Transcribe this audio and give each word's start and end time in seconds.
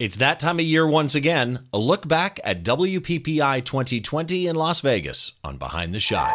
It's 0.00 0.16
that 0.16 0.40
time 0.40 0.58
of 0.58 0.64
year 0.64 0.86
once 0.86 1.14
again. 1.14 1.66
A 1.74 1.78
look 1.78 2.08
back 2.08 2.40
at 2.42 2.64
WPPI 2.64 3.62
2020 3.62 4.46
in 4.46 4.56
Las 4.56 4.80
Vegas 4.80 5.34
on 5.44 5.58
Behind 5.58 5.92
the 5.92 6.00
Shot. 6.00 6.34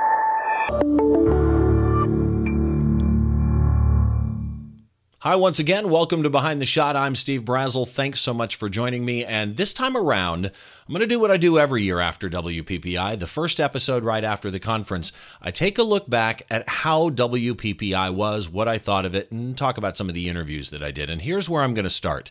Hi, 5.18 5.36
once 5.36 5.58
again. 5.58 5.90
Welcome 5.90 6.22
to 6.22 6.30
Behind 6.30 6.62
the 6.62 6.68
Shot. 6.68 6.96
I'm 6.96 7.16
Steve 7.16 7.42
Brazill. 7.42 7.90
Thanks 7.90 8.22
so 8.22 8.36
much 8.36 8.56
for 8.56 8.70
joining 8.70 9.04
me. 9.04 9.26
And 9.26 9.58
this 9.58 9.74
time 9.74 9.98
around, 9.98 10.46
I'm 10.46 10.94
going 10.94 11.00
to 11.00 11.08
do 11.08 11.20
what 11.20 11.32
I 11.32 11.38
do 11.38 11.58
every 11.58 11.82
year 11.82 12.00
after 12.00 12.30
WPPI. 12.30 13.18
The 13.18 13.26
first 13.26 13.60
episode 13.60 14.04
right 14.04 14.24
after 14.24 14.52
the 14.52 14.60
conference, 14.60 15.12
I 15.42 15.50
take 15.50 15.80
a 15.80 15.84
look 15.84 16.08
back 16.08 16.46
at 16.52 16.70
how 16.70 17.10
WPPI 17.10 18.14
was, 18.14 18.48
what 18.48 18.68
I 18.68 18.78
thought 18.78 19.06
of 19.06 19.16
it, 19.16 19.32
and 19.32 19.58
talk 19.58 19.80
about 19.80 19.98
some 19.98 20.08
of 20.08 20.14
the 20.14 20.30
interviews 20.30 20.70
that 20.70 20.84
I 20.84 20.92
did. 20.92 21.10
And 21.10 21.24
here's 21.24 21.50
where 21.50 21.64
I'm 21.64 21.74
going 21.74 21.86
to 21.86 21.90
start. 21.90 22.30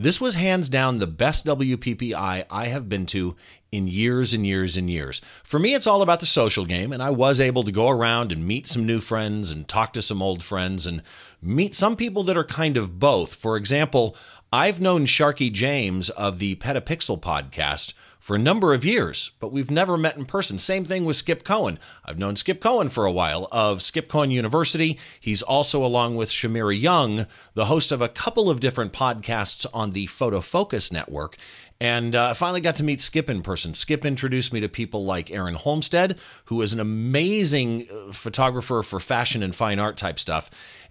This 0.00 0.18
was 0.18 0.34
hands 0.34 0.70
down 0.70 0.96
the 0.96 1.06
best 1.06 1.44
WPPI 1.44 2.46
I 2.50 2.66
have 2.68 2.88
been 2.88 3.04
to 3.04 3.36
in 3.70 3.86
years 3.86 4.32
and 4.32 4.46
years 4.46 4.78
and 4.78 4.88
years. 4.88 5.20
For 5.44 5.58
me, 5.58 5.74
it's 5.74 5.86
all 5.86 6.00
about 6.00 6.20
the 6.20 6.26
social 6.26 6.64
game, 6.64 6.90
and 6.90 7.02
I 7.02 7.10
was 7.10 7.38
able 7.38 7.64
to 7.64 7.70
go 7.70 7.90
around 7.90 8.32
and 8.32 8.48
meet 8.48 8.66
some 8.66 8.86
new 8.86 9.00
friends 9.02 9.50
and 9.50 9.68
talk 9.68 9.92
to 9.92 10.00
some 10.00 10.22
old 10.22 10.42
friends 10.42 10.86
and 10.86 11.02
meet 11.42 11.74
some 11.74 11.96
people 11.96 12.22
that 12.22 12.36
are 12.38 12.44
kind 12.44 12.78
of 12.78 12.98
both. 12.98 13.34
For 13.34 13.58
example, 13.58 14.16
I've 14.50 14.80
known 14.80 15.04
Sharky 15.04 15.52
James 15.52 16.08
of 16.08 16.38
the 16.38 16.54
Petapixel 16.54 17.20
podcast 17.20 17.92
for 18.20 18.36
a 18.36 18.38
number 18.38 18.74
of 18.74 18.84
years, 18.84 19.32
but 19.40 19.50
we've 19.50 19.70
never 19.70 19.96
met 19.96 20.16
in 20.16 20.26
person. 20.26 20.58
Same 20.58 20.84
thing 20.84 21.06
with 21.06 21.16
Skip 21.16 21.42
Cohen. 21.42 21.78
I've 22.04 22.18
known 22.18 22.36
Skip 22.36 22.60
Cohen 22.60 22.90
for 22.90 23.06
a 23.06 23.10
while 23.10 23.48
of 23.50 23.80
Skip 23.80 24.08
Cohen 24.08 24.30
University. 24.30 24.98
He's 25.18 25.40
also, 25.40 25.82
along 25.82 26.16
with 26.16 26.28
Shamira 26.28 26.78
Young, 26.78 27.26
the 27.54 27.64
host 27.64 27.90
of 27.90 28.02
a 28.02 28.08
couple 28.08 28.50
of 28.50 28.60
different 28.60 28.92
podcasts 28.92 29.64
on 29.72 29.92
the 29.92 30.04
Photo 30.06 30.42
Focus 30.42 30.92
Network. 30.92 31.38
And 31.80 32.14
uh, 32.14 32.34
finally 32.34 32.60
got 32.60 32.76
to 32.76 32.84
meet 32.84 33.00
Skip 33.00 33.30
in 33.30 33.40
person. 33.40 33.72
Skip 33.72 34.04
introduced 34.04 34.52
me 34.52 34.60
to 34.60 34.68
people 34.68 35.06
like 35.06 35.30
Aaron 35.30 35.54
Holmstead, 35.54 36.18
who 36.44 36.60
is 36.60 36.74
an 36.74 36.80
amazing 36.80 37.88
uh, 37.90 38.12
photographer 38.12 38.82
for 38.82 39.00
fashion 39.00 39.42
and 39.42 39.56
fine 39.56 39.78
art 39.78 39.96
type 39.96 40.18
stuff 40.18 40.50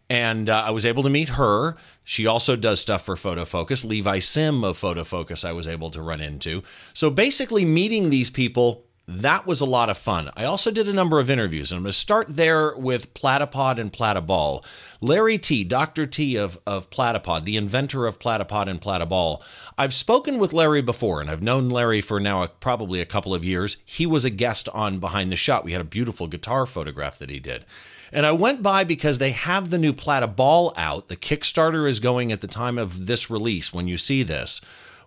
and 0.09 0.49
uh, 0.49 0.63
I 0.65 0.71
was 0.71 0.85
able 0.85 1.03
to 1.03 1.09
meet 1.09 1.29
her. 1.29 1.75
She 2.03 2.25
also 2.25 2.55
does 2.55 2.79
stuff 2.79 3.05
for 3.05 3.15
Photo 3.15 3.45
Focus. 3.45 3.85
Levi 3.85 4.19
Sim 4.19 4.63
of 4.63 4.77
Photo 4.77 5.03
Focus, 5.03 5.45
I 5.45 5.51
was 5.51 5.67
able 5.67 5.91
to 5.91 6.01
run 6.01 6.19
into. 6.21 6.63
So 6.93 7.09
basically, 7.09 7.63
meeting 7.63 8.09
these 8.09 8.31
people, 8.31 8.85
that 9.07 9.47
was 9.47 9.59
a 9.59 9.65
lot 9.65 9.89
of 9.89 9.97
fun. 9.97 10.29
I 10.35 10.45
also 10.45 10.69
did 10.69 10.87
a 10.87 10.93
number 10.93 11.19
of 11.19 11.29
interviews, 11.29 11.71
and 11.71 11.77
I'm 11.77 11.83
going 11.83 11.91
to 11.91 11.97
start 11.97 12.27
there 12.29 12.75
with 12.75 13.13
Platypod 13.15 13.79
and 13.79 13.91
Platyball. 13.91 14.63
Larry 15.01 15.37
T, 15.37 15.63
Dr. 15.63 16.05
T 16.05 16.35
of, 16.35 16.59
of 16.67 16.89
Platypod, 16.91 17.45
the 17.45 17.57
inventor 17.57 18.05
of 18.05 18.19
Platypod 18.19 18.67
and 18.67 18.79
Platyball. 18.79 19.41
I've 19.79 19.95
spoken 19.95 20.37
with 20.37 20.53
Larry 20.53 20.81
before, 20.81 21.21
and 21.21 21.29
I've 21.29 21.41
known 21.41 21.69
Larry 21.69 22.01
for 22.01 22.19
now 22.19 22.43
a, 22.43 22.47
probably 22.47 23.01
a 23.01 23.05
couple 23.05 23.33
of 23.33 23.43
years. 23.43 23.77
He 23.83 24.05
was 24.05 24.25
a 24.25 24.29
guest 24.29 24.69
on 24.69 24.99
Behind 24.99 25.31
the 25.31 25.35
Shot. 25.35 25.65
We 25.65 25.71
had 25.71 25.81
a 25.81 25.85
beautiful 25.85 26.27
guitar 26.27 26.67
photograph 26.67 27.17
that 27.17 27.31
he 27.31 27.39
did. 27.39 27.65
And 28.11 28.25
I 28.25 28.31
went 28.31 28.61
by 28.61 28.83
because 28.83 29.17
they 29.17 29.31
have 29.31 29.69
the 29.69 29.77
new 29.77 29.93
Platyball 29.93 30.73
out. 30.77 31.07
The 31.07 31.15
Kickstarter 31.15 31.87
is 31.87 31.99
going 31.99 32.31
at 32.31 32.41
the 32.41 32.47
time 32.47 32.77
of 32.77 33.05
this 33.07 33.29
release 33.29 33.73
when 33.73 33.87
you 33.87 33.97
see 33.97 34.23
this. 34.23 34.61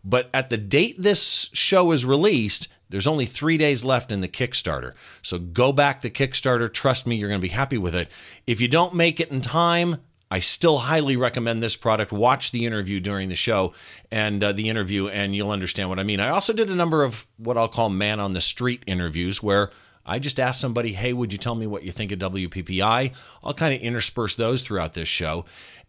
But 0.05 0.31
at 0.35 0.51
the 0.51 0.57
date 0.57 0.97
this 0.99 1.49
show 1.53 1.93
is 1.93 2.05
released, 2.05 2.69
there's 2.89 3.07
only 3.07 3.27
three 3.27 3.57
days 3.57 3.85
left 3.85 4.13
in 4.13 4.21
the 4.21 4.29
Kickstarter. 4.29 4.93
So 5.23 5.39
go 5.39 5.73
back 5.73 6.03
the 6.03 6.11
Kickstarter. 6.11 6.73
Trust 6.73 7.07
me, 7.07 7.17
you're 7.17 7.29
going 7.29 7.41
to 7.41 7.47
be 7.47 7.49
happy 7.49 7.79
with 7.79 7.95
it. 7.95 8.11
If 8.47 8.61
you 8.61 8.69
don't 8.69 8.95
make 8.95 9.21
it 9.21 9.31
in 9.31 9.41
time, 9.41 9.99
I 10.31 10.39
still 10.39 10.79
highly 10.79 11.17
recommend 11.17 11.63
this 11.63 11.77
product. 11.77 12.11
Watch 12.11 12.53
the 12.53 12.65
interview 12.65 13.01
during 13.01 13.29
the 13.29 13.35
show 13.35 13.75
and 14.11 14.43
uh, 14.43 14.53
the 14.53 14.69
interview, 14.71 15.09
and 15.09 15.37
you'll 15.37 15.51
understand 15.51 15.91
what 15.91 15.99
I 15.99 16.05
mean. 16.05 16.21
I 16.21 16.31
also 16.31 16.53
did 16.53 16.71
a 16.71 16.75
number 16.75 17.05
of 17.05 17.27
what 17.37 17.59
I'll 17.59 17.69
call 17.69 17.91
man 17.91 18.19
on 18.19 18.33
the 18.33 18.41
street 18.41 18.83
interviews 18.87 19.43
where 19.43 19.71
I 20.05 20.19
just 20.19 20.41
asked 20.41 20.61
somebody, 20.61 20.93
hey, 20.93 21.13
would 21.13 21.33
you 21.33 21.39
tell 21.39 21.55
me 21.55 21.67
what 21.67 21.85
you 21.85 21.93
think 21.93 22.13
of 22.13 22.19
WPPI? 22.19 23.15
I'll 23.45 23.55
kind 23.55 23.75
of 23.75 23.81
intersperse 23.81 24.37
those 24.37 24.63
throughout 24.63 24.95
this 24.95 25.09
show. 25.09 25.45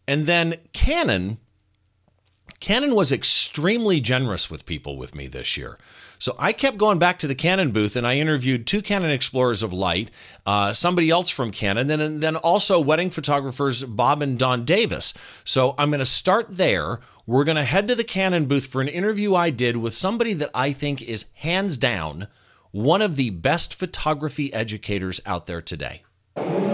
And 0.08 0.26
then 0.26 0.56
Canon, 0.74 1.38
Canon 2.60 2.96
was 2.96 3.12
extremely 3.12 4.00
generous 4.00 4.50
with 4.50 4.66
people 4.66 4.98
with 4.98 5.16
me 5.16 5.28
this 5.28 5.58
year. 5.58 5.78
So 6.20 6.36
I 6.40 6.54
kept 6.54 6.78
going 6.78 7.00
back 7.00 7.20
to 7.20 7.28
the 7.28 7.36
Canon 7.36 7.72
booth 7.72 7.98
and 7.98 8.08
I 8.08 8.16
interviewed 8.16 8.66
two 8.66 8.82
Canon 8.82 9.10
Explorers 9.10 9.62
of 9.62 9.74
Light, 9.74 10.10
uh, 10.46 10.72
somebody 10.72 11.10
else 11.10 11.30
from 11.30 11.52
Canon, 11.52 11.90
and 11.90 12.24
then 12.24 12.36
also 12.38 12.80
wedding 12.80 13.10
photographers 13.10 13.84
Bob 13.84 14.22
and 14.22 14.40
Don 14.40 14.64
Davis. 14.64 15.14
So 15.44 15.76
I'm 15.78 15.90
going 15.90 16.00
to 16.00 16.06
start 16.06 16.48
there. 16.50 17.02
We're 17.26 17.44
going 17.44 17.58
to 17.58 17.66
head 17.66 17.90
to 17.90 17.96
the 17.96 18.06
Canon 18.06 18.46
booth 18.46 18.68
for 18.68 18.82
an 18.82 18.88
interview 18.88 19.36
I 19.36 19.50
did 19.50 19.78
with 19.78 19.94
somebody 19.94 20.34
that 20.34 20.52
I 20.54 20.72
think 20.72 21.02
is 21.02 21.26
hands 21.34 21.78
down 21.78 22.28
one 22.74 23.04
of 23.04 23.18
the 23.18 23.30
best 23.30 23.76
photography 23.76 24.52
educators 24.52 25.22
out 25.28 25.46
there 25.46 25.62
today. 25.62 26.02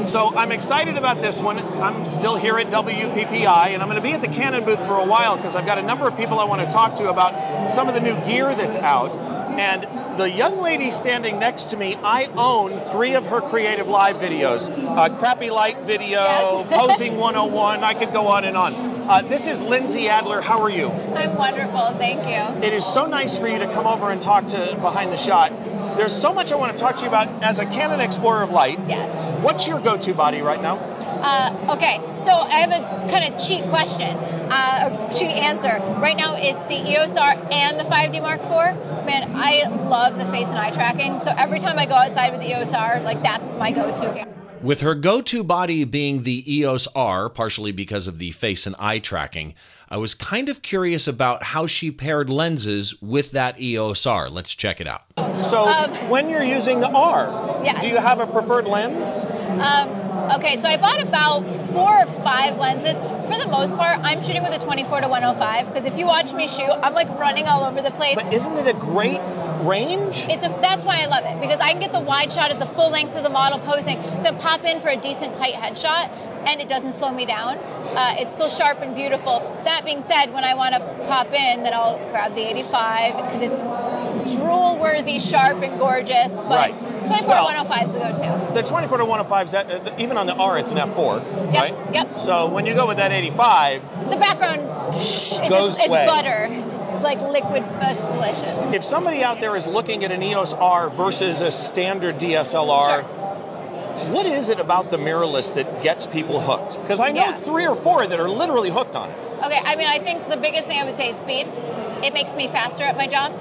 So 0.08 0.36
I'm 0.36 0.52
excited 0.52 0.98
about 0.98 1.22
this 1.22 1.42
one. 1.42 1.60
I'm 1.60 2.06
still 2.06 2.36
here 2.36 2.58
at 2.58 2.68
WPPI, 2.68 3.68
and 3.68 3.82
I'm 3.82 3.88
going 3.88 3.96
to 3.96 4.02
be 4.02 4.14
at 4.14 4.22
the 4.22 4.28
Canon 4.28 4.66
booth 4.66 4.80
for 4.80 4.96
a 4.96 5.06
while 5.06 5.38
because 5.38 5.56
I've 5.56 5.66
got 5.66 5.78
a 5.78 5.82
number 5.82 6.08
of 6.08 6.16
people 6.16 6.40
I 6.40 6.46
want 6.46 6.62
to 6.62 6.72
talk 6.72 6.96
to 6.96 7.10
about 7.10 7.72
some 7.72 7.88
of 7.88 7.94
the 7.94 8.00
new 8.00 8.16
gear 8.26 8.56
that's 8.56 8.78
out. 8.78 9.16
And 9.60 9.84
the 10.20 10.30
young 10.30 10.62
lady 10.62 10.90
standing 10.92 11.40
next 11.40 11.66
to 11.72 11.78
me, 11.78 11.96
I 12.04 12.26
own 12.38 12.80
three 12.92 13.16
of 13.16 13.26
her 13.28 13.42
Creative 13.42 13.88
Live 13.88 14.18
videos. 14.18 14.70
Uh, 14.70 15.16
Crappy 15.18 15.50
Light 15.50 15.80
video, 15.82 16.10
yes. 16.10 16.68
Posing 16.88 17.18
101, 17.18 17.84
I 17.84 17.94
could 17.94 18.14
go 18.14 18.28
on 18.28 18.46
and 18.46 18.56
on. 18.56 18.74
Uh, 18.74 19.22
this 19.24 19.48
is 19.48 19.62
Lindsay 19.62 20.08
Adler. 20.08 20.40
How 20.40 20.62
are 20.62 20.70
you? 20.70 20.90
I'm 20.90 21.36
wonderful, 21.36 21.94
thank 21.98 22.28
you. 22.28 22.64
It 22.64 22.74
is 22.74 22.86
so 22.86 23.06
nice 23.08 23.38
for 23.38 23.48
you 23.48 23.58
to 23.60 23.72
come 23.74 23.88
over 23.88 24.12
and 24.12 24.22
talk 24.22 24.48
to 24.48 24.78
Behind 24.82 25.12
the 25.12 25.18
Shot. 25.18 25.52
There's 25.98 26.16
so 26.16 26.32
much 26.32 26.52
I 26.52 26.56
want 26.56 26.72
to 26.72 26.78
talk 26.78 26.96
to 26.98 27.02
you 27.02 27.08
about 27.08 27.44
as 27.44 27.60
a 27.60 27.66
Canon 27.66 28.00
Explorer 28.00 28.44
of 28.44 28.52
Light. 28.52 28.80
Yes. 28.88 29.44
What's 29.44 29.68
your 29.68 29.80
go-to 29.90 30.14
body 30.14 30.42
right 30.42 30.62
now? 30.62 30.76
Uh, 31.22 31.76
okay, 31.76 31.98
so 32.24 32.32
I 32.32 32.60
have 32.62 32.72
a 32.72 33.12
kind 33.12 33.34
of 33.34 33.40
cheat 33.42 33.64
question, 33.66 34.16
uh, 34.52 35.14
cheat 35.14 35.30
answer. 35.30 35.80
Right 36.00 36.16
now, 36.16 36.36
it's 36.38 36.66
the 36.66 36.76
EOS 36.76 37.18
R 37.18 37.36
and 37.52 37.80
the 37.80 37.84
5D 37.84 38.22
Mark 38.22 38.42
IV. 38.42 39.06
Man, 39.06 39.32
I 39.36 39.68
love 39.88 40.16
the 40.18 40.26
face 40.28 40.48
and 40.48 40.58
eye 40.58 40.72
tracking. 40.72 41.20
So 41.20 41.34
every 41.36 41.60
time 41.60 41.80
I 41.80 41.86
go 41.86 41.96
outside 41.96 42.32
with 42.32 42.42
the 42.42 42.50
EOS 42.50 42.74
R, 42.74 43.02
like 43.02 43.24
that's 43.24 43.56
my 43.56 43.72
go-to 43.72 44.14
camera. 44.14 44.36
With 44.62 44.82
her 44.82 44.94
go 44.94 45.22
to 45.22 45.44
body 45.44 45.86
being 45.86 46.24
the 46.24 46.44
EOS 46.54 46.88
R, 46.94 47.30
partially 47.30 47.72
because 47.72 48.08
of 48.08 48.20
the 48.20 48.32
face 48.32 48.68
and 48.68 48.76
eye 48.78 49.00
tracking, 49.00 49.56
I 49.92 49.98
was 49.98 50.14
kind 50.14 50.50
of 50.50 50.62
curious 50.62 51.08
about 51.08 51.42
how 51.42 51.66
she 51.66 51.90
paired 51.90 52.30
lenses 52.30 53.02
with 53.02 53.32
that 53.32 53.60
EOS 53.60 54.06
R. 54.06 54.30
Let's 54.30 54.54
check 54.54 54.80
it 54.80 54.88
out. 54.88 55.04
So, 55.50 55.66
um, 55.66 55.92
when 56.10 56.30
you're 56.30 56.44
using 56.44 56.80
the 56.80 56.90
R, 56.90 57.62
yeah. 57.64 57.82
do 57.82 57.88
you 57.88 57.98
have 57.98 58.20
a 58.20 58.28
preferred 58.28 58.68
lens? 58.68 59.10
Um, 59.60 60.09
okay, 60.36 60.58
so 60.58 60.68
I 60.68 60.78
bought 60.78 61.02
about 61.02 61.42
four 61.74 62.04
or 62.04 62.06
five 62.24 62.58
lenses. 62.58 62.94
For 63.30 63.38
the 63.38 63.48
most 63.50 63.76
part, 63.76 64.00
I'm 64.02 64.22
shooting 64.22 64.42
with 64.42 64.54
a 64.54 64.60
24 64.60 65.02
to 65.02 65.08
105 65.08 65.68
because 65.68 65.86
if 65.86 65.98
you 65.98 66.06
watch 66.06 66.34
me 66.34 66.48
shoot, 66.48 66.72
I'm 66.82 66.94
like 66.94 67.10
running 67.20 67.46
all 67.46 67.64
over 67.64 67.82
the 67.82 67.92
place. 67.92 68.16
But 68.16 68.34
isn't 68.34 68.58
it 68.58 68.68
a 68.68 68.78
great 68.80 69.22
range? 69.62 70.26
It's 70.30 70.44
a, 70.44 70.50
that's 70.62 70.86
why 70.86 71.02
I 71.02 71.06
love 71.06 71.24
it 71.26 71.42
because 71.42 71.60
I 71.60 71.72
can 71.72 71.80
get 71.80 71.92
the 71.92 72.00
wide 72.00 72.32
shot 72.34 72.52
at 72.52 72.60
the 72.60 72.66
full 72.66 72.90
length 72.90 73.16
of 73.16 73.24
the 73.24 73.30
model 73.30 73.60
posing, 73.60 74.02
then 74.24 74.38
pop 74.40 74.64
in 74.64 74.80
for 74.80 74.90
a 74.90 74.98
decent 74.98 75.36
tight 75.36 75.54
headshot, 75.54 76.10
and 76.48 76.62
it 76.62 76.68
doesn't 76.68 76.98
slow 76.98 77.12
me 77.12 77.26
down. 77.26 77.58
Uh, 77.58 78.16
it's 78.18 78.34
still 78.34 78.50
sharp 78.50 78.80
and 78.82 78.96
beautiful. 78.96 79.40
That 79.64 79.84
being 79.86 80.02
said, 80.04 80.32
when 80.32 80.44
I 80.44 80.54
want 80.54 80.76
to 80.76 80.80
pop 81.08 81.28
in, 81.28 81.64
then 81.64 81.74
I'll 81.74 81.98
grab 82.10 82.36
the 82.36 82.42
85 82.42 83.16
because 83.16 83.42
it's 83.42 83.99
drool-worthy, 84.36 85.20
sharp 85.20 85.62
and 85.62 85.80
gorgeous. 85.80 86.34
But 86.34 86.72
right. 86.72 86.80
24 87.08 87.28
well, 87.28 87.48
to 87.48 87.70
105 87.70 87.86
is 87.86 87.94
the 87.94 88.00
go-to. 88.00 88.54
The 88.54 88.64
24 88.64 88.98
to 89.00 89.06
105 89.06 89.46
is 89.46 89.52
that, 89.52 89.72
uh, 89.72 89.96
even 89.98 90.18
on 90.18 90.28
the 90.28 90.36
R, 90.36 90.60
it's 90.60 90.72
an 90.72 90.78
f4, 90.78 91.54
yes, 91.54 91.72
right? 91.72 91.94
Yep. 91.94 92.20
So 92.20 92.48
when 92.48 92.66
you 92.66 92.74
go 92.74 92.88
with 92.88 92.98
that 92.98 93.12
85, 93.12 94.10
the 94.10 94.18
background 94.18 94.62
goes 95.50 95.78
just, 95.78 95.80
it's 95.80 95.88
butter 95.88 96.66
like 97.02 97.22
liquid, 97.22 97.64
it's 97.66 98.14
delicious. 98.14 98.74
If 98.74 98.84
somebody 98.84 99.24
out 99.24 99.40
there 99.40 99.56
is 99.56 99.66
looking 99.66 100.04
at 100.04 100.12
an 100.12 100.22
EOS 100.22 100.52
R 100.54 100.90
versus 100.90 101.40
a 101.40 101.50
standard 101.50 102.18
DSLR, 102.18 103.04
sure 103.04 103.20
what 104.10 104.26
is 104.26 104.50
it 104.50 104.60
about 104.60 104.92
the 104.92 104.98
mirrorless 104.98 105.54
that 105.56 105.84
gets 105.84 106.08
people 106.08 106.40
hooked? 106.40 106.82
Because 106.82 107.00
I 107.00 107.12
know 107.12 107.22
yeah. 107.22 107.40
three 107.42 107.68
or 107.68 107.76
four 107.76 108.08
that 108.08 108.20
are 108.20 108.30
literally 108.30 108.70
hooked 108.70 108.96
on 108.96 109.10
it. 109.10 109.18
Okay, 109.44 109.60
I 109.64 109.76
mean, 109.76 109.88
I 109.88 110.00
think 110.00 110.28
the 110.28 110.38
biggest 110.38 110.68
thing 110.68 110.80
I 110.80 110.86
would 110.86 110.96
say 110.96 111.10
is 111.10 111.18
speed. 111.18 111.48
It 112.04 112.14
makes 112.14 112.36
me 112.36 112.48
faster 112.48 112.84
at 112.84 112.98
my 112.98 113.08
job. 113.08 113.34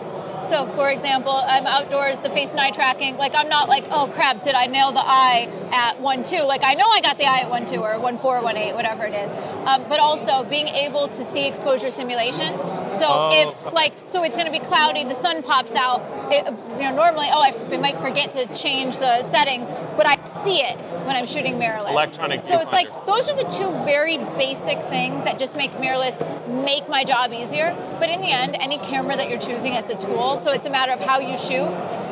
So, 0.42 0.66
for 0.66 0.90
example, 0.90 1.32
I'm 1.32 1.66
outdoors, 1.66 2.20
the 2.20 2.30
face 2.30 2.52
and 2.52 2.60
eye 2.60 2.70
tracking. 2.70 3.16
Like, 3.16 3.32
I'm 3.34 3.48
not 3.48 3.68
like, 3.68 3.84
oh 3.90 4.10
crap, 4.14 4.42
did 4.42 4.54
I 4.54 4.66
nail 4.66 4.92
the 4.92 5.02
eye 5.04 5.48
at 5.72 6.00
1 6.00 6.22
2? 6.22 6.42
Like, 6.42 6.62
I 6.64 6.74
know 6.74 6.86
I 6.86 7.00
got 7.00 7.18
the 7.18 7.24
eye 7.24 7.40
at 7.40 7.50
1 7.50 7.66
2 7.66 7.76
or 7.76 7.98
1 7.98 8.18
4, 8.18 8.42
1 8.42 8.56
8, 8.56 8.74
whatever 8.74 9.04
it 9.04 9.14
is. 9.14 9.30
Um, 9.66 9.84
but 9.88 9.98
also 9.98 10.44
being 10.44 10.68
able 10.68 11.08
to 11.08 11.24
see 11.24 11.46
exposure 11.46 11.90
simulation. 11.90 12.54
So, 12.92 13.06
oh. 13.06 13.64
if, 13.66 13.72
like, 13.72 13.92
so 14.06 14.22
it's 14.24 14.36
going 14.36 14.46
to 14.46 14.52
be 14.52 14.60
cloudy, 14.60 15.04
the 15.04 15.20
sun 15.20 15.42
pops 15.42 15.74
out, 15.74 16.00
it, 16.32 16.46
you 16.46 16.84
know, 16.84 16.94
normally, 16.94 17.28
oh, 17.30 17.40
I 17.40 17.48
f- 17.48 17.80
might 17.80 17.98
forget 17.98 18.30
to 18.32 18.46
change 18.54 18.98
the 18.98 19.22
settings, 19.22 19.68
but 19.96 20.06
I 20.06 20.16
see 20.42 20.60
it 20.60 20.78
when 21.06 21.16
I'm 21.16 21.26
shooting 21.26 21.54
mirrorless. 21.54 21.90
Electronic 21.90 22.42
So 22.42 22.58
it's 22.58 22.72
like 22.72 22.88
those 23.06 23.28
are 23.28 23.36
the 23.36 23.48
two 23.48 23.70
very 23.84 24.18
basic 24.38 24.80
things 24.82 25.24
that 25.24 25.38
just 25.38 25.56
make 25.56 25.70
mirrorless 25.72 26.18
make 26.64 26.88
my 26.88 27.04
job 27.04 27.32
easier. 27.32 27.74
But 27.98 28.10
in 28.10 28.20
the 28.20 28.30
end, 28.30 28.56
any 28.60 28.78
camera 28.78 29.16
that 29.16 29.30
you're 29.30 29.40
choosing, 29.40 29.74
it's 29.74 29.90
a 29.90 29.96
tool. 29.96 30.36
So 30.38 30.52
it's 30.52 30.66
a 30.66 30.70
matter 30.70 30.92
of 30.92 31.00
how 31.00 31.20
you 31.20 31.36
shoot. 31.36 31.68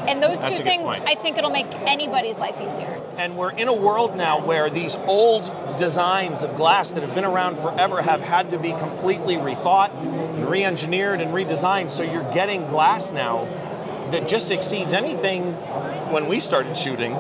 And 0.09 0.23
those 0.23 0.41
That's 0.41 0.59
two 0.59 0.65
things, 0.65 0.85
point. 0.85 1.03
I 1.07 1.15
think 1.15 1.37
it'll 1.37 1.51
make 1.51 1.67
anybody's 1.87 2.39
life 2.39 2.61
easier. 2.61 2.96
And 3.19 3.37
we're 3.37 3.51
in 3.51 3.69
a 3.69 3.73
world 3.73 4.15
now 4.15 4.45
where 4.47 4.69
these 4.69 4.95
old 5.07 5.51
designs 5.79 6.45
of 6.45 6.55
glass 6.55 6.93
that 6.93 7.03
have 7.03 7.15
been 7.15 7.25
around 7.25 7.57
forever 7.57 8.03
have 8.03 8.21
had 8.21 8.51
to 8.51 8.59
be 8.59 8.73
completely 8.73 9.37
rethought, 9.37 9.91
and 9.95 10.49
re-engineered, 10.49 11.21
and 11.21 11.33
redesigned. 11.33 11.91
So 11.91 12.03
you're 12.03 12.31
getting 12.33 12.61
glass 12.69 13.13
now 13.13 13.45
that 14.11 14.29
just 14.29 14.51
exceeds 14.51 14.93
anything 14.93 15.55
when 16.13 16.29
we 16.29 16.41
started 16.41 16.77
shooting. 16.77 17.15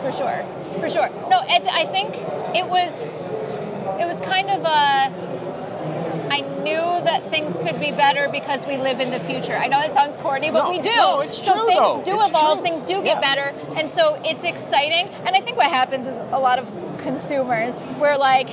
For 0.00 0.12
sure, 0.12 0.46
for 0.78 0.88
sure. 0.88 1.08
No, 1.28 1.40
I 1.46 1.84
think 1.90 2.16
it 2.56 2.66
was, 2.68 3.00
it 4.00 4.06
was 4.06 4.20
kind 4.20 4.50
of 4.50 4.62
a. 4.64 5.39
I 6.30 6.40
knew 6.62 6.76
that 7.04 7.24
things 7.30 7.56
could 7.56 7.80
be 7.80 7.90
better 7.92 8.28
because 8.30 8.64
we 8.66 8.76
live 8.76 9.00
in 9.00 9.10
the 9.10 9.18
future. 9.20 9.56
I 9.56 9.66
know 9.66 9.80
that 9.80 9.92
sounds 9.94 10.16
corny, 10.16 10.50
but 10.50 10.64
No, 10.64 10.70
we 10.70 10.78
do. 10.80 10.90
no, 10.94 11.20
it's 11.20 11.44
so 11.44 11.54
true, 11.54 11.66
things 11.66 11.78
though. 11.80 12.02
do 12.04 12.20
It's 12.20 12.28
evolve, 12.28 12.58
true. 12.58 12.62
things 12.68 12.84
do 12.84 12.94
Yeah. 12.96 13.02
get 13.02 13.22
better, 13.22 13.54
and 13.76 13.90
so 13.90 14.20
it's 14.24 14.44
exciting. 14.44 15.08
And 15.26 15.30
I 15.36 15.40
think 15.40 15.56
what 15.56 15.66
happens 15.68 16.06
is 16.06 16.14
a 16.32 16.38
lot 16.38 16.58
of 16.58 16.70
consumers 16.98 17.78
we're 17.98 18.16
like, 18.16 18.48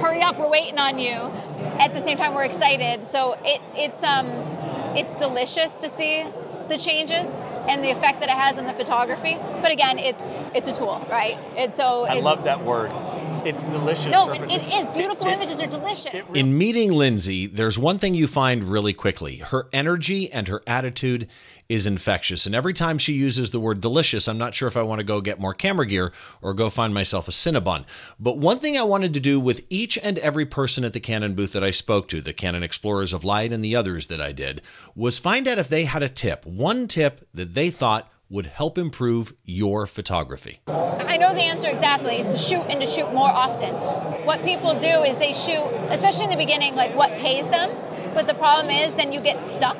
"Hurry 0.00 0.22
up, 0.22 0.38
we're 0.38 0.48
waiting 0.48 0.78
on 0.78 0.98
you." 0.98 1.30
At 1.78 1.94
the 1.94 2.00
same 2.00 2.16
time, 2.18 2.34
we're 2.34 2.44
excited. 2.44 3.04
So 3.04 3.36
it, 3.44 3.60
it's 3.76 4.02
um, 4.02 4.26
it's 4.94 5.14
delicious 5.14 5.78
to 5.78 5.88
see 5.88 6.24
the 6.68 6.76
changes 6.76 7.28
and 7.68 7.82
the 7.82 7.90
effect 7.90 8.20
that 8.20 8.28
it 8.28 8.34
has 8.36 8.58
on 8.58 8.66
the 8.66 8.72
photography. 8.74 9.38
But 9.62 9.70
again, 9.70 9.98
it's 9.98 10.36
it's 10.54 10.68
a 10.68 10.72
tool, 10.72 11.06
right? 11.10 11.38
And 11.56 11.72
so 11.72 12.04
I 12.06 12.20
love 12.20 12.44
that 12.44 12.62
word. 12.64 12.92
It's 13.44 13.64
delicious. 13.64 14.06
No, 14.06 14.26
for 14.26 14.38
but 14.38 14.50
photo- 14.50 14.54
it 14.54 14.74
is. 14.74 14.88
Beautiful 14.96 15.26
It- 15.26 15.30
it- 15.30 15.34
images 15.34 15.60
are 15.60 15.66
delicious. 15.66 16.06
it 16.14 16.24
In 16.34 16.56
meeting 16.56 16.92
Lindsay, 16.92 17.46
there's 17.46 17.78
one 17.78 17.98
thing 17.98 18.14
you 18.14 18.26
find 18.26 18.64
really 18.64 18.92
quickly. 18.92 19.36
Her 19.36 19.68
energy 19.72 20.30
and 20.32 20.48
her 20.48 20.62
attitude 20.66 21.26
is 21.68 21.86
infectious. 21.86 22.44
And 22.44 22.54
every 22.54 22.74
time 22.74 22.98
she 22.98 23.14
uses 23.14 23.50
the 23.50 23.58
word 23.60 23.80
delicious, 23.80 24.28
I'm 24.28 24.36
not 24.38 24.54
sure 24.54 24.68
if 24.68 24.76
I 24.76 24.82
want 24.82 24.98
to 24.98 25.04
go 25.04 25.20
get 25.20 25.40
more 25.40 25.54
camera 25.54 25.86
gear 25.86 26.12
or 26.42 26.52
go 26.54 26.68
find 26.68 26.92
myself 26.92 27.28
a 27.28 27.30
Cinnabon. 27.30 27.84
But 28.20 28.36
one 28.38 28.58
thing 28.58 28.76
I 28.76 28.82
wanted 28.82 29.14
to 29.14 29.20
do 29.20 29.40
with 29.40 29.64
each 29.70 29.96
and 29.98 30.18
every 30.18 30.44
person 30.44 30.84
at 30.84 30.92
the 30.92 31.00
Canon 31.00 31.34
booth 31.34 31.52
that 31.52 31.64
I 31.64 31.70
spoke 31.70 32.08
to, 32.08 32.20
the 32.20 32.32
Canon 32.34 32.62
Explorers 32.62 33.12
of 33.12 33.24
Light 33.24 33.52
and 33.52 33.64
the 33.64 33.74
others 33.74 34.08
that 34.08 34.20
I 34.20 34.32
did, 34.32 34.60
was 34.94 35.18
find 35.18 35.48
out 35.48 35.58
if 35.58 35.68
they 35.68 35.84
had 35.84 36.02
a 36.02 36.08
tip, 36.08 36.44
one 36.44 36.86
tip 36.88 37.26
that 37.32 37.54
they 37.54 37.70
thought 37.70 38.10
would 38.32 38.46
help 38.46 38.78
improve 38.78 39.34
your 39.44 39.86
photography. 39.86 40.60
I 40.66 41.18
know 41.18 41.34
the 41.34 41.42
answer 41.42 41.68
exactly 41.68 42.16
is 42.16 42.32
to 42.32 42.38
shoot 42.38 42.62
and 42.62 42.80
to 42.80 42.86
shoot 42.86 43.12
more 43.12 43.28
often. 43.28 43.74
What 44.24 44.42
people 44.42 44.72
do 44.72 45.02
is 45.02 45.18
they 45.18 45.34
shoot, 45.34 45.62
especially 45.90 46.24
in 46.24 46.30
the 46.30 46.38
beginning, 46.38 46.74
like 46.74 46.96
what 46.96 47.10
pays 47.18 47.46
them. 47.50 47.70
But 48.14 48.26
the 48.26 48.32
problem 48.32 48.70
is 48.70 48.94
then 48.94 49.12
you 49.12 49.20
get 49.20 49.42
stuck 49.42 49.76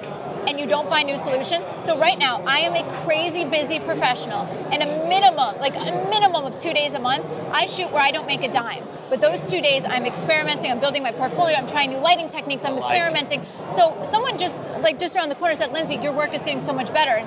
and 0.46 0.60
you 0.60 0.66
don't 0.66 0.86
find 0.86 1.08
new 1.08 1.16
solutions. 1.16 1.64
So 1.80 1.98
right 1.98 2.18
now, 2.18 2.42
I 2.42 2.58
am 2.58 2.74
a 2.74 3.04
crazy 3.04 3.46
busy 3.46 3.80
professional, 3.80 4.42
and 4.70 4.82
a 4.82 5.08
minimum, 5.08 5.58
like 5.58 5.74
a 5.74 6.06
minimum 6.10 6.44
of 6.44 6.60
two 6.60 6.74
days 6.74 6.92
a 6.92 7.00
month, 7.00 7.28
I 7.52 7.66
shoot 7.66 7.90
where 7.90 8.02
I 8.02 8.10
don't 8.10 8.26
make 8.26 8.42
a 8.42 8.52
dime. 8.52 8.84
But 9.08 9.20
those 9.20 9.44
two 9.50 9.62
days, 9.62 9.84
I'm 9.84 10.04
experimenting. 10.04 10.70
I'm 10.70 10.80
building 10.80 11.02
my 11.02 11.12
portfolio. 11.12 11.56
I'm 11.56 11.66
trying 11.66 11.90
new 11.90 11.98
lighting 11.98 12.28
techniques. 12.28 12.64
I'm 12.64 12.76
experimenting. 12.76 13.46
So 13.70 14.06
someone 14.10 14.36
just 14.36 14.62
like 14.80 14.98
just 14.98 15.16
around 15.16 15.30
the 15.30 15.36
corner 15.36 15.54
said, 15.54 15.72
"Lindsay, 15.72 15.96
your 15.96 16.12
work 16.12 16.34
is 16.34 16.44
getting 16.44 16.60
so 16.60 16.72
much 16.72 16.92
better." 16.92 17.26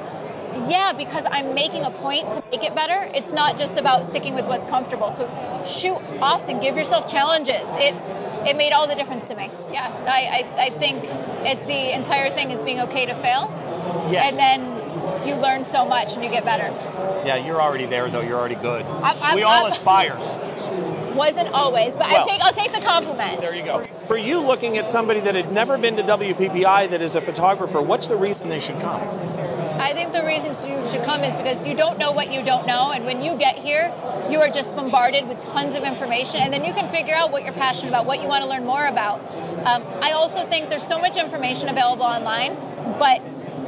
Yeah, 0.68 0.94
because 0.94 1.26
I'm 1.30 1.54
making 1.54 1.84
a 1.84 1.92
point 1.92 2.30
to 2.32 2.44
make 2.52 2.64
it 2.64 2.74
better. 2.74 3.10
It's 3.14 3.34
not 3.34 3.58
just 3.58 3.76
about 3.78 4.08
sticking 4.08 4.36
with 4.36 4.46
what's 4.46 4.66
comfortable. 4.66 5.14
So 5.16 5.28
shoot 5.68 5.98
often, 6.22 6.60
give 6.62 6.76
yourself 6.78 7.10
challenges. 7.10 7.68
It 7.76 7.94
it 8.48 8.56
made 8.56 8.72
all 8.74 8.88
the 8.88 8.96
difference 8.96 9.28
to 9.28 9.36
me. 9.36 9.50
Yeah, 9.72 9.92
I, 10.08 10.46
I, 10.58 10.66
I 10.68 10.70
think 10.78 11.04
it, 11.46 11.66
the 11.68 11.96
entire 11.96 12.30
thing 12.30 12.52
is 12.52 12.62
being 12.62 12.80
okay 12.82 13.06
to 13.08 13.16
fail, 13.16 13.50
Yes. 14.12 14.30
and 14.32 14.38
then 14.38 15.28
you 15.28 15.34
learn 15.36 15.66
so 15.66 15.84
much 15.84 16.14
and 16.14 16.24
you 16.24 16.30
get 16.30 16.46
better. 16.46 16.68
yeah, 17.26 17.36
you're 17.38 17.62
already 17.62 17.86
there 17.88 18.08
though. 18.10 18.22
You're 18.22 18.38
already 18.40 18.56
good. 18.56 18.86
I'm- 18.86 19.18
I'm- 19.22 19.36
we 19.36 19.44
all 19.44 19.64
I'm- 19.64 19.68
aspire. 19.68 20.18
Wasn't 21.16 21.48
always, 21.54 21.96
but 21.96 22.10
Well. 22.12 22.24
I 22.24 22.28
take 22.30 22.42
I'll 22.44 22.52
take 22.52 22.74
the 22.74 22.82
compliment. 22.82 23.40
There 23.42 23.56
you 23.56 23.64
go. 23.64 23.84
For 24.08 24.18
you, 24.18 24.40
looking 24.42 24.78
at 24.78 24.88
somebody 24.90 25.22
that 25.22 25.34
had 25.34 25.52
never 25.52 25.78
been 25.78 25.96
to 25.96 26.04
WPPI 26.04 26.88
that 26.88 27.02
is 27.02 27.16
a 27.16 27.22
photographer, 27.22 27.82
what's 27.82 28.08
the 28.08 28.18
reason 28.18 28.50
they 28.50 28.60
should 28.60 28.80
come? 28.82 29.02
I 29.80 29.94
think 29.94 30.14
the 30.14 30.26
reason 30.26 30.50
you 30.70 30.88
should 30.88 31.04
come 31.04 31.24
is 31.24 31.36
because 31.36 31.66
you 31.66 31.76
don't 31.76 32.00
know 32.00 32.12
what 32.12 32.32
you 32.32 32.44
don't 32.44 32.66
know, 32.66 32.92
and 32.92 33.06
when 33.06 33.22
you 33.22 33.36
get 33.36 33.58
here, 33.58 33.94
you 34.30 34.40
are 34.40 34.50
just 34.50 34.76
bombarded 34.76 35.28
with 35.28 35.40
tons 35.40 35.76
of 35.76 35.84
information, 35.84 36.42
and 36.42 36.54
then 36.54 36.64
you 36.64 36.74
can 36.74 36.88
figure 36.88 37.14
out 37.14 37.32
what 37.32 37.44
you're 37.44 37.54
passionate 37.54 37.90
about, 37.90 38.06
what 38.06 38.22
you 38.22 38.28
want 38.28 38.44
to 38.44 38.50
learn 38.50 38.66
more 38.66 38.86
about. 38.86 39.20
Um, 39.66 39.84
I 40.02 40.12
also 40.12 40.48
think 40.48 40.70
there's 40.70 40.88
so 40.88 41.00
much 41.00 41.18
information 41.18 41.70
available 41.70 42.04
online, 42.04 42.56
but 43.00 43.22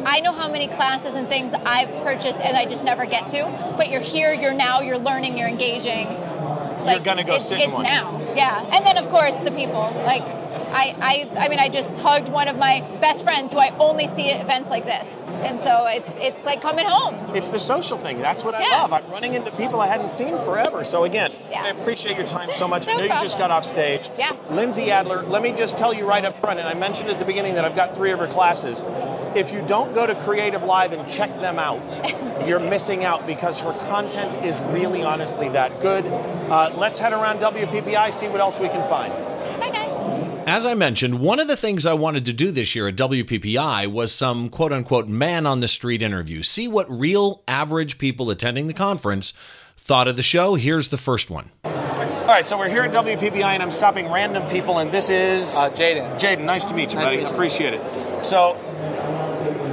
I 0.06 0.21
know 0.21 0.31
how 0.31 0.50
many 0.50 0.68
classes 0.68 1.15
and 1.15 1.27
things 1.27 1.54
I've 1.54 1.89
purchased 2.01 2.39
and 2.39 2.56
I 2.56 2.65
just 2.65 2.83
never 2.83 3.06
get 3.06 3.27
to. 3.30 3.74
But 3.75 3.89
you're 3.89 4.00
here, 4.00 4.31
you're 4.31 4.53
now, 4.53 4.80
you're 4.80 4.98
learning, 4.98 5.38
you're 5.38 5.50
engaging. 5.50 6.07
Like, 6.88 7.04
gonna 7.04 7.24
go 7.24 7.36
it's, 7.36 7.48
sit 7.50 7.60
in 7.60 7.68
It's 7.69 7.74
one. 7.75 7.84
now, 7.84 8.19
yeah. 8.36 8.69
And 8.75 8.86
then 8.86 8.98
of 8.98 9.07
course 9.10 9.39
the 9.42 9.51
people, 9.51 9.81
like. 10.06 10.24
I, 10.69 10.94
I, 11.34 11.45
I 11.45 11.50
mean, 11.50 11.60
I 11.60 11.69
just 11.69 11.98
hugged 11.98 12.28
one 12.28 12.50
of 12.50 12.57
my 12.57 12.81
best 13.00 13.24
friends 13.24 13.54
who 13.54 13.57
I 13.57 13.69
only 13.80 14.06
see 14.06 14.30
at 14.31 14.42
events 14.42 14.69
like 14.69 14.84
this, 14.84 15.24
and 15.42 15.62
so 15.62 15.86
it's 15.88 16.13
it's 16.19 16.44
like 16.44 16.62
coming 16.62 16.86
home. 16.86 17.16
It's 17.34 17.50
the 17.50 17.57
social 17.57 17.98
thing. 17.98 18.19
That's 18.19 18.44
what 18.44 18.54
I 18.54 18.62
Yeah. 18.63 18.81
love. 18.81 18.92
I'm 18.92 19.10
running 19.10 19.34
into 19.34 19.50
people 19.51 19.80
I 19.80 19.88
hadn't 19.88 20.10
seen 20.10 20.38
forever. 20.39 20.84
So 20.84 21.06
again, 21.06 21.31
Yeah. 21.50 21.63
I 21.63 21.69
appreciate 21.69 22.18
your 22.18 22.28
time 22.28 22.50
so 22.54 22.68
much. 22.68 22.86
I 22.86 22.92
No 22.92 22.98
know 22.98 23.04
you 23.06 23.22
just 23.22 23.38
got 23.38 23.50
off 23.50 23.66
stage. 23.66 24.10
Yeah. 24.19 24.34
Lindsay 24.50 24.92
Adler, 24.92 25.24
let 25.24 25.42
me 25.42 25.54
just 25.54 25.78
tell 25.78 25.94
you 25.94 26.04
right 26.06 26.25
up 26.25 26.38
front, 26.42 26.60
and 26.60 26.68
I 26.68 26.74
mentioned 26.74 27.10
at 27.10 27.18
the 27.18 27.25
beginning 27.25 27.56
that 27.56 27.63
I've 27.63 27.75
got 27.75 27.95
three 27.95 28.12
of 28.12 28.19
her 28.19 28.28
classes. 28.28 28.84
If 29.38 29.54
you 29.54 29.62
don't 29.68 29.94
go 29.94 30.07
to 30.07 30.16
Creative 30.24 30.63
Live 30.63 30.94
and 30.94 31.07
check 31.07 31.30
them 31.39 31.60
out, 31.60 32.48
you're 32.48 32.60
missing 32.60 33.04
out 33.04 33.28
because 33.28 33.60
her 33.60 33.72
content 33.88 34.34
is 34.44 34.62
really 34.72 35.04
honestly 35.04 35.48
that 35.50 35.80
good. 35.80 36.06
Uh, 36.07 36.74
let's 36.75 36.98
head 36.98 37.13
around 37.13 37.39
WPPI, 37.39 38.12
see 38.13 38.28
what 38.28 38.39
else 38.42 38.60
we 38.60 38.68
can 38.68 38.88
find. 38.89 39.13
Bye, 39.60 39.69
guys. 39.69 40.44
As 40.48 40.66
I 40.66 40.74
mentioned, 40.74 41.19
one 41.19 41.39
of 41.39 41.48
the 41.48 41.56
things 41.56 41.86
I 41.86 41.94
wanted 41.94 42.25
to 42.25 42.34
do 42.34 42.51
this 42.51 42.74
year 42.74 42.88
at 42.88 42.95
WPPI 42.95 43.86
was 43.92 44.12
some 44.12 44.50
quote 44.50 44.74
unquote 44.74 45.07
man 45.07 45.45
on 45.45 45.60
the 45.60 45.68
street 45.68 46.01
interview. 46.01 46.42
See 46.42 46.68
what 46.68 46.89
real 46.89 47.44
average 47.48 48.00
people 48.00 48.31
attending 48.31 48.66
the 48.66 48.74
conference 48.74 49.34
thought 49.78 50.07
of 50.07 50.16
the 50.16 50.24
show. 50.24 50.56
Here's 50.56 50.89
the 50.89 50.98
first 50.98 51.30
one. 51.30 51.51
All 51.63 52.34
right, 52.34 52.45
so 52.48 52.57
we're 52.57 52.69
here 52.69 52.81
at 52.81 52.92
WPPI, 52.92 53.44
and 53.44 53.62
I'm 53.63 53.72
stopping 53.72 54.12
random 54.12 54.50
people, 54.50 54.80
and 54.80 54.92
this 54.92 55.10
is 55.10 55.56
Uh, 55.56 55.69
Jaden. 55.69 56.19
Jaden, 56.19 56.42
nice 56.44 56.66
to 56.66 56.74
meet 56.74 56.92
you, 56.92 56.95
Nice 57.00 57.06
buddy. 57.06 57.18
meet 57.18 57.24
you. 57.28 57.30
Appreciate 57.30 57.74
it. 57.74 57.81
So, 58.25 58.57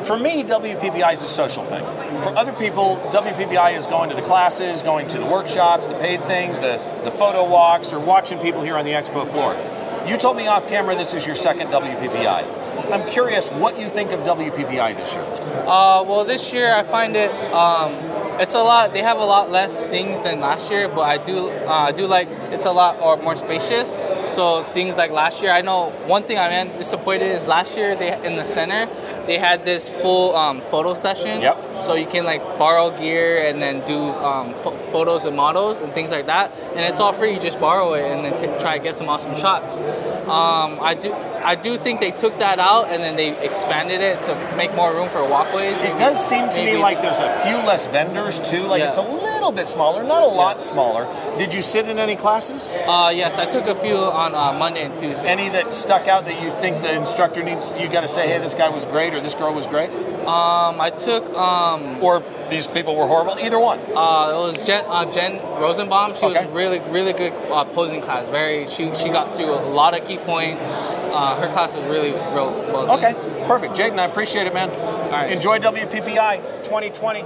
for 0.05 0.19
me, 0.19 0.45
WPPI 0.45 1.13
is 1.13 1.23
a 1.23 1.29
social 1.29 1.65
thing. 1.65 1.83
For 2.23 2.37
other 2.37 2.53
people, 2.53 2.97
WPPI 3.11 3.77
is 3.77 3.87
going 3.87 4.11
to 4.11 4.17
the 4.17 4.23
classes, 4.23 4.83
going 4.83 5.09
to 5.09 5.19
the 5.19 5.27
workshops, 5.27 5.89
the 5.89 5.95
paid 5.95 6.23
things, 6.25 6.61
the, 6.61 6.79
the 7.05 7.11
photo 7.11 7.49
walks, 7.49 7.93
or 7.93 8.01
watching 8.01 8.39
people 8.39 8.63
here 8.63 8.77
on 8.77 8.85
the 8.85 8.93
expo 8.93 9.27
floor. 9.27 9.55
You 10.09 10.19
told 10.19 10.37
me 10.37 10.47
off 10.47 10.69
camera 10.69 10.95
this 10.95 11.15
is 11.15 11.27
your 11.27 11.35
second 11.35 11.69
WPPI. 11.69 12.93
I'm 12.93 13.09
curious 13.09 13.49
what 13.49 13.81
you 13.81 13.89
think 13.89 14.13
of 14.13 14.21
WPPI 14.21 14.97
this 14.97 15.15
year. 15.15 15.23
Uh, 15.67 16.05
well, 16.07 16.25
this 16.25 16.53
year 16.53 16.75
I 16.75 16.83
find 16.83 17.17
it 17.17 17.31
um, 17.55 17.95
it's 18.41 18.55
a 18.55 18.63
lot. 18.63 18.93
They 18.93 19.03
have 19.03 19.19
a 19.19 19.25
lot 19.25 19.51
less 19.51 19.87
things 19.87 20.21
than 20.21 20.41
last 20.41 20.71
year, 20.71 20.89
but 20.89 21.03
I 21.03 21.19
do 21.19 21.49
uh, 21.49 21.89
I 21.89 21.93
do 21.93 22.07
like 22.07 22.29
it's 22.51 22.67
a 22.67 22.73
lot 22.73 23.01
or 23.01 23.17
more 23.17 23.37
spacious. 23.37 24.01
So 24.35 24.65
things 24.75 24.97
like 24.97 25.11
last 25.11 25.43
year, 25.43 25.53
I 25.53 25.61
know 25.63 25.91
one 26.07 26.25
thing 26.25 26.39
I 26.39 26.49
am 26.49 26.69
disappointed 26.79 27.31
is 27.31 27.47
last 27.47 27.77
year 27.77 27.95
they 27.97 28.21
in 28.25 28.37
the 28.37 28.45
center 28.45 28.89
they 29.27 29.39
had 29.39 29.65
this 29.65 29.89
full 29.89 30.37
um, 30.37 30.61
photo 30.61 30.95
session. 30.95 31.41
Yep. 31.41 31.85
So 31.85 31.95
you 31.95 32.07
can 32.07 32.25
like 32.25 32.43
borrow 32.59 32.97
gear 32.97 33.47
and 33.47 33.61
then 33.61 33.85
do 33.87 33.99
um, 33.99 34.55
ph- 34.55 34.79
photos 34.93 35.25
and 35.25 35.37
models 35.37 35.81
and 35.81 35.93
things 35.93 36.11
like 36.11 36.27
that, 36.27 36.53
and 36.75 36.81
it's 36.81 37.01
all 37.01 37.13
free. 37.13 37.35
You 37.35 37.41
just 37.41 37.61
borrow 37.61 37.95
it 37.95 38.05
and 38.05 38.25
then 38.25 38.39
t- 38.39 38.61
try 38.61 38.79
to 38.79 38.85
get 38.85 38.97
some 38.97 39.09
awesome 39.09 39.35
shots. 39.35 39.81
Um, 40.29 40.79
I 40.81 40.97
do 40.99 41.13
I 41.13 41.55
do 41.55 41.77
think 41.77 42.01
they 42.01 42.11
took 42.11 42.39
that 42.39 42.59
out 42.59 42.89
and 42.89 43.03
then 43.03 43.17
they 43.17 43.39
expanded 43.45 44.01
it 44.01 44.23
to 44.23 44.57
make 44.57 44.75
more 44.75 44.93
room 44.93 45.09
for 45.11 45.29
walkways. 45.29 45.77
It 45.79 45.99
does 45.99 46.19
seem 46.25 46.49
to 46.51 46.65
me 46.65 46.77
like 46.77 47.03
there's 47.03 47.19
a 47.19 47.39
few 47.41 47.57
less 47.57 47.87
vendors 47.87 48.14
too. 48.15 48.63
Like 48.63 48.81
Yeah. 48.81 48.89
it's 48.89 48.97
a 48.97 49.03
little 49.03 49.51
bit 49.51 49.67
smaller, 49.69 50.03
not 50.05 50.23
a 50.23 50.27
lot 50.27 50.61
smaller. 50.61 51.07
Did 51.39 51.53
you 51.53 51.61
sit 51.63 51.89
in 51.89 51.99
any 51.99 52.15
classes? 52.17 52.73
Uh, 52.87 53.13
yes, 53.15 53.39
I 53.39 53.47
took 53.47 53.67
a 53.67 53.75
few 53.75 53.97
on 53.97 54.35
uh, 54.35 54.53
Monday 54.53 54.83
and 54.85 54.97
Tuesday. 54.99 55.29
Any 55.29 55.49
that 55.51 55.73
stuck 55.73 56.07
out 56.07 56.25
that 56.27 56.41
you 56.41 56.51
think 56.51 56.81
the 56.83 56.95
instructor 56.95 57.43
needs? 57.43 57.73
You 57.79 57.89
got 57.89 58.03
to 58.03 58.09
say, 58.09 58.29
hey, 58.29 58.39
this 58.39 58.55
guy 58.55 58.69
was 58.69 58.87
great 58.87 59.15
or 59.15 59.21
this 59.21 59.35
girl 59.35 59.53
was 59.53 59.67
great, 59.67 59.91
Um, 60.25 60.81
I 60.81 60.91
took 60.91 61.25
um, 61.35 62.03
or 62.03 62.23
these 62.51 62.67
people 62.69 62.95
were 62.97 63.07
horrible. 63.07 63.37
Either 63.39 63.59
one. 63.59 63.79
uh, 63.95 64.31
it 64.33 64.57
was 64.57 64.67
Jen, 64.67 64.85
uh, 64.87 65.05
Jen 65.11 65.39
Rozenbaum. 65.59 66.17
She 66.17 66.27
Okay. 66.27 66.47
was 66.47 66.55
really 66.55 66.79
really 66.91 67.13
good 67.13 67.33
uh, 67.51 67.65
posing 67.65 68.01
class. 68.01 68.27
Very 68.29 68.67
she 68.69 68.95
she 68.95 69.09
got 69.11 69.37
through 69.37 69.53
a 69.53 69.65
lot 69.81 69.99
of 69.99 70.07
key 70.07 70.19
points. 70.19 70.73
Uh, 70.73 71.37
her 71.41 71.49
class 71.53 71.75
was 71.77 71.85
really 71.85 72.13
real 72.33 72.51
well. 72.73 72.91
Okay. 72.93 73.15
Perfect. 73.47 73.75
Jaden, 73.77 73.99
I 73.99 74.05
appreciate 74.07 74.47
it, 74.47 74.55
man. 74.55 74.71
All 74.71 75.11
right. 75.11 75.31
Enjoy 75.33 75.59
WPPI 75.59 76.63
2020. 76.65 77.25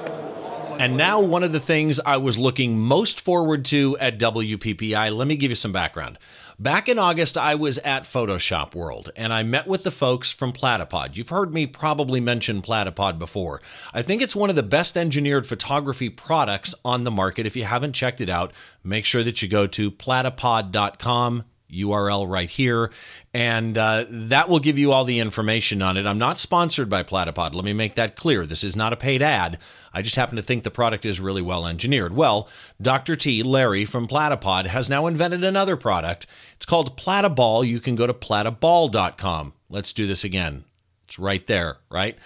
And 0.78 0.96
now, 0.96 1.20
one 1.20 1.42
of 1.42 1.52
the 1.52 1.60
things 1.60 1.98
I 2.00 2.18
was 2.18 2.38
looking 2.38 2.78
most 2.78 3.20
forward 3.20 3.64
to 3.66 3.96
at 3.98 4.18
WPPI, 4.18 5.16
let 5.16 5.26
me 5.26 5.36
give 5.36 5.50
you 5.50 5.56
some 5.56 5.72
background. 5.72 6.18
Back 6.60 6.88
in 6.88 6.98
August, 6.98 7.38
I 7.38 7.54
was 7.54 7.78
at 7.78 8.02
Photoshop 8.02 8.74
World 8.74 9.12
and 9.14 9.32
I 9.32 9.44
met 9.44 9.68
with 9.68 9.84
the 9.84 9.92
folks 9.92 10.32
from 10.32 10.52
Platypod. 10.52 11.16
You've 11.16 11.28
heard 11.28 11.54
me 11.54 11.66
probably 11.66 12.18
mention 12.18 12.62
Platypod 12.62 13.16
before. 13.16 13.60
I 13.94 14.02
think 14.02 14.22
it's 14.22 14.34
one 14.34 14.50
of 14.50 14.56
the 14.56 14.64
best 14.64 14.96
engineered 14.96 15.46
photography 15.46 16.10
products 16.10 16.74
on 16.84 17.04
the 17.04 17.12
market. 17.12 17.46
If 17.46 17.54
you 17.54 17.62
haven't 17.62 17.92
checked 17.92 18.20
it 18.20 18.28
out, 18.28 18.52
make 18.82 19.04
sure 19.04 19.22
that 19.22 19.40
you 19.40 19.48
go 19.48 19.68
to 19.68 19.90
platypod.com. 19.90 21.44
URL 21.70 22.28
right 22.28 22.48
here, 22.48 22.90
and 23.34 23.76
uh, 23.76 24.04
that 24.08 24.48
will 24.48 24.58
give 24.58 24.78
you 24.78 24.92
all 24.92 25.04
the 25.04 25.18
information 25.18 25.82
on 25.82 25.96
it. 25.96 26.06
I'm 26.06 26.18
not 26.18 26.38
sponsored 26.38 26.88
by 26.88 27.02
Platypod. 27.02 27.54
Let 27.54 27.64
me 27.64 27.72
make 27.72 27.94
that 27.94 28.16
clear. 28.16 28.46
This 28.46 28.64
is 28.64 28.74
not 28.74 28.92
a 28.92 28.96
paid 28.96 29.22
ad. 29.22 29.58
I 29.92 30.02
just 30.02 30.16
happen 30.16 30.36
to 30.36 30.42
think 30.42 30.62
the 30.62 30.70
product 30.70 31.04
is 31.04 31.20
really 31.20 31.42
well 31.42 31.66
engineered. 31.66 32.14
Well, 32.14 32.48
Dr. 32.80 33.16
T, 33.16 33.42
Larry 33.42 33.84
from 33.84 34.08
Platypod, 34.08 34.66
has 34.66 34.88
now 34.88 35.06
invented 35.06 35.44
another 35.44 35.76
product. 35.76 36.26
It's 36.56 36.66
called 36.66 36.96
Platyball. 36.96 37.66
You 37.66 37.80
can 37.80 37.96
go 37.96 38.06
to 38.06 38.14
platyball.com. 38.14 39.52
Let's 39.68 39.92
do 39.92 40.06
this 40.06 40.24
again. 40.24 40.64
It's 41.04 41.18
right 41.18 41.46
there, 41.46 41.78
right? 41.90 42.18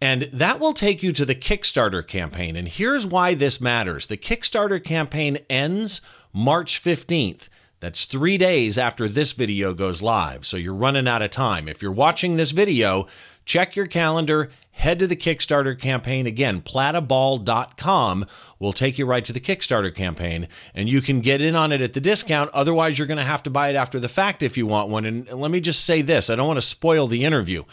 And 0.00 0.22
that 0.32 0.60
will 0.60 0.74
take 0.74 1.02
you 1.02 1.12
to 1.12 1.24
the 1.24 1.34
Kickstarter 1.34 2.06
campaign. 2.06 2.56
And 2.56 2.68
here's 2.68 3.06
why 3.06 3.34
this 3.34 3.60
matters 3.60 4.06
the 4.06 4.16
Kickstarter 4.16 4.82
campaign 4.82 5.38
ends 5.48 6.00
March 6.32 6.82
15th. 6.82 7.48
That's 7.84 8.06
three 8.06 8.38
days 8.38 8.78
after 8.78 9.08
this 9.08 9.32
video 9.32 9.74
goes 9.74 10.00
live, 10.00 10.46
so 10.46 10.56
you're 10.56 10.72
running 10.72 11.06
out 11.06 11.20
of 11.20 11.30
time. 11.30 11.68
If 11.68 11.82
you're 11.82 11.92
watching 11.92 12.38
this 12.38 12.50
video, 12.50 13.06
check 13.44 13.76
your 13.76 13.84
calendar, 13.84 14.50
head 14.70 14.98
to 15.00 15.06
the 15.06 15.14
Kickstarter 15.14 15.78
campaign. 15.78 16.26
Again, 16.26 16.62
platyball.com 16.62 18.24
will 18.58 18.72
take 18.72 18.96
you 18.96 19.04
right 19.04 19.22
to 19.26 19.34
the 19.34 19.40
Kickstarter 19.40 19.94
campaign, 19.94 20.48
and 20.74 20.88
you 20.88 21.02
can 21.02 21.20
get 21.20 21.42
in 21.42 21.54
on 21.54 21.72
it 21.72 21.82
at 21.82 21.92
the 21.92 22.00
discount. 22.00 22.48
Otherwise, 22.54 22.98
you're 22.98 23.06
going 23.06 23.18
to 23.18 23.22
have 23.22 23.42
to 23.42 23.50
buy 23.50 23.68
it 23.68 23.76
after 23.76 24.00
the 24.00 24.08
fact 24.08 24.42
if 24.42 24.56
you 24.56 24.66
want 24.66 24.88
one. 24.88 25.04
And 25.04 25.28
let 25.28 25.50
me 25.50 25.60
just 25.60 25.84
say 25.84 26.00
this 26.00 26.30
I 26.30 26.36
don't 26.36 26.48
want 26.48 26.56
to 26.56 26.66
spoil 26.66 27.06
the 27.06 27.26
interview, 27.26 27.64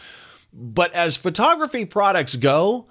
but 0.51 0.93
as 0.93 1.15
photography 1.15 1.85
products 1.85 2.35
go, 2.35 2.87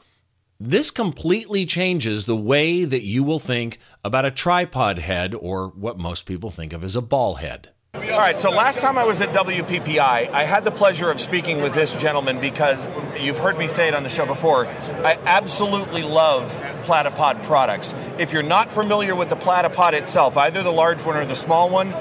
this 0.61 0.91
completely 0.91 1.65
changes 1.65 2.27
the 2.27 2.37
way 2.37 2.85
that 2.85 3.03
you 3.03 3.25
will 3.25 3.39
think 3.39 3.79
about 4.05 4.27
a 4.27 4.31
tripod 4.31 4.99
head 4.99 5.35
or 5.35 5.69
what 5.69 5.99
most 5.99 6.27
people 6.27 6.51
think 6.51 6.75
of 6.75 6.85
as 6.85 6.95
a 6.95 7.01
ball 7.01 7.37
head. 7.37 7.71
All 7.95 8.01
right, 8.01 8.39
so 8.39 8.51
last 8.51 8.81
time 8.81 8.99
I 8.99 9.05
was 9.05 9.21
at 9.21 9.33
WPPI, 9.33 9.99
I 9.99 10.45
had 10.45 10.63
the 10.65 10.71
pleasure 10.71 11.11
of 11.11 11.21
speaking 11.21 11.63
with 11.63 11.75
this 11.75 11.97
gentleman 11.97 12.41
because 12.41 12.89
you've 13.19 13.39
heard 13.39 13.59
me 13.59 13.69
say 13.69 13.89
it 13.89 13.95
on 13.95 14.03
the 14.03 14.09
show 14.09 14.27
before. 14.27 14.67
I 14.67 15.19
absolutely 15.25 16.03
love 16.03 16.53
Platypod 16.85 17.43
products. 17.43 17.95
If 18.19 18.33
you're 18.33 18.43
not 18.43 18.71
familiar 18.71 19.17
with 19.17 19.29
the 19.29 19.37
Platypod 19.37 19.95
itself, 19.95 20.37
either 20.37 20.63
the 20.63 20.73
large 20.73 21.05
one 21.05 21.17
or 21.17 21.25
the 21.25 21.35
small 21.35 21.71
one, 21.71 21.95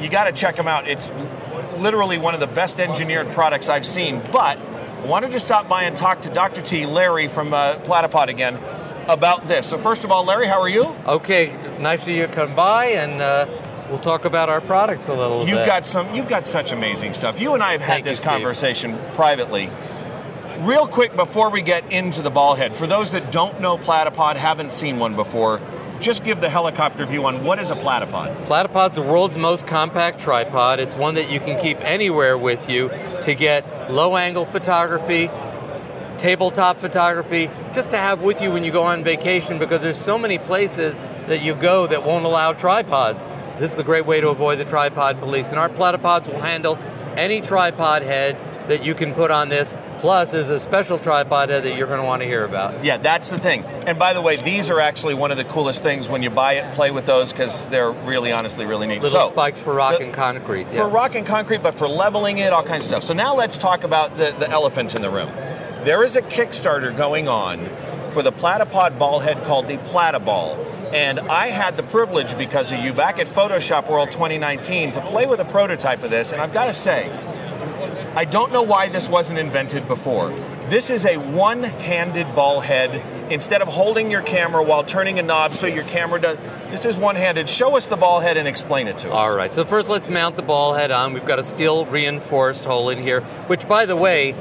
you 0.00 0.10
got 0.10 0.24
to 0.24 0.32
check 0.32 0.56
them 0.56 0.68
out. 0.68 0.88
It's 0.88 1.10
literally 1.78 2.18
one 2.18 2.34
of 2.34 2.40
the 2.40 2.46
best 2.46 2.80
engineered 2.80 3.28
products 3.30 3.68
I've 3.68 3.86
seen. 3.86 4.20
But 4.32 4.58
wanted 5.06 5.32
to 5.32 5.40
stop 5.40 5.68
by 5.68 5.84
and 5.84 5.96
talk 5.96 6.22
to 6.22 6.30
Dr. 6.30 6.60
T, 6.60 6.86
Larry 6.86 7.28
from 7.28 7.52
uh, 7.54 7.76
Platypod 7.78 8.28
again, 8.28 8.58
about 9.08 9.46
this. 9.46 9.68
So 9.68 9.78
first 9.78 10.04
of 10.04 10.10
all, 10.12 10.24
Larry, 10.24 10.46
how 10.46 10.60
are 10.60 10.68
you? 10.68 10.84
Okay, 11.06 11.52
nice 11.80 12.02
of 12.02 12.08
you 12.08 12.26
to 12.26 12.32
come 12.32 12.54
by, 12.54 12.86
and 12.86 13.20
uh, 13.20 13.46
we'll 13.88 13.98
talk 13.98 14.24
about 14.24 14.48
our 14.48 14.60
products 14.60 15.08
a 15.08 15.14
little 15.14 15.40
You've 15.40 15.58
bit. 15.58 15.66
got 15.66 15.84
some. 15.86 16.14
You've 16.14 16.28
got 16.28 16.44
such 16.44 16.72
amazing 16.72 17.14
stuff. 17.14 17.40
You 17.40 17.54
and 17.54 17.62
I 17.62 17.72
have 17.72 17.80
had 17.80 17.88
Thank 17.94 18.04
you, 18.06 18.10
this 18.12 18.18
Steve. 18.18 18.30
conversation 18.30 18.98
privately. 19.14 19.70
Real 20.60 20.86
quick 20.86 21.16
before 21.16 21.50
we 21.50 21.60
get 21.62 21.90
into 21.90 22.22
the 22.22 22.30
ball 22.30 22.54
head, 22.54 22.74
for 22.74 22.86
those 22.86 23.10
that 23.10 23.32
don't 23.32 23.60
know 23.60 23.76
Platypod, 23.76 24.36
haven't 24.36 24.70
seen 24.70 24.98
one 25.00 25.16
before, 25.16 25.60
just 26.02 26.24
give 26.24 26.40
the 26.40 26.50
helicopter 26.50 27.06
view 27.06 27.24
on 27.24 27.44
what 27.44 27.58
is 27.58 27.70
a 27.70 27.76
platypod. 27.76 28.44
Platypod's 28.44 28.96
the 28.96 29.02
world's 29.02 29.38
most 29.38 29.66
compact 29.66 30.20
tripod. 30.20 30.80
It's 30.80 30.96
one 30.96 31.14
that 31.14 31.30
you 31.30 31.38
can 31.38 31.58
keep 31.60 31.80
anywhere 31.80 32.36
with 32.36 32.68
you 32.68 32.90
to 33.22 33.34
get 33.34 33.90
low 33.90 34.16
angle 34.16 34.44
photography, 34.44 35.30
tabletop 36.18 36.80
photography, 36.80 37.48
just 37.72 37.90
to 37.90 37.96
have 37.96 38.20
with 38.20 38.42
you 38.42 38.50
when 38.50 38.64
you 38.64 38.72
go 38.72 38.82
on 38.82 39.04
vacation 39.04 39.58
because 39.58 39.80
there's 39.80 39.96
so 39.96 40.18
many 40.18 40.38
places 40.38 40.98
that 41.28 41.40
you 41.42 41.54
go 41.54 41.86
that 41.86 42.04
won't 42.04 42.24
allow 42.24 42.52
tripods. 42.52 43.28
This 43.58 43.72
is 43.72 43.78
a 43.78 43.84
great 43.84 44.04
way 44.04 44.20
to 44.20 44.28
avoid 44.28 44.58
the 44.58 44.64
tripod 44.64 45.20
police. 45.20 45.50
And 45.50 45.58
our 45.58 45.68
platypods 45.68 46.28
will 46.28 46.40
handle 46.40 46.78
any 47.16 47.40
tripod 47.40 48.02
head 48.02 48.36
that 48.68 48.84
you 48.84 48.94
can 48.94 49.14
put 49.14 49.30
on 49.30 49.48
this. 49.48 49.72
Plus, 50.02 50.32
there's 50.32 50.48
a 50.48 50.58
special 50.58 50.98
tripod 50.98 51.48
that 51.50 51.76
you're 51.76 51.86
going 51.86 52.00
to 52.00 52.04
want 52.04 52.22
to 52.22 52.26
hear 52.26 52.44
about. 52.44 52.84
Yeah, 52.84 52.96
that's 52.96 53.30
the 53.30 53.38
thing. 53.38 53.62
And 53.86 54.00
by 54.00 54.14
the 54.14 54.20
way, 54.20 54.34
these 54.34 54.68
are 54.68 54.80
actually 54.80 55.14
one 55.14 55.30
of 55.30 55.36
the 55.36 55.44
coolest 55.44 55.84
things 55.84 56.08
when 56.08 56.24
you 56.24 56.28
buy 56.28 56.54
it. 56.54 56.74
Play 56.74 56.90
with 56.90 57.06
those 57.06 57.32
because 57.32 57.68
they're 57.68 57.92
really, 57.92 58.32
honestly, 58.32 58.66
really 58.66 58.88
neat. 58.88 59.00
Little 59.00 59.20
so, 59.20 59.28
spikes 59.28 59.60
for 59.60 59.72
rock 59.72 59.98
the- 59.98 60.04
and 60.06 60.12
concrete. 60.12 60.66
for 60.66 60.88
rock 60.88 61.14
and 61.14 61.24
concrete, 61.24 61.62
but 61.62 61.74
for 61.74 61.86
leveling 61.86 62.38
it, 62.38 62.52
all 62.52 62.64
kinds 62.64 62.84
of 62.84 62.88
stuff. 62.88 63.04
So 63.04 63.14
now 63.14 63.36
let's 63.36 63.56
talk 63.56 63.84
about 63.84 64.16
the, 64.16 64.34
the 64.40 64.50
elephant 64.50 64.96
in 64.96 65.02
the 65.02 65.10
room. 65.10 65.30
There 65.84 66.02
is 66.02 66.16
a 66.16 66.22
Kickstarter 66.22 66.96
going 66.96 67.28
on 67.28 67.64
for 68.10 68.24
the 68.24 68.32
platypod 68.32 68.98
ball 68.98 69.20
head 69.20 69.44
called 69.44 69.68
the 69.68 69.76
Platyball. 69.76 70.58
And 70.92 71.20
I 71.20 71.46
had 71.46 71.76
the 71.76 71.84
privilege, 71.84 72.36
because 72.36 72.72
of 72.72 72.80
you, 72.80 72.92
back 72.92 73.20
at 73.20 73.28
Photoshop 73.28 73.88
World 73.88 74.10
2019 74.10 74.90
to 74.90 75.00
play 75.00 75.26
with 75.26 75.38
a 75.38 75.44
prototype 75.44 76.02
of 76.02 76.10
this. 76.10 76.32
And 76.32 76.42
I've 76.42 76.52
got 76.52 76.66
to 76.66 76.72
say, 76.72 77.08
I 78.16 78.24
don't 78.24 78.52
know 78.52 78.62
why 78.62 78.88
this 78.88 79.08
wasn't 79.08 79.38
invented 79.38 79.88
before. 79.88 80.30
This 80.68 80.90
is 80.90 81.04
a 81.04 81.16
one 81.16 81.62
handed 81.62 82.34
ball 82.34 82.60
head. 82.60 83.02
Instead 83.30 83.62
of 83.62 83.68
holding 83.68 84.10
your 84.10 84.22
camera 84.22 84.62
while 84.62 84.84
turning 84.84 85.18
a 85.18 85.22
knob 85.22 85.52
so 85.54 85.66
your 85.66 85.84
camera 85.84 86.20
does, 86.20 86.38
this 86.70 86.84
is 86.84 86.98
one 86.98 87.16
handed. 87.16 87.48
Show 87.48 87.76
us 87.76 87.86
the 87.86 87.96
ball 87.96 88.20
head 88.20 88.36
and 88.36 88.46
explain 88.46 88.88
it 88.88 88.98
to 88.98 89.08
us. 89.08 89.14
All 89.14 89.36
right, 89.36 89.52
so 89.54 89.64
first 89.64 89.88
let's 89.88 90.08
mount 90.08 90.36
the 90.36 90.42
ball 90.42 90.74
head 90.74 90.90
on. 90.90 91.12
We've 91.12 91.26
got 91.26 91.38
a 91.38 91.44
steel 91.44 91.86
reinforced 91.86 92.64
hole 92.64 92.90
in 92.90 93.02
here, 93.02 93.22
which 93.48 93.66
by 93.68 93.86
the 93.86 93.96
way, 93.96 94.34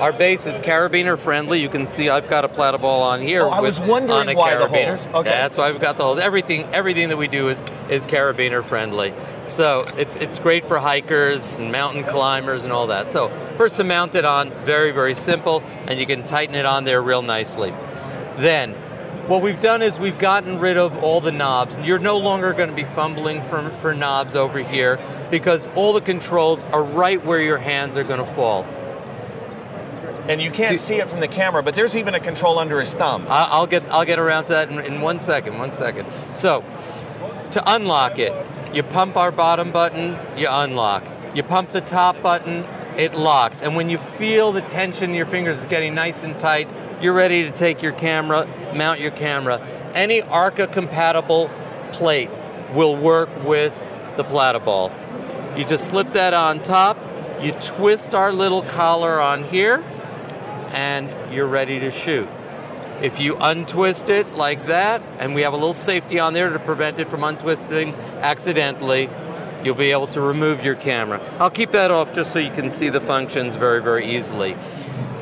our 0.00 0.12
base 0.12 0.46
is 0.46 0.58
carabiner 0.60 1.18
friendly. 1.18 1.60
You 1.60 1.68
can 1.68 1.86
see 1.86 2.08
I've 2.08 2.28
got 2.28 2.44
a 2.44 2.48
platyball 2.48 3.02
on 3.02 3.20
here. 3.20 3.42
Oh, 3.42 3.50
I 3.50 3.60
was 3.60 3.78
with- 3.78 3.88
wondering 3.88 4.18
on 4.20 4.28
a 4.30 4.34
why 4.34 4.56
the 4.56 4.66
holes. 4.66 5.06
Okay. 5.06 5.28
That's 5.28 5.56
why 5.56 5.70
we've 5.70 5.80
got 5.80 5.98
the 5.98 6.04
holes. 6.04 6.18
Everything, 6.18 6.66
everything 6.72 7.10
that 7.10 7.18
we 7.18 7.28
do 7.28 7.48
is 7.48 7.62
is 7.90 8.06
carabiner 8.06 8.64
friendly. 8.64 9.12
So 9.46 9.84
it's 9.96 10.16
it's 10.16 10.38
great 10.38 10.64
for 10.64 10.78
hikers 10.78 11.58
and 11.58 11.70
mountain 11.70 12.04
climbers 12.04 12.64
and 12.64 12.72
all 12.72 12.86
that. 12.86 13.12
So 13.12 13.28
first 13.58 13.76
to 13.76 13.84
mount 13.84 14.14
it 14.14 14.24
on, 14.24 14.50
very 14.64 14.90
very 14.90 15.14
simple, 15.14 15.62
and 15.86 16.00
you 16.00 16.06
can 16.06 16.24
tighten 16.24 16.54
it 16.54 16.64
on 16.64 16.84
there 16.84 17.02
real 17.02 17.22
nicely. 17.22 17.72
Then 18.38 18.72
what 19.28 19.42
we've 19.42 19.60
done 19.60 19.82
is 19.82 19.98
we've 19.98 20.18
gotten 20.18 20.58
rid 20.58 20.76
of 20.76 21.04
all 21.04 21.20
the 21.20 21.30
knobs. 21.30 21.76
You're 21.78 21.98
no 21.98 22.16
longer 22.16 22.52
going 22.52 22.70
to 22.70 22.74
be 22.74 22.84
fumbling 22.84 23.42
for, 23.44 23.70
for 23.80 23.94
knobs 23.94 24.34
over 24.34 24.58
here 24.58 24.98
because 25.30 25.68
all 25.76 25.92
the 25.92 26.00
controls 26.00 26.64
are 26.72 26.82
right 26.82 27.24
where 27.24 27.40
your 27.40 27.58
hands 27.58 27.96
are 27.96 28.02
going 28.02 28.18
to 28.18 28.32
fall. 28.32 28.66
And 30.30 30.40
you 30.40 30.50
can't 30.50 30.78
see 30.78 30.96
it 30.96 31.10
from 31.10 31.20
the 31.20 31.28
camera, 31.28 31.62
but 31.62 31.74
there's 31.74 31.96
even 31.96 32.14
a 32.14 32.20
control 32.20 32.58
under 32.58 32.78
his 32.78 32.94
thumb. 32.94 33.26
I- 33.28 33.48
I'll 33.50 33.66
get 33.66 33.88
I'll 33.90 34.04
get 34.04 34.18
around 34.18 34.44
to 34.44 34.52
that 34.52 34.70
in, 34.70 34.78
in 34.78 35.00
one 35.00 35.18
second. 35.20 35.58
One 35.58 35.72
second. 35.72 36.06
So, 36.34 36.64
to 37.50 37.62
unlock 37.74 38.18
it, 38.18 38.32
you 38.72 38.82
pump 38.82 39.16
our 39.16 39.32
bottom 39.32 39.72
button, 39.72 40.16
you 40.36 40.46
unlock. 40.48 41.04
You 41.34 41.42
pump 41.42 41.72
the 41.72 41.80
top 41.80 42.22
button, 42.22 42.64
it 42.96 43.14
locks. 43.14 43.62
And 43.62 43.74
when 43.76 43.88
you 43.88 43.98
feel 43.98 44.52
the 44.52 44.60
tension 44.60 45.10
in 45.10 45.16
your 45.16 45.26
fingers 45.26 45.56
is 45.56 45.66
getting 45.66 45.94
nice 45.94 46.22
and 46.22 46.38
tight, 46.38 46.68
you're 47.00 47.12
ready 47.12 47.42
to 47.44 47.52
take 47.52 47.82
your 47.82 47.92
camera, 47.92 48.46
mount 48.74 49.00
your 49.00 49.10
camera. 49.10 49.60
Any 49.94 50.22
Arca 50.22 50.66
compatible 50.66 51.50
plate 51.92 52.30
will 52.72 52.96
work 52.96 53.28
with 53.44 53.74
the 54.16 54.24
Platyball. 54.24 54.92
You 55.58 55.64
just 55.64 55.86
slip 55.86 56.12
that 56.12 56.34
on 56.34 56.60
top. 56.60 56.96
You 57.40 57.52
twist 57.52 58.14
our 58.14 58.32
little 58.32 58.62
collar 58.62 59.20
on 59.20 59.44
here, 59.44 59.82
and 60.72 61.32
you're 61.32 61.46
ready 61.46 61.80
to 61.80 61.90
shoot. 61.90 62.28
If 63.02 63.18
you 63.18 63.36
untwist 63.36 64.08
it 64.08 64.34
like 64.34 64.66
that, 64.66 65.02
and 65.18 65.34
we 65.34 65.42
have 65.42 65.52
a 65.52 65.56
little 65.56 65.74
safety 65.74 66.18
on 66.18 66.34
there 66.34 66.50
to 66.50 66.58
prevent 66.58 66.98
it 66.98 67.08
from 67.08 67.24
untwisting 67.24 67.94
accidentally, 68.20 69.08
you'll 69.64 69.74
be 69.74 69.90
able 69.92 70.06
to 70.08 70.20
remove 70.20 70.62
your 70.62 70.74
camera. 70.74 71.20
I'll 71.38 71.50
keep 71.50 71.70
that 71.72 71.90
off 71.90 72.14
just 72.14 72.32
so 72.32 72.38
you 72.38 72.50
can 72.50 72.70
see 72.70 72.88
the 72.88 73.00
functions 73.00 73.54
very, 73.54 73.82
very 73.82 74.06
easily. 74.06 74.56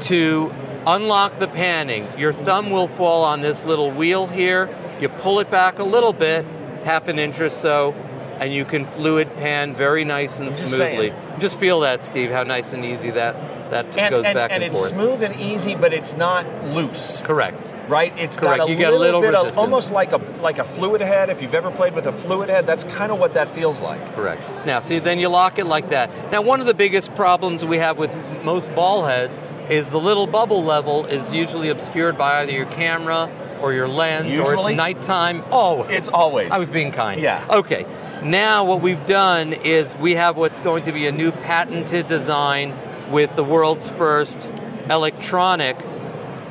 To 0.02 0.52
unlock 0.87 1.38
the 1.38 1.49
panning, 1.49 2.09
your 2.17 2.33
thumb 2.33 2.71
will 2.71 2.88
fall 2.88 3.25
on 3.25 3.43
this 3.43 3.64
little 3.64 3.90
wheel 3.90 4.26
here. 4.26 4.75
You 5.00 5.09
pull 5.09 5.40
it 5.40 5.50
back 5.50 5.78
a 5.78 5.85
little 5.85 6.12
bit, 6.12 6.45
half 6.85 7.09
an 7.09 7.19
inch 7.19 7.40
or 7.40 7.49
so, 7.49 7.93
and 8.40 8.52
you 8.52 8.64
can 8.64 8.87
fluid 8.87 9.35
pan 9.37 9.75
very 9.75 10.05
nice 10.05 10.38
and 10.38 10.49
just 10.49 10.61
smoothly. 10.61 10.76
saying. 11.11 11.14
Just 11.40 11.59
feel 11.59 11.81
that, 11.81 12.05
Steve, 12.05 12.31
how 12.31 12.45
nice 12.45 12.73
and 12.73 12.85
easy 12.85 13.11
that, 13.11 13.35
that 13.71 13.97
And, 13.97 14.11
goes 14.11 14.25
and, 14.25 14.35
back 14.35 14.51
and 14.53 14.63
and, 14.63 14.73
it's 14.73 14.89
smooth 14.89 15.23
and 15.23 15.39
easy, 15.41 15.75
but 15.75 15.93
it's 15.93 16.17
not 16.17 16.47
loose, 16.67 17.21
Correct. 17.23 17.73
right? 17.89 18.13
It's 18.19 18.37
Correct. 18.37 18.59
got 18.59 18.69
a 18.69 18.71
You 18.71 18.77
get 18.77 18.93
a 18.93 18.97
little, 18.97 19.21
little 19.21 19.21
bit 19.21 19.29
resistance. 19.31 19.55
of 19.55 19.59
almost 19.59 19.93
like 19.93 20.13
a 20.13 20.19
like 20.41 20.59
a 20.59 20.65
fluid 20.65 21.01
head. 21.01 21.31
If 21.31 21.43
you've 21.43 21.55
ever 21.55 21.71
played 21.71 21.95
with 21.95 22.07
a 22.07 22.13
fluid 22.13 22.49
head, 22.49 22.67
that's 22.67 22.85
kind 22.85 23.13
of 23.13 23.19
what 23.19 23.35
that 23.35 23.49
feels 23.49 23.81
like. 23.81 24.01
Correct. 24.15 24.43
Now, 24.67 24.81
see, 24.81 24.99
then 24.99 25.19
you 25.19 25.29
lock 25.29 25.59
it 25.59 25.67
like 25.67 25.91
that. 25.91 26.11
Now, 26.33 26.41
one 26.43 26.61
of 26.61 26.67
the 26.67 26.75
biggest 26.75 27.15
problems 27.15 27.65
we 27.65 27.79
have 27.79 27.99
with 27.99 28.15
most 28.45 28.75
ball 28.75 29.05
heads 29.05 29.39
is 29.69 29.91
the 29.91 30.01
little 30.01 30.27
bubble 30.27 30.65
level 30.65 31.05
is 31.07 31.33
usually 31.33 31.69
obscured 31.69 32.17
by 32.17 32.41
either 32.43 32.53
your 32.53 32.67
camera 32.67 33.31
or 33.61 33.73
your 33.73 33.89
lens 33.89 34.29
or 34.31 34.45
Usually? 34.45 34.73
it's 34.73 34.77
nighttime. 34.79 35.43
Oh, 35.51 35.83
It's 35.83 36.09
always. 36.09 36.51
I 36.53 36.59
was 36.59 36.71
being 36.71 36.93
kind. 36.93 37.21
Yeah. 37.21 37.45
Okay. 37.51 37.85
Now 38.23 38.65
what 38.65 38.81
we've 38.81 39.05
done 39.05 39.53
is 39.53 39.95
we 39.97 40.15
have 40.15 40.37
what's 40.37 40.61
going 40.61 40.85
to 40.85 40.93
be 40.93 41.07
a 41.07 41.13
new 41.13 41.33
patented 41.33 42.09
design 42.09 42.71
with 43.11 43.35
the 43.37 43.45
world's 43.45 43.88
first 43.88 44.49
electronic 44.91 45.77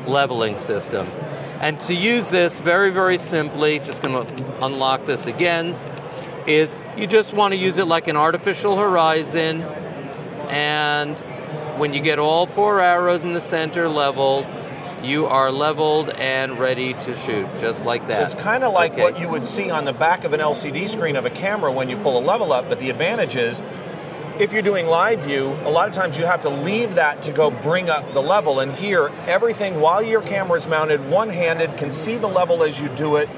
leveling 0.07 0.57
system. 0.57 1.07
And 1.59 1.79
to 1.81 1.93
use 1.93 2.29
this 2.29 2.59
very, 2.59 2.91
very 2.91 3.17
simply, 3.17 3.79
just 3.79 4.01
going 4.03 4.25
to 4.27 4.65
unlock 4.65 5.05
this 5.05 5.25
again, 5.27 5.75
is 6.45 6.77
you 6.95 7.07
just 7.07 7.33
want 7.33 7.53
to 7.53 7.57
use 7.57 7.77
it 7.77 7.85
like 7.87 8.07
an 8.07 8.15
artificial 8.15 8.77
horizon. 8.77 9.63
And 10.49 11.17
when 11.79 11.93
you 11.93 11.99
get 11.99 12.19
all 12.19 12.45
four 12.45 12.79
arrows 12.79 13.23
in 13.23 13.33
the 13.33 13.41
center 13.41 13.89
leveled, 13.89 14.45
you 15.03 15.25
are 15.27 15.51
leveled 15.51 16.09
and 16.11 16.57
ready 16.57 16.93
to 16.93 17.15
shoot, 17.15 17.47
just 17.59 17.85
like 17.85 18.07
that. 18.07 18.17
So 18.17 18.23
it's 18.23 18.43
kind 18.43 18.63
of 18.63 18.73
like 18.73 18.93
Okay. 18.93 19.03
what 19.03 19.19
you 19.19 19.29
would 19.29 19.45
see 19.45 19.69
on 19.69 19.85
the 19.85 19.93
back 19.93 20.23
of 20.23 20.33
an 20.33 20.39
LCD 20.39 20.87
screen 20.87 21.15
of 21.15 21.25
a 21.25 21.29
camera 21.29 21.71
when 21.71 21.89
you 21.89 21.97
pull 21.97 22.17
a 22.17 22.23
level 22.25 22.51
up, 22.53 22.67
but 22.69 22.79
the 22.79 22.89
advantage 22.89 23.35
is 23.35 23.61
if 24.39 24.53
you're 24.53 24.61
doing 24.61 24.87
live 24.87 25.25
view, 25.25 25.47
a 25.63 25.69
lot 25.69 25.87
of 25.89 25.95
times 25.95 26.17
you 26.17 26.25
have 26.25 26.41
to 26.41 26.49
leave 26.49 26.95
that 26.95 27.21
to 27.23 27.31
go 27.31 27.49
bring 27.49 27.89
up 27.89 28.13
the 28.13 28.21
level. 28.21 28.59
And 28.59 28.71
here, 28.71 29.11
everything 29.25 29.79
while 29.79 30.03
your 30.03 30.21
camera 30.21 30.57
is 30.57 30.67
mounted 30.67 31.09
one 31.09 31.29
handed 31.29 31.77
can 31.77 31.91
see 31.91 32.17
the 32.17 32.27
level 32.27 32.63
as 32.63 32.79
you 32.79 32.89
do 32.89 33.15
it. 33.15 33.29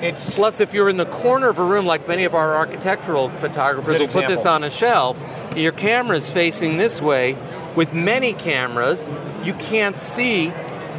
It's 0.00 0.34
Plus, 0.36 0.60
if 0.60 0.74
you're 0.74 0.88
in 0.88 0.96
the 0.96 1.06
corner 1.06 1.48
of 1.48 1.58
a 1.58 1.64
room, 1.64 1.86
like 1.86 2.08
many 2.08 2.24
of 2.24 2.34
our 2.34 2.54
architectural 2.56 3.30
photographers 3.38 3.98
will 3.98 4.08
put 4.08 4.26
this 4.28 4.44
on 4.44 4.64
a 4.64 4.70
shelf, 4.70 5.22
your 5.56 5.72
camera 5.72 6.16
is 6.16 6.28
facing 6.28 6.76
this 6.76 7.00
way. 7.00 7.36
With 7.76 7.94
many 7.94 8.32
cameras, 8.34 9.10
you 9.44 9.54
can't 9.54 9.98
see 9.98 10.52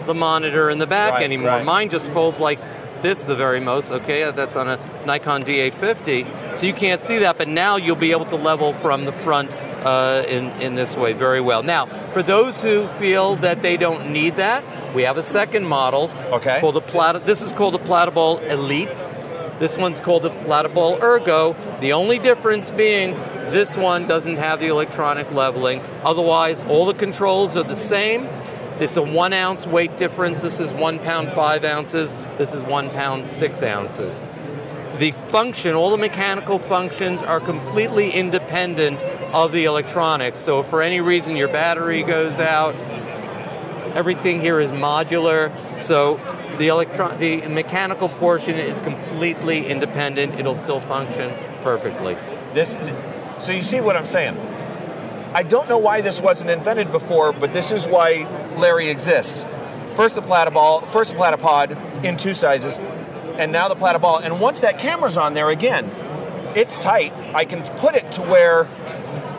the 0.06 0.14
monitor 0.14 0.70
in 0.70 0.80
the 0.80 0.88
back 0.88 1.14
Right, 1.14 1.24
anymore. 1.24 1.50
right. 1.50 1.66
Mine 1.66 1.90
just 1.90 2.08
folds 2.10 2.40
like 2.40 2.60
this, 3.04 3.22
the 3.24 3.36
very 3.36 3.60
most. 3.60 3.92
Okay, 3.92 4.32
that's 4.32 4.56
on 4.56 4.68
a 4.68 4.80
Nikon 5.06 5.44
D850, 5.44 6.58
so 6.58 6.66
you 6.66 6.74
can't 6.74 7.04
see 7.04 7.20
that. 7.20 7.38
But 7.38 7.48
now 7.48 7.76
you'll 7.76 7.96
be 7.96 8.12
able 8.12 8.26
to 8.26 8.36
level 8.36 8.74
from 8.74 9.06
the 9.06 9.12
front 9.12 9.56
uh, 9.86 10.24
in 10.28 10.46
in 10.60 10.74
this 10.74 10.96
way 10.96 11.14
very 11.14 11.42
well. 11.42 11.62
Now, 11.62 11.86
for 12.14 12.24
those 12.24 12.64
who 12.64 12.88
feel 13.00 13.36
that 13.38 13.62
they 13.62 13.78
don't 13.78 14.12
need 14.12 14.38
that, 14.38 14.64
we 14.96 15.04
have 15.04 15.18
a 15.18 15.24
second 15.24 15.66
model. 15.66 16.10
Okay. 16.32 16.60
Called 16.60 16.76
the 16.76 16.82
Plat. 16.82 17.24
This 17.26 17.44
is 17.44 17.54
called 17.54 17.76
the 17.76 17.80
Platyball 17.80 18.42
Elite. 18.50 19.06
This 19.60 19.78
one's 19.78 20.00
called 20.00 20.24
the 20.24 20.32
Platyball 20.32 21.00
Ergo. 21.02 21.56
The 21.80 21.94
only 21.94 22.18
difference 22.18 22.72
being 22.72 23.14
this 23.52 23.78
one 23.78 24.08
doesn't 24.08 24.38
have 24.38 24.60
the 24.60 24.68
electronic 24.68 25.32
leveling. 25.32 25.80
Otherwise, 26.04 26.64
all 26.64 26.86
the 26.86 26.94
controls 26.94 27.56
are 27.56 27.64
the 27.64 27.76
same. 27.76 28.28
It's 28.80 28.98
a 28.98 29.02
one 29.02 29.34
ounce 29.34 29.66
weight 29.68 29.98
difference. 29.98 30.42
This 30.42 30.60
is 30.60 30.74
one 30.74 31.00
pound 31.00 31.32
five 31.34 31.64
ounces. 31.64 32.16
This 32.38 32.54
is 32.54 32.62
one 32.62 32.90
pound 32.90 33.30
six 33.30 33.62
ounces. 33.62 34.24
The 34.98 35.12
function, 35.12 35.74
all 35.74 35.90
the 35.90 35.98
mechanical 35.98 36.60
functions 36.60 37.22
are 37.22 37.40
completely 37.40 38.12
independent 38.12 39.00
of 39.34 39.52
the 39.52 39.66
electronics. 39.66 40.40
So 40.40 40.60
if 40.60 40.68
for 40.68 40.82
any 40.82 41.02
reason 41.02 41.36
your 41.36 41.48
battery 41.48 42.04
goes 42.04 42.40
out, 42.40 42.76
everything 43.96 44.40
here 44.40 44.60
is 44.60 44.72
modular. 44.72 45.52
So 45.78 46.20
the 46.58 46.68
electron, 46.68 47.18
the 47.20 47.48
mechanical 47.48 48.10
portion 48.10 48.58
is 48.60 48.82
completely 48.82 49.66
independent. 49.68 50.40
It'll 50.40 50.56
still 50.56 50.80
function 50.80 51.34
perfectly. 51.64 52.16
this. 52.54 52.76
Is, 52.76 52.92
so 53.40 53.52
you 53.52 53.64
see 53.64 53.82
what 53.82 53.96
I'm 53.96 54.06
saying? 54.06 54.36
I 55.34 55.44
don't 55.44 55.68
know 55.68 55.80
why 55.80 56.02
this 56.02 56.22
wasn't 56.22 56.52
invented 56.52 56.92
before, 56.92 57.34
but 57.34 57.54
this 57.54 57.72
is 57.72 57.88
why 57.88 58.28
Larry 58.58 58.90
exists. 58.90 59.46
First 59.96 60.16
the 60.16 60.22
platyball, 60.22 60.88
first 60.90 61.12
the 61.12 61.18
platypod 61.18 62.04
in 62.04 62.18
two 62.18 62.34
sizes, 62.34 62.78
and 63.38 63.52
now 63.52 63.68
the 63.68 63.76
platyball. 63.76 64.22
And 64.24 64.40
once 64.40 64.60
that 64.60 64.78
camera's 64.78 65.18
on 65.18 65.34
there 65.34 65.50
again, 65.50 65.90
it's 66.56 66.78
tight. 66.78 67.14
I 67.34 67.46
can 67.46 67.64
put 67.78 67.96
it 67.96 68.12
to 68.14 68.22
where 68.22 68.70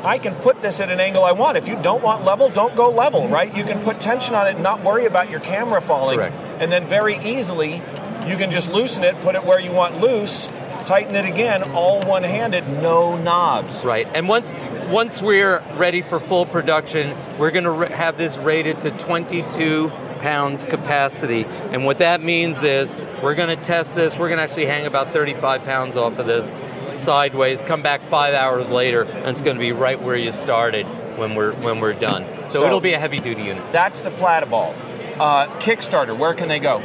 I 0.05 0.19
can 0.19 0.35
put 0.35 0.61
this 0.61 0.81
at 0.81 0.91
an 0.91 1.01
angle 1.01 1.25
I 1.25 1.33
want. 1.33 1.57
If 1.57 1.69
you 1.69 1.81
don't 1.81 2.03
want 2.03 2.25
level, 2.25 2.49
don't 2.51 2.75
go 2.77 2.91
level, 2.91 3.29
right? 3.29 3.55
You 3.57 3.65
can 3.65 3.83
put 3.83 4.01
tension 4.01 4.35
on 4.35 4.47
it 4.47 4.55
and 4.55 4.63
not 4.63 4.83
worry 4.83 5.07
about 5.07 5.31
your 5.31 5.41
camera 5.41 5.81
falling. 5.81 6.19
Correct. 6.19 6.35
And 6.61 6.71
then 6.71 6.87
very 6.87 7.17
easily, 7.19 7.83
you 8.27 8.37
can 8.37 8.51
just 8.51 8.71
loosen 8.71 9.05
it, 9.05 9.19
put 9.21 9.35
it 9.35 9.45
where 9.45 9.61
you 9.61 9.73
want 9.73 10.01
loose, 10.01 10.49
tighten 10.85 11.15
it 11.17 11.25
again, 11.25 11.63
all 11.73 12.01
one-handed, 12.03 12.67
no 12.83 13.17
knobs. 13.17 13.85
Right. 13.85 14.07
And 14.15 14.29
once 14.29 14.55
once 14.91 15.21
we're 15.23 15.63
ready 15.77 16.03
for 16.03 16.21
full 16.21 16.47
production, 16.47 17.17
we're 17.39 17.51
going 17.51 17.65
to 17.65 17.71
re- 17.71 17.91
have 17.93 18.19
this 18.19 18.37
rated 18.37 18.81
to 18.83 18.91
22 18.91 19.91
pounds 20.21 20.67
capacity. 20.67 21.45
And 21.45 21.85
what 21.85 21.99
that 21.99 22.23
means 22.23 22.63
is 22.63 22.95
we're 23.23 23.35
going 23.35 23.57
to 23.57 23.63
test 23.63 23.95
this. 23.95 24.17
We're 24.19 24.29
going 24.29 24.39
to 24.39 24.45
actually 24.45 24.67
hang 24.67 24.87
about 24.87 25.13
35 25.13 25.65
pounds 25.65 25.97
off 25.97 26.19
of 26.19 26.27
this 26.27 26.55
sideways. 26.95 27.63
Come 27.63 27.83
back 27.83 28.03
five 28.03 28.35
hours 28.35 28.71
later, 28.71 29.03
and 29.03 29.27
it's 29.29 29.43
going 29.43 29.57
to 29.57 29.61
be 29.61 29.73
right 29.73 30.01
where 30.01 30.17
you 30.17 30.33
started 30.33 30.87
when 31.19 31.35
we're 31.35 31.53
when 31.55 31.81
we're 31.81 31.93
done. 31.95 32.27
So, 32.49 32.61
So- 32.61 32.67
it'll 32.67 32.81
be 32.81 32.93
a 32.93 32.99
heavy 32.99 33.19
duty 33.19 33.43
unit. 33.45 33.65
That's 33.73 34.01
the 34.03 34.11
platyball. 34.11 34.75
Uh, 35.19 35.47
Kickstarter, 35.61 36.17
where 36.17 36.35
can 36.35 36.49
they 36.49 36.59
go? 36.59 36.83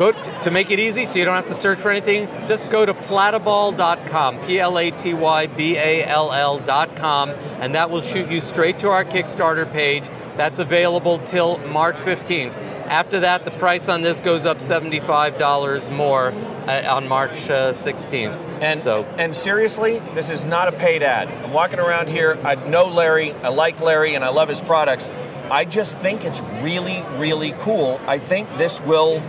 Go 0.00 0.10
to 0.12 0.50
make 0.50 0.70
it 0.70 0.80
easy, 0.80 1.04
so 1.04 1.18
you 1.18 1.26
don't 1.26 1.34
have 1.34 1.48
to 1.48 1.54
search 1.54 1.78
for 1.78 1.90
anything. 1.90 2.26
Just 2.46 2.70
go 2.70 2.86
to 2.86 2.94
platyball.com, 2.94 4.38
P-L-A-T-Y-B-A-L-L.com, 4.46 7.28
and 7.28 7.74
that 7.74 7.90
will 7.90 8.00
shoot 8.00 8.30
you 8.30 8.40
straight 8.40 8.78
to 8.78 8.88
our 8.88 9.04
Kickstarter 9.04 9.70
page. 9.70 10.04
That's 10.38 10.58
available 10.58 11.18
till 11.18 11.58
March 11.66 11.96
15th. 11.96 12.56
After 12.86 13.20
that, 13.20 13.44
the 13.44 13.50
price 13.50 13.90
on 13.90 14.00
this 14.00 14.22
goes 14.22 14.46
up 14.46 14.60
$75 14.60 15.94
more 15.94 16.32
uh, 16.66 16.96
on 16.96 17.06
March 17.06 17.50
uh, 17.50 17.74
16th. 17.74 18.40
And 18.62 18.80
so, 18.80 19.04
and 19.18 19.36
seriously, 19.36 19.98
this 20.14 20.30
is 20.30 20.46
not 20.46 20.68
a 20.68 20.72
paid 20.72 21.02
ad. 21.02 21.28
I'm 21.44 21.52
walking 21.52 21.78
around 21.78 22.08
here. 22.08 22.38
I 22.42 22.54
know 22.54 22.86
Larry. 22.86 23.34
I 23.34 23.48
like 23.48 23.78
Larry, 23.80 24.14
and 24.14 24.24
I 24.24 24.30
love 24.30 24.48
his 24.48 24.62
products. 24.62 25.10
I 25.50 25.64
just 25.64 25.98
think 25.98 26.24
it's 26.24 26.40
really, 26.62 27.02
really 27.16 27.52
cool. 27.58 28.00
I 28.06 28.20
think 28.20 28.48
this 28.56 28.80
will, 28.82 29.20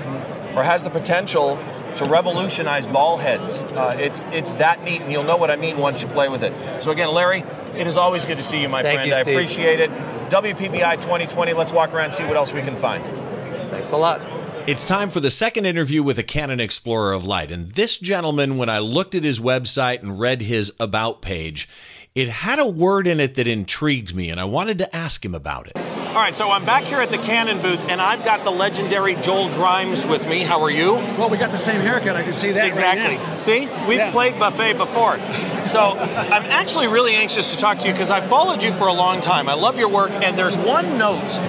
or 0.55 0.63
has 0.63 0.83
the 0.83 0.89
potential 0.89 1.57
to 1.95 2.05
revolutionize 2.05 2.87
ball 2.87 3.17
heads. 3.17 3.63
Uh, 3.63 3.95
it's 3.99 4.25
it's 4.31 4.53
that 4.53 4.83
neat, 4.83 5.01
and 5.01 5.11
you'll 5.11 5.23
know 5.23 5.37
what 5.37 5.51
I 5.51 5.55
mean 5.55 5.77
once 5.77 6.01
you 6.01 6.07
play 6.09 6.29
with 6.29 6.43
it. 6.43 6.53
So 6.83 6.91
again, 6.91 7.09
Larry, 7.11 7.43
it 7.75 7.87
is 7.87 7.97
always 7.97 8.25
good 8.25 8.37
to 8.37 8.43
see 8.43 8.61
you, 8.61 8.69
my 8.69 8.81
Thank 8.81 8.97
friend. 8.99 9.09
you, 9.09 9.15
I 9.15 9.19
appreciate 9.19 9.79
it. 9.79 9.89
WPPI 10.29 10.95
2020. 11.01 11.53
Let's 11.53 11.73
walk 11.73 11.93
around 11.93 12.05
and 12.05 12.13
see 12.13 12.23
what 12.23 12.37
else 12.37 12.53
we 12.53 12.61
can 12.61 12.75
find. 12.75 13.03
thanks 13.69 13.91
a 13.91 13.97
lot. 13.97 14.21
It's 14.67 14.85
time 14.85 15.09
for 15.09 15.19
the 15.19 15.31
second 15.31 15.65
interview 15.65 16.03
with 16.03 16.19
a 16.19 16.23
Canon 16.23 16.59
Explorer 16.59 17.13
of 17.13 17.25
Light. 17.25 17.51
And 17.51 17.71
this 17.71 17.97
gentleman, 17.97 18.57
when 18.57 18.69
I 18.69 18.77
looked 18.77 19.15
at 19.15 19.23
his 19.23 19.39
website 19.39 20.03
and 20.03 20.19
read 20.19 20.43
his 20.43 20.71
About 20.79 21.21
page, 21.21 21.67
it 22.13 22.29
had 22.29 22.59
a 22.59 22.67
word 22.67 23.07
in 23.07 23.19
it 23.19 23.33
that 23.35 23.47
intrigued 23.47 24.13
me, 24.13 24.29
and 24.29 24.39
I 24.39 24.43
wanted 24.43 24.77
to 24.77 24.95
ask 24.95 25.25
him 25.25 25.33
about 25.33 25.67
it. 25.67 26.00
All 26.11 26.17
right, 26.17 26.35
so 26.35 26.51
I'm 26.51 26.65
back 26.65 26.83
here 26.83 26.99
at 26.99 27.09
the 27.09 27.17
Canon 27.17 27.61
booth, 27.61 27.85
and 27.87 28.01
I've 28.01 28.25
got 28.25 28.43
the 28.43 28.51
legendary 28.51 29.15
Joel 29.15 29.47
Grimes 29.53 30.05
with 30.05 30.27
me. 30.27 30.41
How 30.43 30.61
are 30.61 30.69
you? 30.69 30.95
Well, 30.95 31.29
we 31.29 31.37
got 31.37 31.51
the 31.51 31.57
same 31.57 31.79
haircut. 31.79 32.17
I 32.17 32.23
can 32.23 32.33
see 32.33 32.51
that. 32.51 32.59
right 32.59 32.67
Exactly. 32.67 33.15
now. 33.15 33.35
See, 33.37 33.69
we've 33.87 33.97
Yeah. 33.97 34.11
played 34.11 34.37
buffet 34.37 34.73
before. 34.73 35.17
So 35.65 35.79
I'm 35.99 36.43
actually 36.51 36.87
really 36.87 37.15
anxious 37.15 37.51
to 37.51 37.57
talk 37.57 37.79
to 37.79 37.87
you 37.87 37.93
because 37.93 38.11
I've 38.11 38.25
followed 38.27 38.61
you 38.61 38.73
for 38.73 38.87
a 38.87 38.93
long 38.93 39.21
time. 39.21 39.47
I 39.47 39.53
love 39.53 39.79
your 39.79 39.87
work, 39.87 40.11
and 40.11 40.37
there's 40.37 40.57
one 40.57 40.97
note 40.97 41.39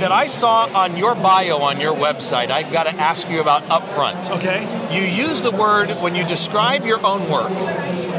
that 0.00 0.12
I 0.12 0.26
saw 0.26 0.66
on 0.74 0.96
your 0.96 1.14
bio 1.14 1.58
on 1.58 1.80
your 1.80 1.94
website. 1.94 2.50
I've 2.50 2.72
got 2.72 2.84
to 2.84 2.94
ask 2.94 3.28
you 3.30 3.40
about 3.40 3.62
upfront. 3.68 4.30
Okay. 4.30 4.60
You 4.94 5.02
use 5.02 5.40
the 5.42 5.50
word 5.52 5.90
when 6.02 6.14
you 6.14 6.24
describe 6.24 6.84
your 6.84 7.04
own 7.06 7.30
work. 7.30 7.52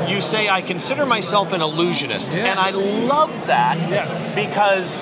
You 0.09 0.21
say, 0.21 0.47
"I 0.49 0.61
consider 0.61 1.05
myself 1.05 1.51
an 1.53 1.61
illusionist," 1.61 2.33
Yes. 2.33 2.47
and 2.47 2.59
I 2.59 2.69
love 2.71 3.47
that 3.47 3.77
Yes. 3.89 4.09
because 4.35 4.99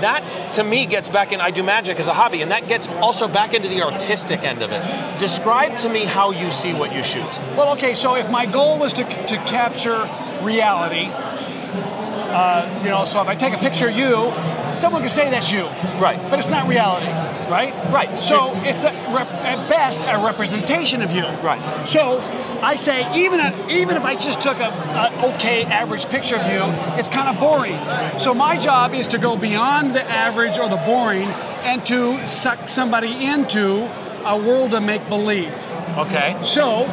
that 0.00 0.22
to 0.52 0.64
me 0.64 0.86
gets 0.86 1.08
back 1.08 1.32
in. 1.32 1.40
I 1.40 1.50
do 1.50 1.62
magic 1.62 1.98
as 2.00 2.08
a 2.08 2.14
hobby, 2.14 2.42
and 2.42 2.50
that 2.50 2.66
gets 2.68 2.88
also 3.00 3.28
back 3.28 3.54
into 3.54 3.68
the 3.68 3.82
artistic 3.82 4.44
end 4.44 4.62
of 4.62 4.72
it. 4.72 4.82
Describe 5.18 5.76
to 5.78 5.88
me 5.88 6.04
how 6.04 6.30
you 6.32 6.50
see 6.50 6.72
what 6.74 6.92
you 6.94 7.02
shoot. 7.02 7.40
Well, 7.56 7.70
okay. 7.72 7.94
So 7.94 8.14
if 8.16 8.28
my 8.30 8.46
goal 8.46 8.78
was 8.78 8.92
to, 8.94 9.04
to 9.04 9.36
capture 9.46 10.08
reality, 10.42 11.08
uh, 11.10 12.80
you 12.82 12.88
know, 12.90 13.04
so 13.04 13.20
if 13.22 13.28
I 13.28 13.34
take 13.34 13.54
a 13.54 13.58
picture 13.58 13.88
of 13.88 13.96
you, 13.96 14.32
someone 14.76 15.02
can 15.02 15.08
say 15.08 15.30
that's 15.30 15.50
you, 15.50 15.64
Right. 15.98 16.18
but 16.30 16.38
it's 16.38 16.50
not 16.50 16.68
reality, 16.68 17.06
right? 17.50 17.72
Right. 17.92 18.18
So 18.18 18.52
it's 18.64 18.84
a, 18.84 18.92
rep, 19.14 19.28
at 19.28 19.68
best 19.68 20.00
a 20.00 20.24
representation 20.24 21.02
of 21.02 21.12
you. 21.12 21.24
Right. 21.42 21.86
So 21.86 22.20
I 22.62 22.76
say 22.76 23.24
even 23.24 23.40
a, 23.40 23.68
even 23.68 23.96
if 23.96 24.04
I 24.04 24.14
just 24.16 24.40
took 24.40 24.58
a, 24.58 24.68
a 24.68 25.34
okay 25.34 25.64
average 25.64 26.06
picture 26.06 26.36
of 26.36 26.46
you, 26.46 26.62
it's 26.98 27.08
kind 27.08 27.28
of 27.28 27.38
boring. 27.40 27.78
So 28.18 28.34
my 28.34 28.58
job 28.58 28.94
is 28.94 29.06
to 29.08 29.18
go 29.18 29.36
beyond 29.36 29.94
the 29.94 30.02
average 30.02 30.58
or 30.58 30.68
the 30.68 30.76
boring 30.76 31.28
and 31.64 31.84
to 31.86 32.24
suck 32.26 32.68
somebody 32.68 33.24
into 33.26 33.88
a 34.24 34.36
world 34.36 34.74
of 34.74 34.82
make 34.82 35.08
believe. 35.08 35.52
Okay. 35.96 36.36
So, 36.42 36.84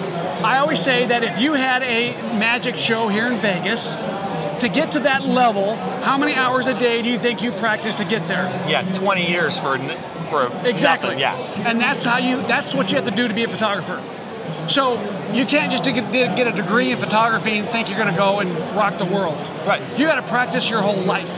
I 0.43 0.59
always 0.59 0.79
say 0.79 1.05
that 1.07 1.23
if 1.23 1.39
you 1.39 1.53
had 1.53 1.81
a 1.83 2.11
magic 2.37 2.77
show 2.77 3.07
here 3.07 3.27
in 3.27 3.39
Vegas, 3.41 3.93
to 4.59 4.69
get 4.69 4.91
to 4.93 4.99
that 5.01 5.23
level, 5.23 5.75
how 5.75 6.17
many 6.17 6.33
hours 6.33 6.67
a 6.67 6.77
day 6.77 7.01
do 7.01 7.09
you 7.09 7.17
think 7.17 7.41
you 7.41 7.51
practice 7.53 7.95
to 7.95 8.05
get 8.05 8.27
there? 8.27 8.45
Yeah, 8.67 8.81
20 8.93 9.29
years 9.29 9.57
for 9.57 9.77
for 10.23 10.51
Exactly. 10.65 11.09
nothing, 11.09 11.19
Yeah. 11.19 11.35
And 11.67 11.79
that's 11.79 12.03
how 12.03 12.17
you. 12.17 12.41
That's 12.43 12.73
what 12.73 12.91
you 12.91 12.95
have 12.95 13.05
to 13.05 13.11
do 13.11 13.27
to 13.27 13.33
be 13.33 13.43
a 13.43 13.47
photographer. 13.47 14.01
So 14.67 14.93
you 15.33 15.45
can't 15.45 15.71
just 15.71 15.83
get, 15.83 16.11
get 16.11 16.47
a 16.47 16.51
degree 16.51 16.91
in 16.91 16.97
photography 16.99 17.57
and 17.57 17.67
think 17.69 17.89
you're 17.89 17.97
going 17.97 18.11
to 18.11 18.17
go 18.17 18.39
and 18.39 18.57
rock 18.75 18.97
the 18.97 19.05
world. 19.05 19.35
Right. 19.67 19.81
You 19.99 20.07
got 20.07 20.15
to 20.15 20.27
practice 20.27 20.69
your 20.69 20.81
whole 20.81 21.01
life. 21.01 21.29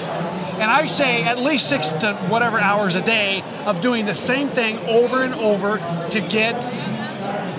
And 0.59 0.69
I 0.71 0.85
say 0.85 1.23
at 1.23 1.39
least 1.39 1.67
six 1.67 1.89
to 1.89 2.13
whatever 2.29 2.59
hours 2.59 2.95
a 2.95 3.01
day 3.01 3.43
of 3.65 3.81
doing 3.81 4.05
the 4.05 4.15
same 4.15 4.49
thing 4.49 4.77
over 4.79 5.23
and 5.23 5.33
over 5.33 5.77
to 6.11 6.21
get 6.21 6.53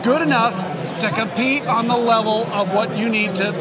good 0.02 0.22
enough 0.22 0.54
to 1.00 1.10
compete 1.10 1.66
on 1.66 1.88
the 1.88 1.96
level 1.96 2.44
of 2.46 2.72
what 2.72 2.96
you 2.96 3.08
need 3.08 3.34
to 3.36 3.52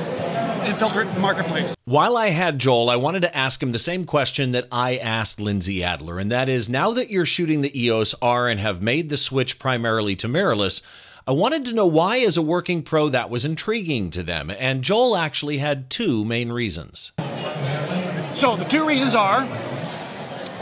infiltrate 0.65 1.07
the 1.07 1.19
marketplace. 1.19 1.75
While 1.85 2.17
I 2.17 2.29
had 2.29 2.59
Joel, 2.59 2.89
I 2.89 2.95
wanted 2.95 3.21
to 3.21 3.37
ask 3.37 3.61
him 3.61 3.71
the 3.71 3.79
same 3.79 4.05
question 4.05 4.51
that 4.51 4.67
I 4.71 4.97
asked 4.97 5.39
Lindsay 5.39 5.83
Adler, 5.83 6.19
and 6.19 6.31
that 6.31 6.49
is 6.49 6.67
now 6.67 6.91
that 6.91 7.09
you're 7.09 7.25
shooting 7.25 7.61
the 7.61 7.79
EOS 7.79 8.15
R 8.21 8.47
and 8.49 8.59
have 8.59 8.81
made 8.81 9.09
the 9.09 9.17
switch 9.17 9.59
primarily 9.59 10.15
to 10.17 10.27
mirrorless, 10.27 10.81
I 11.27 11.31
wanted 11.31 11.65
to 11.65 11.73
know 11.73 11.87
why, 11.87 12.19
as 12.19 12.37
a 12.37 12.41
working 12.41 12.83
pro, 12.83 13.09
that 13.09 13.29
was 13.29 13.45
intriguing 13.45 14.11
to 14.11 14.21
them. 14.21 14.51
And 14.59 14.83
Joel 14.83 15.17
actually 15.17 15.57
had 15.57 15.89
two 15.89 16.23
main 16.23 16.51
reasons. 16.51 17.11
So 18.35 18.55
the 18.55 18.65
two 18.67 18.85
reasons 18.85 19.15
are 19.15 19.45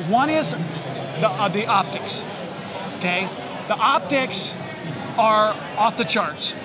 one 0.07 0.29
is 0.29 0.51
the, 0.51 1.29
uh, 1.29 1.49
the 1.49 1.65
optics. 1.65 2.23
Okay, 2.97 3.29
the 3.67 3.75
optics 3.75 4.53
are 5.17 5.53
off 5.77 5.97
the 5.97 6.05
charts. 6.05 6.55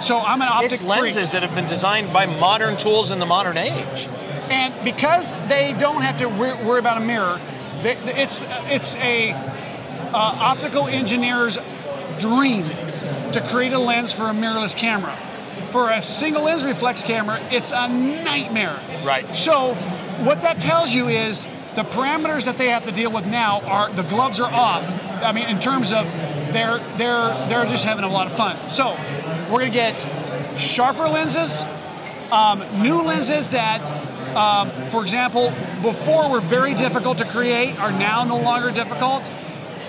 So 0.00 0.18
I'm 0.18 0.40
an 0.42 0.48
optic 0.48 0.72
It's 0.72 0.82
lenses 0.82 1.32
that 1.32 1.42
have 1.42 1.54
been 1.54 1.66
designed 1.66 2.12
by 2.12 2.26
modern 2.26 2.76
tools 2.76 3.10
in 3.10 3.18
the 3.18 3.26
modern 3.26 3.56
age. 3.58 4.08
and 4.48 4.72
because 4.84 5.34
they 5.48 5.74
don't 5.78 6.02
have 6.02 6.16
to 6.18 6.26
worry 6.26 6.78
about 6.78 6.96
a 6.96 7.04
mirror, 7.04 7.40
they, 7.82 7.96
it's 7.96 8.42
it's 8.66 8.96
a 8.96 9.32
uh, 9.32 10.12
optical 10.14 10.86
engineer's 10.86 11.58
dream 12.18 12.64
to 13.32 13.46
create 13.50 13.72
a 13.72 13.78
lens 13.78 14.12
for 14.12 14.24
a 14.24 14.32
mirrorless 14.32 14.74
camera. 14.74 15.16
For 15.70 15.90
a 15.90 16.00
single 16.00 16.44
lens 16.44 16.64
reflex 16.64 17.02
camera, 17.02 17.40
it's 17.50 17.72
a 17.72 17.88
nightmare. 17.88 18.80
Right. 19.04 19.34
So, 19.34 19.74
what 20.24 20.42
that 20.42 20.60
tells 20.60 20.94
you 20.94 21.08
is 21.08 21.46
the 21.74 21.84
parameters 21.84 22.44
that 22.46 22.58
they 22.58 22.68
have 22.70 22.84
to 22.84 22.92
deal 22.92 23.12
with 23.12 23.26
now 23.26 23.60
are 23.62 23.90
the 23.92 24.02
gloves 24.02 24.40
are 24.40 24.50
off. 24.52 24.84
I 25.22 25.32
mean, 25.32 25.48
in 25.48 25.60
terms 25.60 25.92
of 25.92 26.06
they're 26.52 26.78
they're 26.96 27.48
they're 27.48 27.66
just 27.66 27.84
having 27.84 28.04
a 28.04 28.08
lot 28.08 28.26
of 28.26 28.36
fun. 28.36 28.56
So, 28.70 28.96
we're 29.50 29.60
gonna 29.60 29.70
get 29.70 29.96
sharper 30.58 31.08
lenses, 31.08 31.62
um, 32.32 32.64
new 32.82 33.02
lenses 33.02 33.48
that, 33.48 33.80
um, 34.36 34.70
for 34.90 35.02
example, 35.02 35.52
before 35.82 36.30
were 36.30 36.40
very 36.40 36.74
difficult 36.74 37.18
to 37.18 37.24
create 37.24 37.78
are 37.78 37.92
now 37.92 38.24
no 38.24 38.38
longer 38.38 38.70
difficult. 38.70 39.22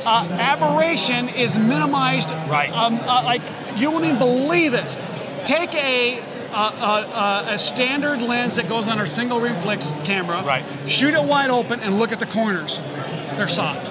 Uh, 0.06 0.26
aberration 0.40 1.28
is 1.30 1.58
minimized. 1.58 2.32
Right. 2.48 2.72
Um, 2.72 2.96
uh, 3.00 3.24
like 3.24 3.42
you 3.76 3.92
won't 3.92 4.06
even 4.06 4.18
believe 4.18 4.74
it. 4.74 4.98
Take 5.46 5.74
a 5.76 6.24
a, 6.52 7.46
a, 7.50 7.54
a 7.54 7.60
standard 7.60 8.22
lens 8.22 8.56
that 8.56 8.68
goes 8.68 8.88
on 8.88 9.00
our 9.00 9.08
single 9.08 9.40
reflex 9.40 9.94
camera. 10.04 10.44
Right. 10.44 10.64
Shoot 10.88 11.14
it 11.14 11.24
wide 11.24 11.50
open 11.50 11.80
and 11.82 12.00
look 12.00 12.12
at 12.12 12.20
the 12.20 12.26
corners. 12.26 12.80
They're 13.36 13.48
soft. 13.48 13.88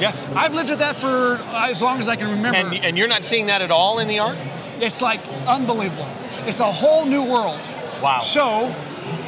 Yes. 0.00 0.22
I've 0.34 0.54
lived 0.54 0.70
with 0.70 0.80
that 0.80 0.96
for 0.96 1.36
as 1.52 1.80
long 1.80 2.00
as 2.00 2.08
I 2.08 2.16
can 2.16 2.30
remember. 2.30 2.58
And, 2.58 2.84
and 2.84 2.98
you're 2.98 3.08
not 3.08 3.24
seeing 3.24 3.46
that 3.46 3.62
at 3.62 3.70
all 3.70 3.98
in 3.98 4.08
the 4.08 4.18
R? 4.18 4.36
It's 4.80 5.00
like 5.00 5.26
unbelievable. 5.46 6.08
It's 6.46 6.60
a 6.60 6.70
whole 6.70 7.06
new 7.06 7.22
world. 7.22 7.60
Wow. 8.02 8.20
So, 8.20 8.74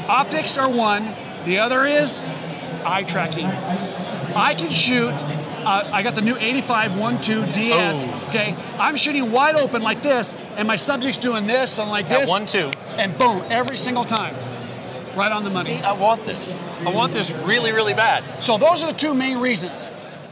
optics 0.07 0.59
are 0.59 0.69
one. 0.69 1.15
The 1.47 1.59
other 1.59 1.87
is 1.87 2.23
eye 2.85 3.05
tracking. 3.05 3.47
I 3.47 4.55
can 4.55 4.71
shoot. 4.71 5.13
Uh, 5.69 5.87
I 5.93 6.03
got 6.03 6.15
the 6.15 6.23
new 6.23 6.35
85 6.35 6.93
1.2 6.93 7.53
DS. 7.53 8.03
Oh. 8.03 8.29
Okay, 8.31 8.57
I'm 8.79 8.97
shooting 8.97 9.31
wide 9.31 9.55
open 9.55 9.83
like 9.83 10.03
this, 10.03 10.35
and 10.57 10.67
my 10.67 10.77
subject's 10.77 11.19
doing 11.19 11.47
this 11.47 11.79
and 11.79 11.91
like 11.91 12.09
That 12.09 12.21
this. 12.21 12.29
one, 12.31 12.47
two. 12.47 12.71
And 12.97 13.17
boom, 13.19 13.45
every 13.51 13.77
single 13.77 14.05
time, 14.05 14.35
right 15.15 15.31
on 15.31 15.45
the 15.45 15.51
money. 15.51 15.77
See, 15.77 15.83
I 15.83 15.93
want 15.93 16.25
this. 16.25 16.59
I 16.87 16.91
want 16.91 17.13
this 17.13 17.33
really, 17.33 17.73
really 17.73 17.93
bad. 17.93 18.25
So 18.43 18.57
those 18.57 18.83
are 18.83 18.91
the 18.93 18.99
two 18.99 19.13
main 19.13 19.41
reasons. 19.41 19.89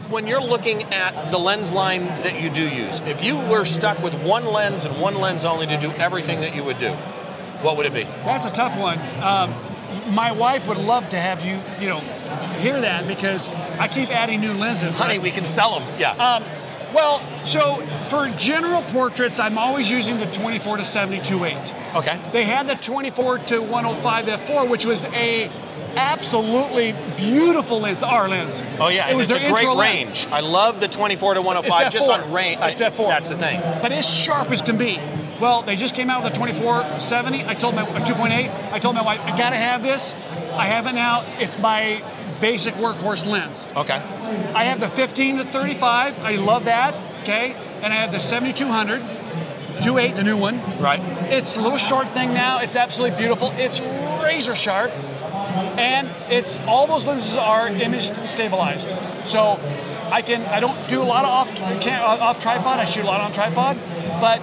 When 0.08 0.26
you're 0.26 0.40
looking 0.40 0.84
at 0.84 1.30
the 1.30 1.38
lens 1.38 1.70
line 1.70 2.06
that 2.22 2.40
you 2.40 2.48
do 2.48 2.66
use, 2.66 3.00
if 3.00 3.22
you 3.22 3.36
were 3.36 3.66
stuck 3.66 4.02
with 4.02 4.14
one 4.14 4.46
lens 4.46 4.86
and 4.86 4.98
one 4.98 5.16
lens 5.16 5.44
only 5.44 5.66
to 5.66 5.76
do 5.76 5.90
everything 5.92 6.40
that 6.40 6.54
you 6.54 6.64
would 6.64 6.78
do, 6.78 6.92
what 7.60 7.76
would 7.76 7.84
it 7.84 7.92
be? 7.92 8.04
That's 8.24 8.46
a 8.46 8.50
tough 8.50 8.78
one. 8.78 8.98
Um, 9.22 9.54
my 10.14 10.32
wife 10.32 10.66
would 10.66 10.78
love 10.78 11.10
to 11.10 11.20
have 11.20 11.44
you, 11.44 11.60
you 11.78 11.90
know, 11.90 12.00
hear 12.60 12.80
that 12.80 13.06
because 13.06 13.48
I 13.78 13.88
keep 13.88 14.10
adding 14.10 14.40
new 14.40 14.52
lenses. 14.54 14.96
Honey, 14.96 15.18
we 15.18 15.30
can 15.30 15.44
sell 15.44 15.80
them. 15.80 16.00
Yeah. 16.00 16.12
Um, 16.12 16.44
well, 16.94 17.20
so 17.44 17.76
for 18.08 18.28
general 18.38 18.82
portraits, 18.82 19.38
I'm 19.38 19.58
always 19.58 19.90
using 19.90 20.18
the 20.18 20.26
24 20.26 20.78
to 20.78 20.84
72 20.84 21.44
8. 21.44 21.74
okay. 21.96 22.20
They 22.32 22.44
had 22.44 22.68
the 22.68 22.76
24 22.76 23.38
to 23.38 23.60
105 23.60 24.26
f4, 24.26 24.68
which 24.70 24.84
was 24.86 25.04
a 25.06 25.50
absolutely 25.96 26.94
beautiful 27.16 27.80
lens, 27.80 28.02
our 28.02 28.28
lens. 28.28 28.62
Oh 28.78 28.88
yeah, 28.88 29.06
it 29.06 29.10
and 29.10 29.18
was 29.18 29.30
it's 29.30 29.36
a 29.36 29.48
great 29.48 29.60
intro 29.62 29.74
lens. 29.74 30.06
range. 30.08 30.26
I 30.32 30.40
love 30.40 30.78
the 30.80 30.88
24 30.88 31.34
to 31.34 31.42
105 31.42 31.86
It's 31.86 31.94
just 31.94 32.10
F4. 32.10 32.24
on 32.24 32.32
range. 32.32 32.58
It's 32.62 32.80
F4. 32.80 33.08
That's 33.08 33.28
the 33.30 33.38
thing. 33.38 33.60
But 33.82 33.92
it's 33.92 34.08
sharp 34.08 34.50
as 34.50 34.62
can 34.62 34.78
be. 34.78 35.00
Well, 35.40 35.62
they 35.62 35.76
just 35.76 35.94
came 35.94 36.08
out 36.08 36.22
with 36.22 36.32
a 36.32 36.36
2470. 36.36 37.44
I 37.46 37.54
told 37.54 37.74
my 37.74 37.82
a 37.82 38.00
2.8. 38.00 38.72
I 38.72 38.78
told 38.78 38.94
my 38.94 39.02
wife, 39.02 39.20
I 39.20 39.36
gotta 39.36 39.56
have 39.56 39.82
this. 39.82 40.14
I 40.52 40.66
have 40.66 40.86
it 40.86 40.92
now. 40.94 41.24
It's 41.38 41.58
my 41.58 42.02
basic 42.40 42.74
workhorse 42.74 43.26
lens. 43.26 43.68
Okay. 43.76 43.96
I 44.54 44.64
have 44.64 44.80
the 44.80 44.88
15 44.88 45.38
to 45.38 45.44
35. 45.44 46.20
I 46.20 46.36
love 46.36 46.64
that. 46.64 46.94
Okay, 47.22 47.56
and 47.82 47.92
I 47.92 47.96
have 47.96 48.12
the 48.12 48.20
7200, 48.20 49.02
28, 49.82 50.14
the 50.14 50.22
new 50.22 50.36
one. 50.36 50.60
Right. 50.78 51.00
It's 51.32 51.56
a 51.56 51.60
little 51.60 51.78
short 51.78 52.08
thing 52.10 52.32
now. 52.32 52.60
It's 52.60 52.76
absolutely 52.76 53.18
beautiful. 53.18 53.52
It's 53.56 53.80
razor 54.22 54.54
sharp, 54.54 54.92
and 55.76 56.08
it's 56.30 56.60
all 56.60 56.86
those 56.86 57.06
lenses 57.06 57.36
are 57.36 57.68
image 57.68 58.12
stabilized. 58.28 58.94
So 59.24 59.60
I 60.12 60.22
can 60.22 60.42
I 60.42 60.60
don't 60.60 60.88
do 60.88 61.02
a 61.02 61.04
lot 61.04 61.24
of 61.24 61.30
off 61.30 61.80
can't, 61.80 62.00
off 62.02 62.38
tripod. 62.38 62.78
I 62.78 62.84
shoot 62.84 63.02
a 63.02 63.06
lot 63.08 63.20
on 63.20 63.32
tripod, 63.32 63.76
but 64.20 64.40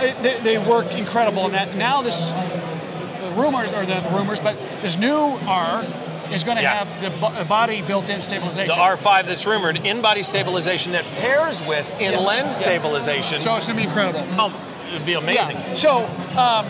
it, 0.00 0.22
they, 0.22 0.40
they 0.42 0.58
work 0.58 0.92
incredible. 0.92 1.46
And 1.46 1.54
that 1.54 1.74
now 1.74 2.02
this 2.02 2.28
the 2.28 3.32
rumors 3.34 3.72
or 3.72 3.84
the, 3.84 4.00
the 4.00 4.10
rumors, 4.10 4.38
but 4.38 4.56
this 4.80 4.96
new 4.96 5.16
R 5.46 5.84
is 6.32 6.44
going 6.44 6.56
to 6.56 6.62
Yeah. 6.62 6.84
have 6.84 7.00
the 7.02 7.44
body 7.44 7.82
built-in 7.82 8.22
stabilization. 8.22 8.68
The 8.68 8.80
R5 8.80 9.26
that's 9.26 9.46
rumored 9.46 9.76
in 9.84 10.00
body 10.02 10.22
stabilization 10.22 10.92
that 10.92 11.04
pairs 11.16 11.62
with 11.62 11.88
in-lens 12.00 12.46
yes. 12.46 12.60
stabilization. 12.60 13.40
So 13.40 13.54
it's 13.56 13.66
going 13.66 13.78
to 13.78 13.82
be 13.82 13.88
incredible. 13.88 14.24
oh, 14.38 14.52
it'd 14.88 15.06
be 15.06 15.14
amazing. 15.14 15.56
Yeah. 15.56 15.74
So, 15.74 16.04
um, 16.38 16.66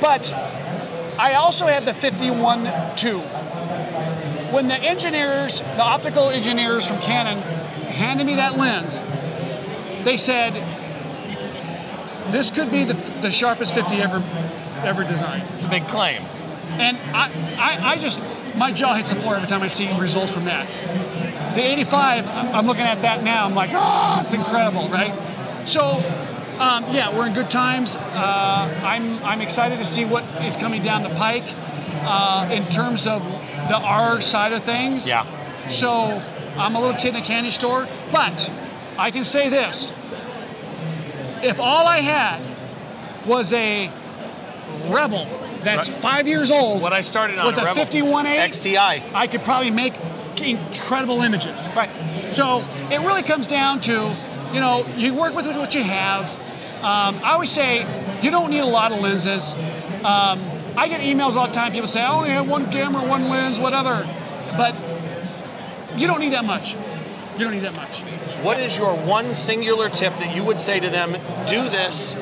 but 0.00 0.32
I 1.18 1.34
also 1.34 1.66
have 1.66 1.84
the 1.84 1.92
51-2. 1.92 3.20
When 4.52 4.68
the 4.68 4.76
engineers, 4.76 5.60
the 5.60 5.82
optical 5.82 6.30
engineers 6.30 6.86
from 6.86 7.00
Canon, 7.00 7.38
handed 7.88 8.26
me 8.26 8.36
that 8.36 8.56
lens, 8.56 9.02
they 10.04 10.16
said, 10.16 10.54
"This 12.30 12.50
could 12.50 12.70
be 12.70 12.84
the, 12.84 12.94
the 13.22 13.30
sharpest 13.30 13.74
50 13.74 13.96
ever 13.96 14.22
ever 14.84 15.02
designed." 15.04 15.48
It's 15.54 15.64
a 15.64 15.68
big 15.68 15.88
claim. 15.88 16.22
And 16.78 16.96
I, 17.14 17.30
I, 17.58 17.92
I 17.92 17.98
just, 17.98 18.22
my 18.56 18.72
jaw 18.72 18.94
hits 18.94 19.08
the 19.10 19.16
floor 19.16 19.36
every 19.36 19.48
time 19.48 19.62
I 19.62 19.68
see 19.68 19.88
results 19.98 20.32
from 20.32 20.44
that. 20.46 20.66
The 21.54 21.62
85, 21.62 22.26
I- 22.26 22.50
I'm 22.52 22.66
looking 22.66 22.84
at 22.84 23.02
that 23.02 23.22
now, 23.22 23.44
I'm 23.44 23.54
like, 23.54 23.70
oh, 23.72 24.20
it's 24.22 24.32
incredible, 24.32 24.88
right? 24.88 25.14
So, 25.66 25.82
um, 26.58 26.84
yeah, 26.92 27.16
we're 27.16 27.26
in 27.26 27.34
good 27.34 27.50
times. 27.50 27.96
Uh, 27.96 28.80
I'm, 28.84 29.22
I'm 29.24 29.40
excited 29.40 29.78
to 29.78 29.84
see 29.84 30.04
what 30.04 30.24
is 30.44 30.56
coming 30.56 30.82
down 30.82 31.02
the 31.02 31.10
pike 31.10 31.44
uh, 32.02 32.48
in 32.52 32.66
terms 32.70 33.06
of 33.06 33.22
the 33.68 33.76
R 33.76 34.20
side 34.20 34.52
of 34.52 34.64
things. 34.64 35.06
Yeah. 35.06 35.26
So, 35.68 36.22
I'm 36.56 36.74
a 36.74 36.80
little 36.80 36.96
kid 36.96 37.14
in 37.14 37.16
a 37.16 37.22
candy 37.24 37.50
store, 37.50 37.86
but 38.10 38.50
I 38.96 39.10
can 39.10 39.24
say 39.24 39.48
this. 39.48 39.90
If 41.42 41.60
all 41.60 41.86
I 41.86 41.98
had 41.98 42.42
was 43.26 43.52
a 43.52 43.90
Rebel 44.88 45.26
that's 45.66 45.88
Right. 45.90 46.00
five 46.00 46.28
years 46.28 46.50
old 46.50 46.80
What 46.80 46.92
I 46.92 47.00
started 47.00 47.38
on 47.38 47.46
with 47.46 47.58
a 47.58 47.62
a 47.62 47.64
Rebel 47.64 47.84
51.8 47.84 48.38
XTI. 48.38 49.02
I 49.14 49.26
could 49.26 49.44
probably 49.44 49.70
make 49.70 49.94
incredible 50.40 51.22
images. 51.22 51.68
Right. 51.74 51.90
So 52.30 52.64
it 52.90 53.00
really 53.00 53.22
comes 53.22 53.46
down 53.46 53.80
to, 53.82 54.10
you 54.52 54.60
know, 54.60 54.86
you 54.96 55.14
work 55.14 55.34
with 55.34 55.46
what 55.56 55.74
you 55.74 55.82
have. 55.82 56.30
Um, 56.82 57.18
I 57.24 57.32
always 57.32 57.50
say 57.50 57.86
you 58.22 58.30
don't 58.30 58.50
need 58.50 58.60
a 58.60 58.66
lot 58.66 58.92
of 58.92 59.00
lenses. 59.00 59.54
Um, 60.04 60.40
I 60.76 60.88
get 60.88 61.00
emails 61.00 61.36
all 61.36 61.46
the 61.48 61.54
time. 61.54 61.72
People 61.72 61.88
say 61.88 62.02
I 62.02 62.12
only 62.12 62.30
have 62.30 62.48
one 62.48 62.70
camera, 62.70 63.02
one 63.06 63.28
lens, 63.30 63.58
whatever. 63.58 64.06
But 64.56 64.74
you 65.96 66.06
don't 66.06 66.20
need 66.20 66.32
that 66.34 66.44
much. 66.44 66.74
You 67.38 67.44
don't 67.44 67.54
need 67.54 67.64
that 67.64 67.76
much. 67.76 68.00
What 68.42 68.58
is 68.60 68.76
your 68.78 68.94
one 68.94 69.34
singular 69.34 69.88
tip 69.88 70.16
that 70.18 70.34
you 70.36 70.44
would 70.44 70.60
say 70.60 70.80
to 70.80 70.88
them? 70.88 71.12
Do 71.46 71.62
this, 71.62 72.14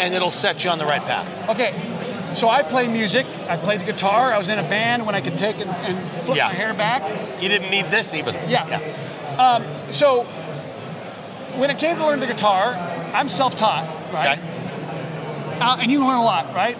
and 0.00 0.14
it'll 0.14 0.30
set 0.30 0.64
you 0.64 0.70
on 0.70 0.78
the 0.78 0.86
right 0.86 1.02
path. 1.02 1.50
Okay. 1.50 1.74
So 2.34 2.48
I 2.48 2.62
play 2.62 2.88
music. 2.88 3.26
I 3.48 3.56
played 3.56 3.80
the 3.80 3.84
guitar. 3.84 4.32
I 4.32 4.38
was 4.38 4.48
in 4.48 4.58
a 4.58 4.62
band 4.68 5.04
when 5.06 5.14
I 5.14 5.20
could 5.20 5.38
take 5.38 5.56
and, 5.58 5.70
and 5.70 6.24
flip 6.24 6.36
Yeah. 6.36 6.46
my 6.48 6.54
hair 6.54 6.74
back. 6.74 7.02
You 7.42 7.48
didn't 7.48 7.70
need 7.70 7.86
this 7.90 8.14
even. 8.14 8.34
Yeah. 8.48 8.80
Um, 9.38 9.64
so 9.92 10.24
when 11.56 11.70
it 11.70 11.78
came 11.78 11.96
to 11.96 12.06
learn 12.06 12.20
the 12.20 12.26
guitar, 12.26 12.74
I'm 13.12 13.28
self-taught, 13.28 14.12
right? 14.12 14.38
Okay. 14.38 15.58
Uh, 15.60 15.76
and 15.80 15.92
you 15.92 16.00
learn 16.00 16.16
a 16.16 16.22
lot, 16.24 16.54
right? 16.54 16.76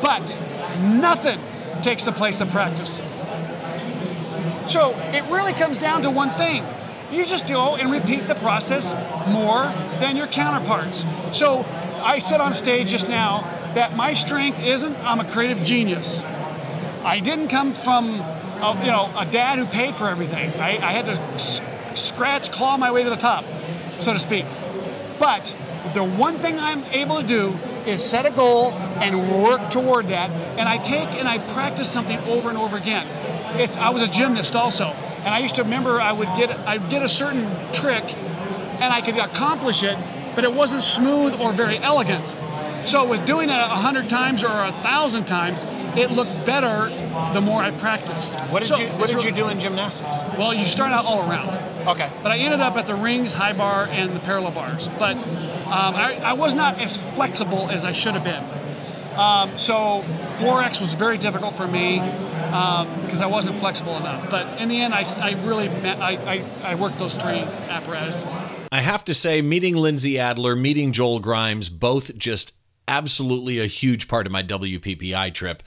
But 0.00 0.38
nothing 0.80 1.40
takes 1.82 2.04
the 2.04 2.12
place 2.12 2.40
of 2.40 2.50
practice. 2.50 3.02
So 4.66 4.90
it 5.12 5.24
really 5.30 5.52
comes 5.52 5.78
down 5.78 6.02
to 6.02 6.10
one 6.10 6.30
thing. 6.36 6.64
You 7.10 7.26
just 7.26 7.48
go 7.48 7.74
and 7.74 7.90
repeat 7.90 8.28
the 8.28 8.36
process 8.36 8.94
more 9.28 9.64
than 9.98 10.16
your 10.16 10.28
counterparts. 10.28 11.04
So 11.32 11.64
I 12.02 12.20
said 12.20 12.40
on 12.40 12.52
stage 12.52 12.88
just 12.88 13.08
now 13.08 13.44
that 13.74 13.96
my 13.96 14.14
strength 14.14 14.62
isn't 14.62 14.96
I'm 14.98 15.20
a 15.20 15.30
creative 15.30 15.62
genius. 15.64 16.22
I 17.04 17.20
didn't 17.20 17.48
come 17.48 17.74
from 17.74 18.20
a, 18.20 18.78
you 18.80 18.90
know 18.90 19.12
a 19.16 19.24
dad 19.24 19.58
who 19.58 19.66
paid 19.66 19.94
for 19.94 20.08
everything. 20.08 20.52
I, 20.60 20.76
I 20.78 20.92
had 20.92 21.06
to 21.06 21.96
scratch, 21.96 22.50
claw 22.50 22.76
my 22.76 22.90
way 22.90 23.04
to 23.04 23.10
the 23.10 23.16
top, 23.16 23.44
so 23.98 24.12
to 24.12 24.18
speak. 24.18 24.44
But 25.18 25.54
the 25.94 26.04
one 26.04 26.38
thing 26.38 26.58
I'm 26.58 26.84
able 26.84 27.20
to 27.20 27.26
do 27.26 27.58
is 27.86 28.04
set 28.04 28.26
a 28.26 28.30
goal 28.30 28.72
and 28.72 29.42
work 29.42 29.70
toward 29.70 30.08
that. 30.08 30.30
And 30.58 30.68
I 30.68 30.78
take 30.78 31.08
and 31.18 31.28
I 31.28 31.38
practice 31.52 31.90
something 31.90 32.18
over 32.20 32.48
and 32.48 32.58
over 32.58 32.76
again. 32.76 33.06
It's 33.58 33.76
I 33.76 33.90
was 33.90 34.02
a 34.02 34.08
gymnast 34.08 34.54
also, 34.54 34.84
and 34.84 35.28
I 35.28 35.38
used 35.38 35.56
to 35.56 35.62
remember 35.62 36.00
I 36.00 36.12
would 36.12 36.28
get 36.36 36.50
I'd 36.50 36.88
get 36.90 37.02
a 37.02 37.08
certain 37.08 37.48
trick, 37.72 38.04
and 38.80 38.92
I 38.92 39.00
could 39.00 39.16
accomplish 39.16 39.82
it, 39.82 39.96
but 40.34 40.44
it 40.44 40.52
wasn't 40.52 40.82
smooth 40.82 41.34
or 41.40 41.52
very 41.52 41.78
elegant. 41.78 42.34
So 42.90 43.04
with 43.04 43.24
doing 43.24 43.50
it 43.50 43.56
a 43.56 43.68
hundred 43.68 44.10
times 44.10 44.42
or 44.42 44.48
a 44.48 44.72
thousand 44.82 45.26
times, 45.26 45.64
it 45.96 46.10
looked 46.10 46.44
better 46.44 46.88
the 47.32 47.40
more 47.40 47.62
I 47.62 47.70
practiced. 47.70 48.40
What 48.50 48.64
did 48.64 48.68
So 48.68 48.78
you 48.78 48.88
What 48.88 49.08
did 49.08 49.22
you 49.22 49.30
do 49.30 49.48
in 49.48 49.60
gymnastics? 49.60 50.18
Well, 50.36 50.52
you 50.52 50.66
start 50.66 50.90
out 50.90 51.04
all 51.04 51.20
around. 51.30 51.50
Okay. 51.86 52.10
But 52.20 52.32
I 52.32 52.38
ended 52.38 52.58
up 52.58 52.74
at 52.76 52.88
the 52.88 52.96
rings, 52.96 53.32
high 53.32 53.52
bar, 53.52 53.84
and 53.84 54.10
the 54.10 54.18
parallel 54.18 54.50
bars. 54.50 54.88
But 54.98 55.16
um, 55.66 55.94
I, 55.94 56.16
I 56.16 56.32
was 56.32 56.56
not 56.56 56.80
as 56.80 56.96
flexible 57.14 57.70
as 57.70 57.84
I 57.84 57.92
should 57.92 58.14
have 58.14 58.24
been. 58.24 58.44
Um, 59.16 59.56
so 59.56 60.02
floor 60.38 60.60
X 60.60 60.80
was 60.80 60.94
very 60.94 61.16
difficult 61.16 61.56
for 61.56 61.68
me 61.68 62.00
because 62.00 63.20
I 63.20 63.26
wasn't 63.26 63.60
flexible 63.60 63.96
enough. 63.98 64.28
But 64.30 64.60
in 64.60 64.68
the 64.68 64.80
end, 64.80 64.94
I, 64.94 65.04
I 65.20 65.40
really 65.44 65.68
ma- 65.68 66.04
I, 66.04 66.16
I, 66.16 66.44
I 66.64 66.74
worked 66.74 66.98
those 66.98 67.14
three 67.14 67.38
apparatuses. 67.38 68.36
I 68.72 68.80
have 68.80 69.04
to 69.04 69.14
say, 69.14 69.42
meeting 69.42 69.76
Lindsay 69.76 70.18
Adler, 70.18 70.56
meeting 70.56 70.90
Joel 70.90 71.20
Grimes, 71.20 71.68
both 71.68 72.16
just 72.18 72.52
absolutely 72.90 73.60
a 73.60 73.66
huge 73.66 74.08
part 74.08 74.26
of 74.26 74.32
my 74.32 74.42
WPPI 74.42 75.32
trip. 75.32 75.62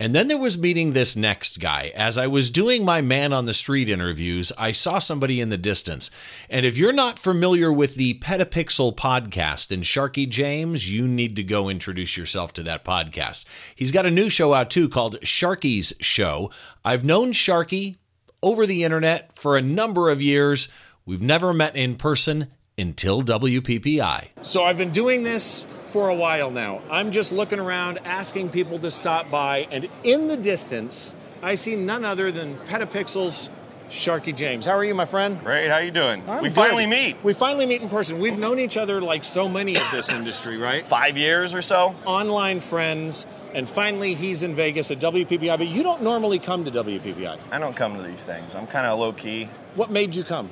And 0.00 0.12
then 0.12 0.26
there 0.26 0.36
was 0.36 0.58
meeting 0.58 0.92
this 0.92 1.14
next 1.14 1.60
guy. 1.60 1.92
As 1.94 2.18
I 2.18 2.26
was 2.26 2.50
doing 2.50 2.84
my 2.84 3.00
man 3.00 3.32
on 3.32 3.46
the 3.46 3.54
street 3.54 3.88
interviews, 3.88 4.50
I 4.58 4.72
saw 4.72 4.98
somebody 4.98 5.40
in 5.40 5.50
the 5.50 5.56
distance. 5.56 6.10
And 6.50 6.66
if 6.66 6.76
you're 6.76 6.92
not 6.92 7.16
familiar 7.16 7.72
with 7.72 7.94
the 7.94 8.14
Petapixel 8.14 8.96
podcast 8.96 9.70
and 9.70 9.84
Sharky 9.84 10.28
James, 10.28 10.90
you 10.90 11.06
need 11.06 11.36
to 11.36 11.44
go 11.44 11.68
introduce 11.68 12.16
yourself 12.16 12.52
to 12.54 12.64
that 12.64 12.84
podcast. 12.84 13.44
He's 13.76 13.92
got 13.92 14.04
a 14.04 14.10
new 14.10 14.28
show 14.28 14.52
out 14.52 14.68
too 14.68 14.88
called 14.88 15.20
Sharky's 15.20 15.94
Show. 16.00 16.50
I've 16.84 17.04
known 17.04 17.30
Sharky 17.30 17.96
over 18.42 18.66
the 18.66 18.82
internet 18.82 19.38
for 19.38 19.56
a 19.56 19.62
number 19.62 20.10
of 20.10 20.20
years. 20.20 20.68
We've 21.06 21.22
never 21.22 21.54
met 21.54 21.76
in 21.76 21.94
person 21.94 22.48
until 22.78 23.22
WPPI. 23.22 24.28
So 24.42 24.64
I've 24.64 24.78
been 24.78 24.90
doing 24.90 25.22
this 25.22 25.66
for 25.90 26.08
a 26.08 26.14
while 26.14 26.50
now. 26.50 26.82
I'm 26.90 27.12
just 27.12 27.32
looking 27.32 27.60
around, 27.60 27.98
asking 28.04 28.50
people 28.50 28.78
to 28.80 28.90
stop 28.90 29.30
by, 29.30 29.68
and 29.70 29.88
in 30.02 30.28
the 30.28 30.36
distance, 30.36 31.14
I 31.42 31.54
see 31.54 31.76
none 31.76 32.04
other 32.04 32.32
than 32.32 32.56
Petapixel's 32.66 33.48
Sharky 33.90 34.34
James. 34.34 34.66
How 34.66 34.72
are 34.72 34.84
you, 34.84 34.94
my 34.94 35.04
friend? 35.04 35.38
Great, 35.40 35.70
how 35.70 35.78
you 35.78 35.90
doing? 35.90 36.22
I'm 36.28 36.42
we 36.42 36.48
good. 36.48 36.56
finally 36.56 36.86
meet. 36.86 37.22
We 37.22 37.32
finally 37.32 37.66
meet 37.66 37.82
in 37.82 37.88
person. 37.88 38.18
We've 38.18 38.36
known 38.36 38.58
each 38.58 38.76
other 38.76 39.00
like 39.00 39.22
so 39.22 39.48
many 39.48 39.76
of 39.76 39.88
this 39.92 40.10
industry, 40.10 40.56
right? 40.56 40.84
Five 40.84 41.16
years 41.16 41.54
or 41.54 41.62
so. 41.62 41.94
Online 42.06 42.60
friends, 42.60 43.26
and 43.52 43.68
finally 43.68 44.14
he's 44.14 44.42
in 44.42 44.54
Vegas 44.54 44.90
at 44.90 44.98
WPPI. 44.98 45.58
But 45.58 45.68
you 45.68 45.82
don't 45.82 46.02
normally 46.02 46.38
come 46.38 46.64
to 46.64 46.70
WPPI. 46.70 47.38
I 47.52 47.58
don't 47.58 47.76
come 47.76 47.96
to 47.96 48.02
these 48.02 48.24
things. 48.24 48.54
I'm 48.54 48.66
kind 48.66 48.86
of 48.86 48.98
low 48.98 49.12
key. 49.12 49.48
What 49.76 49.90
made 49.90 50.14
you 50.14 50.24
come? 50.24 50.50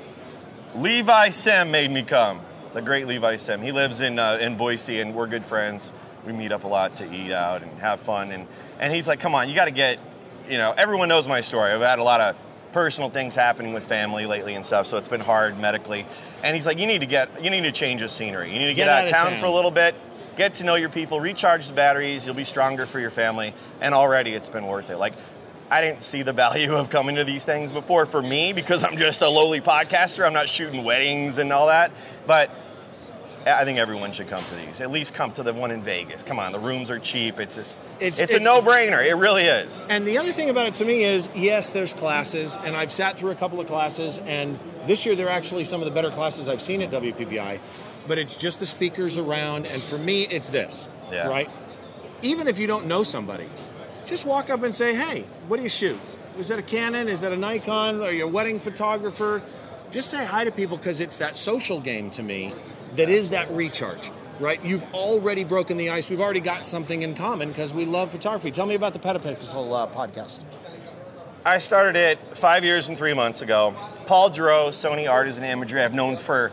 Levi 0.74 1.30
Sim 1.30 1.70
made 1.70 1.90
me 1.90 2.02
come. 2.02 2.40
The 2.72 2.80
great 2.80 3.06
Levi 3.06 3.36
Sim. 3.36 3.60
He 3.60 3.72
lives 3.72 4.00
in 4.00 4.18
uh, 4.18 4.38
in 4.40 4.56
Boise, 4.56 5.00
and 5.00 5.14
we're 5.14 5.26
good 5.26 5.44
friends. 5.44 5.92
We 6.26 6.32
meet 6.32 6.52
up 6.52 6.64
a 6.64 6.68
lot 6.68 6.96
to 6.96 7.14
eat 7.14 7.32
out 7.32 7.62
and 7.62 7.70
have 7.80 8.00
fun. 8.00 8.32
And 8.32 8.46
and 8.80 8.92
he's 8.92 9.06
like, 9.06 9.20
"Come 9.20 9.34
on, 9.34 9.48
you 9.48 9.54
got 9.54 9.66
to 9.66 9.70
get." 9.70 9.98
You 10.48 10.58
know, 10.58 10.74
everyone 10.76 11.08
knows 11.08 11.28
my 11.28 11.40
story. 11.40 11.70
I've 11.70 11.80
had 11.82 11.98
a 11.98 12.02
lot 12.02 12.20
of 12.20 12.36
personal 12.72 13.10
things 13.10 13.34
happening 13.34 13.74
with 13.74 13.84
family 13.84 14.26
lately 14.26 14.54
and 14.54 14.64
stuff, 14.64 14.86
so 14.86 14.96
it's 14.96 15.08
been 15.08 15.20
hard 15.20 15.58
medically. 15.58 16.06
And 16.42 16.54
he's 16.54 16.66
like, 16.66 16.78
"You 16.78 16.86
need 16.86 17.00
to 17.00 17.06
get, 17.06 17.44
you 17.44 17.50
need 17.50 17.64
to 17.64 17.72
change 17.72 18.00
the 18.00 18.08
scenery. 18.08 18.52
You 18.52 18.58
need 18.58 18.66
to 18.66 18.74
get, 18.74 18.88
out 18.88 19.04
of 19.04 19.10
town, 19.10 19.38
for 19.38 19.46
a 19.46 19.50
little 19.50 19.70
bit." 19.70 19.94
Get 20.34 20.54
to 20.54 20.64
know 20.64 20.76
your 20.76 20.88
people, 20.88 21.20
recharge 21.20 21.68
the 21.68 21.74
batteries, 21.74 22.24
you'll 22.24 22.34
be 22.34 22.44
stronger 22.44 22.86
for 22.86 22.98
your 22.98 23.10
family, 23.10 23.52
and 23.82 23.94
already 23.94 24.32
it's 24.32 24.48
been 24.48 24.66
worth 24.66 24.88
it. 24.88 24.96
Like, 24.96 25.12
I 25.72 25.80
didn't 25.80 26.04
see 26.04 26.22
the 26.22 26.34
value 26.34 26.74
of 26.74 26.90
coming 26.90 27.16
to 27.16 27.24
these 27.24 27.46
things 27.46 27.72
before 27.72 28.04
for 28.04 28.20
me 28.20 28.52
because 28.52 28.84
I'm 28.84 28.98
just 28.98 29.22
a 29.22 29.28
lowly 29.28 29.62
podcaster. 29.62 30.26
I'm 30.26 30.34
not 30.34 30.48
shooting 30.50 30.84
weddings 30.84 31.38
and 31.38 31.50
all 31.50 31.68
that. 31.68 31.90
But 32.26 32.50
I 33.46 33.64
think 33.64 33.78
everyone 33.78 34.12
should 34.12 34.28
come 34.28 34.44
to 34.44 34.54
these. 34.54 34.82
At 34.82 34.90
least 34.90 35.14
come 35.14 35.32
to 35.32 35.42
the 35.42 35.54
one 35.54 35.70
in 35.70 35.82
Vegas. 35.82 36.22
Come 36.22 36.38
on, 36.38 36.52
the 36.52 36.58
rooms 36.60 36.90
are 36.90 36.98
cheap. 36.98 37.40
It's 37.40 37.56
just 37.56 37.76
It's- 38.00 38.20
it's, 38.20 38.34
a 38.34 38.38
no-brainer. 38.38 39.02
It 39.04 39.14
really 39.14 39.44
is. 39.44 39.86
And 39.88 40.06
the 40.06 40.18
other 40.18 40.30
thing 40.30 40.50
about 40.50 40.66
it 40.66 40.74
to 40.76 40.84
me 40.84 41.04
is, 41.04 41.30
yes, 41.34 41.70
there's 41.72 41.94
classes, 41.94 42.58
and 42.64 42.76
I've 42.76 42.92
sat 42.92 43.16
through 43.16 43.30
a 43.30 43.34
couple 43.34 43.58
of 43.58 43.66
classes, 43.66 44.20
and 44.26 44.58
this 44.86 45.06
year 45.06 45.16
they're 45.16 45.28
actually 45.28 45.64
some 45.64 45.80
of 45.80 45.86
the 45.86 45.90
better 45.90 46.10
classes 46.10 46.48
I've 46.50 46.60
seen 46.60 46.82
at 46.82 46.90
WPPI. 46.90 47.58
But 48.06 48.18
it's 48.18 48.36
just 48.36 48.60
the 48.60 48.66
speakers 48.66 49.16
around, 49.18 49.66
and 49.68 49.82
for 49.82 49.96
me, 49.98 50.22
it's 50.22 50.50
this, 50.50 50.88
Yeah. 51.10 51.26
right? 51.28 51.48
Even 52.20 52.46
if 52.46 52.58
you 52.58 52.66
don't 52.68 52.86
know 52.86 53.02
somebody, 53.02 53.48
just 54.06 54.26
walk 54.26 54.50
up 54.50 54.62
and 54.62 54.74
say, 54.74 54.94
"Hey, 54.94 55.24
what 55.48 55.56
do 55.56 55.62
you 55.62 55.68
shoot? 55.68 55.98
Is 56.38 56.48
that 56.48 56.58
a 56.58 56.62
Canon? 56.62 57.08
Is 57.08 57.20
that 57.20 57.32
a 57.32 57.36
Nikon? 57.36 58.02
Are 58.02 58.12
you 58.12 58.24
a 58.24 58.28
wedding 58.28 58.58
photographer?" 58.58 59.42
Just 59.90 60.10
say 60.10 60.24
hi 60.24 60.44
to 60.44 60.50
people 60.50 60.78
because 60.78 61.00
it's 61.00 61.16
that 61.16 61.36
social 61.36 61.78
game 61.78 62.10
to 62.12 62.22
me 62.22 62.54
that 62.96 63.10
is 63.10 63.30
that 63.30 63.50
recharge. 63.50 64.10
Right, 64.40 64.64
you've 64.64 64.84
already 64.94 65.44
broken 65.44 65.76
the 65.76 65.90
ice. 65.90 66.08
We've 66.10 66.20
already 66.20 66.40
got 66.40 66.66
something 66.66 67.02
in 67.02 67.14
common 67.14 67.48
because 67.48 67.72
we 67.74 67.84
love 67.84 68.10
photography. 68.10 68.50
Tell 68.50 68.66
me 68.66 68.74
about 68.74 68.92
the 68.92 68.98
Petapixel 68.98 69.72
uh, 69.72 69.86
podcast. 69.94 70.40
I 71.44 71.58
started 71.58 71.96
it 71.96 72.18
five 72.36 72.64
years 72.64 72.88
and 72.88 72.96
three 72.96 73.14
months 73.14 73.42
ago. 73.42 73.74
Paul 74.06 74.32
Giroux, 74.32 74.70
Sony 74.70 75.08
Artisan 75.08 75.44
Imagery, 75.44 75.82
I've 75.82 75.94
known 75.94 76.16
for 76.16 76.52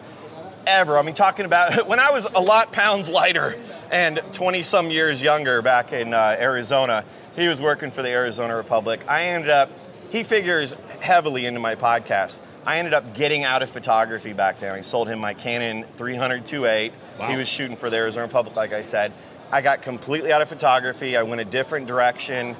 ever. 0.67 0.97
I 0.97 1.01
mean, 1.01 1.15
talking 1.15 1.45
about 1.45 1.87
when 1.87 1.99
I 1.99 2.11
was 2.11 2.25
a 2.25 2.41
lot 2.41 2.71
pounds 2.71 3.09
lighter 3.09 3.55
and 3.91 4.21
20 4.33 4.61
some 4.63 4.91
years 4.91 5.21
younger 5.21 5.61
back 5.61 5.93
in 5.93 6.13
uh, 6.13 6.35
Arizona, 6.39 7.05
he 7.41 7.47
was 7.47 7.61
working 7.61 7.91
for 7.91 8.01
the 8.01 8.09
Arizona 8.09 8.55
Republic. 8.55 9.03
I 9.07 9.23
ended 9.23 9.49
up, 9.49 9.69
he 10.09 10.23
figures 10.23 10.75
heavily 10.99 11.45
into 11.45 11.59
my 11.59 11.75
podcast. 11.75 12.39
I 12.65 12.77
ended 12.77 12.93
up 12.93 13.13
getting 13.13 13.43
out 13.43 13.63
of 13.63 13.69
photography 13.69 14.33
back 14.33 14.59
then. 14.59 14.75
I 14.75 14.81
sold 14.81 15.07
him 15.07 15.19
my 15.19 15.33
Canon 15.33 15.85
300 15.97 16.45
2.8. 16.45 16.91
He 17.29 17.37
was 17.37 17.47
shooting 17.47 17.77
for 17.77 17.89
the 17.89 17.97
Arizona 17.97 18.25
Republic, 18.25 18.55
like 18.55 18.73
I 18.73 18.81
said. 18.81 19.11
I 19.51 19.61
got 19.61 19.81
completely 19.81 20.31
out 20.31 20.41
of 20.41 20.49
photography. 20.49 21.17
I 21.17 21.23
went 21.23 21.41
a 21.41 21.45
different 21.45 21.87
direction 21.87 22.55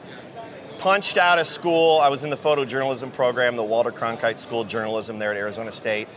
punched 0.80 1.18
out 1.18 1.38
of 1.38 1.46
school. 1.46 2.00
I 2.00 2.10
was 2.10 2.24
in 2.24 2.30
the 2.30 2.38
photojournalism 2.38 3.14
program, 3.14 3.56
the 3.56 3.64
Walter 3.64 3.92
Cronkite 3.92 4.40
School 4.40 4.62
of 4.62 4.68
Journalism 4.68 5.20
there 5.20 5.32
at 5.32 5.38
Arizona 5.38 5.72
State. 5.72 6.08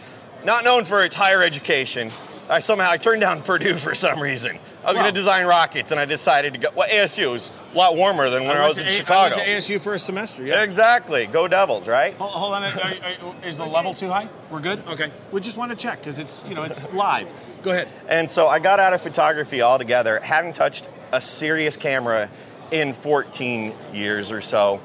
Not 0.45 0.65
known 0.65 0.85
for 0.85 1.05
its 1.05 1.15
higher 1.15 1.43
education. 1.43 2.11
I 2.49 2.59
somehow 2.59 2.91
I 2.91 2.97
turned 2.97 3.21
down 3.21 3.43
Purdue 3.45 3.77
for 3.77 3.95
some 3.95 4.21
reason. 4.21 4.59
I 4.85 4.89
was 4.89 4.97
Wow. 4.97 5.03
going 5.03 5.15
to 5.15 5.19
design 5.21 5.47
rockets, 5.47 5.93
and 5.93 6.01
I 6.01 6.05
decided 6.07 6.55
to 6.55 6.59
go. 6.59 6.69
Well, 6.75 6.89
ASU 6.89 7.31
was 7.31 7.53
a 7.73 7.77
lot 7.79 7.95
warmer 7.97 8.29
than 8.31 8.47
when 8.49 8.57
I, 8.57 8.67
was 8.67 8.79
in 8.79 8.87
A- 8.87 8.91
Chicago. 8.91 9.37
I 9.37 9.39
went 9.39 9.63
to 9.65 9.75
ASU 9.77 9.81
for 9.81 9.95
a 9.95 9.99
semester. 9.99 10.45
Yeah. 10.45 10.63
Exactly. 10.65 11.27
Go 11.27 11.47
Devils, 11.47 11.87
right? 11.87 12.15
Hold, 12.15 12.33
hold 12.33 12.55
on. 12.55 12.65
Are- 12.65 12.67
are- 12.81 13.47
is 13.47 13.57
the 13.59 13.65
level 13.65 13.95
too 13.95 14.09
high? 14.09 14.29
We're 14.51 14.59
good. 14.61 14.83
Okay. 14.89 15.13
We 15.31 15.41
just 15.41 15.57
want 15.57 15.71
to 15.71 15.77
check 15.77 16.01
because 16.01 16.19
it's 16.19 16.41
you 16.49 16.55
know 16.57 16.65
it's 16.65 16.93
live. 16.93 17.29
Go 17.63 17.71
ahead. 17.71 17.89
And 18.09 18.29
so 18.29 18.49
I 18.49 18.59
got 18.59 18.81
out 18.81 18.93
of 18.93 19.01
photography 19.01 19.63
altogether, 19.63 20.19
hadn't 20.19 20.55
touched 20.55 20.89
a 21.13 21.21
serious 21.21 21.77
camera 21.77 22.29
in 22.73 22.93
14 22.93 23.73
years 23.93 24.33
or 24.33 24.41
so. 24.41 24.81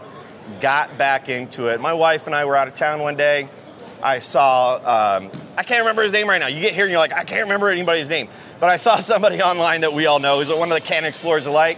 Got 0.62 0.96
back 0.98 1.28
into 1.28 1.68
it. 1.70 1.82
My 1.82 1.94
wife 1.94 2.28
and 2.28 2.36
I 2.36 2.46
were 2.46 2.56
out 2.56 2.68
of 2.68 2.76
town 2.76 3.00
one 3.02 3.16
day. 3.18 3.50
I 4.02 4.20
saw, 4.20 4.76
um, 5.18 5.32
I 5.58 5.64
can't 5.64 5.82
remember 5.82 6.04
his 6.04 6.12
name 6.14 6.30
right 6.30 6.40
now. 6.40 6.48
You 6.48 6.62
get 6.62 6.74
here 6.74 6.84
and 6.86 6.92
you're 6.92 7.00
like, 7.00 7.14
I 7.14 7.24
can't 7.24 7.44
remember 7.44 7.70
anybody's 7.70 8.10
name. 8.10 8.28
But 8.60 8.70
I 8.70 8.78
saw 8.78 8.96
somebody 9.00 9.42
online 9.42 9.82
that 9.82 9.94
we 9.94 10.06
all 10.06 10.20
know. 10.20 10.40
He's 10.40 10.50
one 10.50 10.70
of 10.72 10.76
the 10.76 10.82
Canon 10.82 11.08
Explorers 11.08 11.46
of 11.46 11.54
Light. 11.54 11.78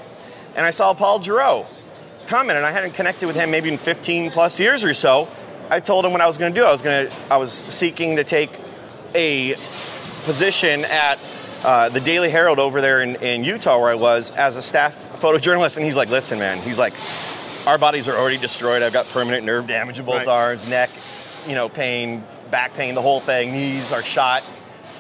And 0.56 0.66
I 0.66 0.72
saw 0.72 0.94
Paul 0.94 1.22
Giroux 1.22 1.66
comment, 2.28 2.58
and 2.58 2.66
I 2.66 2.72
hadn't 2.72 2.92
connected 2.94 3.28
with 3.28 3.36
him 3.36 3.50
maybe 3.52 3.70
in 3.70 3.78
15 3.78 4.32
plus 4.32 4.60
years 4.60 4.84
or 4.84 4.94
so. 4.94 5.28
I 5.70 5.80
told 5.80 6.06
him 6.06 6.12
what 6.12 6.22
I 6.22 6.28
was 6.28 6.38
going 6.38 6.54
to 6.54 6.60
do. 6.60 6.66
I 6.66 6.72
was 6.72 6.82
going 6.82 7.08
to, 7.08 7.16
I 7.32 7.38
was 7.38 7.52
seeking 7.52 8.16
to 8.18 8.24
take 8.24 8.52
a 9.16 9.56
position 10.26 10.86
at 10.86 11.20
uh, 11.64 11.90
the 11.90 12.00
Daily 12.00 12.30
Herald 12.30 12.60
over 12.60 12.82
there 12.82 13.02
in, 13.02 13.16
in 13.18 13.44
Utah, 13.44 13.80
where 13.80 13.90
I 13.90 13.96
was 13.96 14.32
as 14.32 14.56
a 14.56 14.62
staff 14.62 14.96
photojournalist, 15.22 15.78
and 15.78 15.86
he's 15.86 15.96
like, 15.96 16.10
listen, 16.10 16.40
man, 16.40 16.60
he's 16.62 16.80
like, 16.80 16.94
our 17.68 17.78
bodies 17.78 18.08
are 18.08 18.16
already 18.16 18.38
destroyed. 18.38 18.82
I've 18.82 18.94
got 18.94 19.06
permanent 19.08 19.46
nerve 19.46 19.68
damage 19.68 20.00
in 20.00 20.06
both 20.06 20.16
Right. 20.16 20.28
arms, 20.28 20.68
neck, 20.68 20.90
you 21.50 21.56
know, 21.56 21.68
pain, 21.68 22.24
back 22.52 22.74
pain, 22.76 22.94
the 22.94 23.02
whole 23.02 23.20
thing. 23.20 23.52
Knees 23.52 23.92
are 23.92 24.04
shot. 24.04 24.44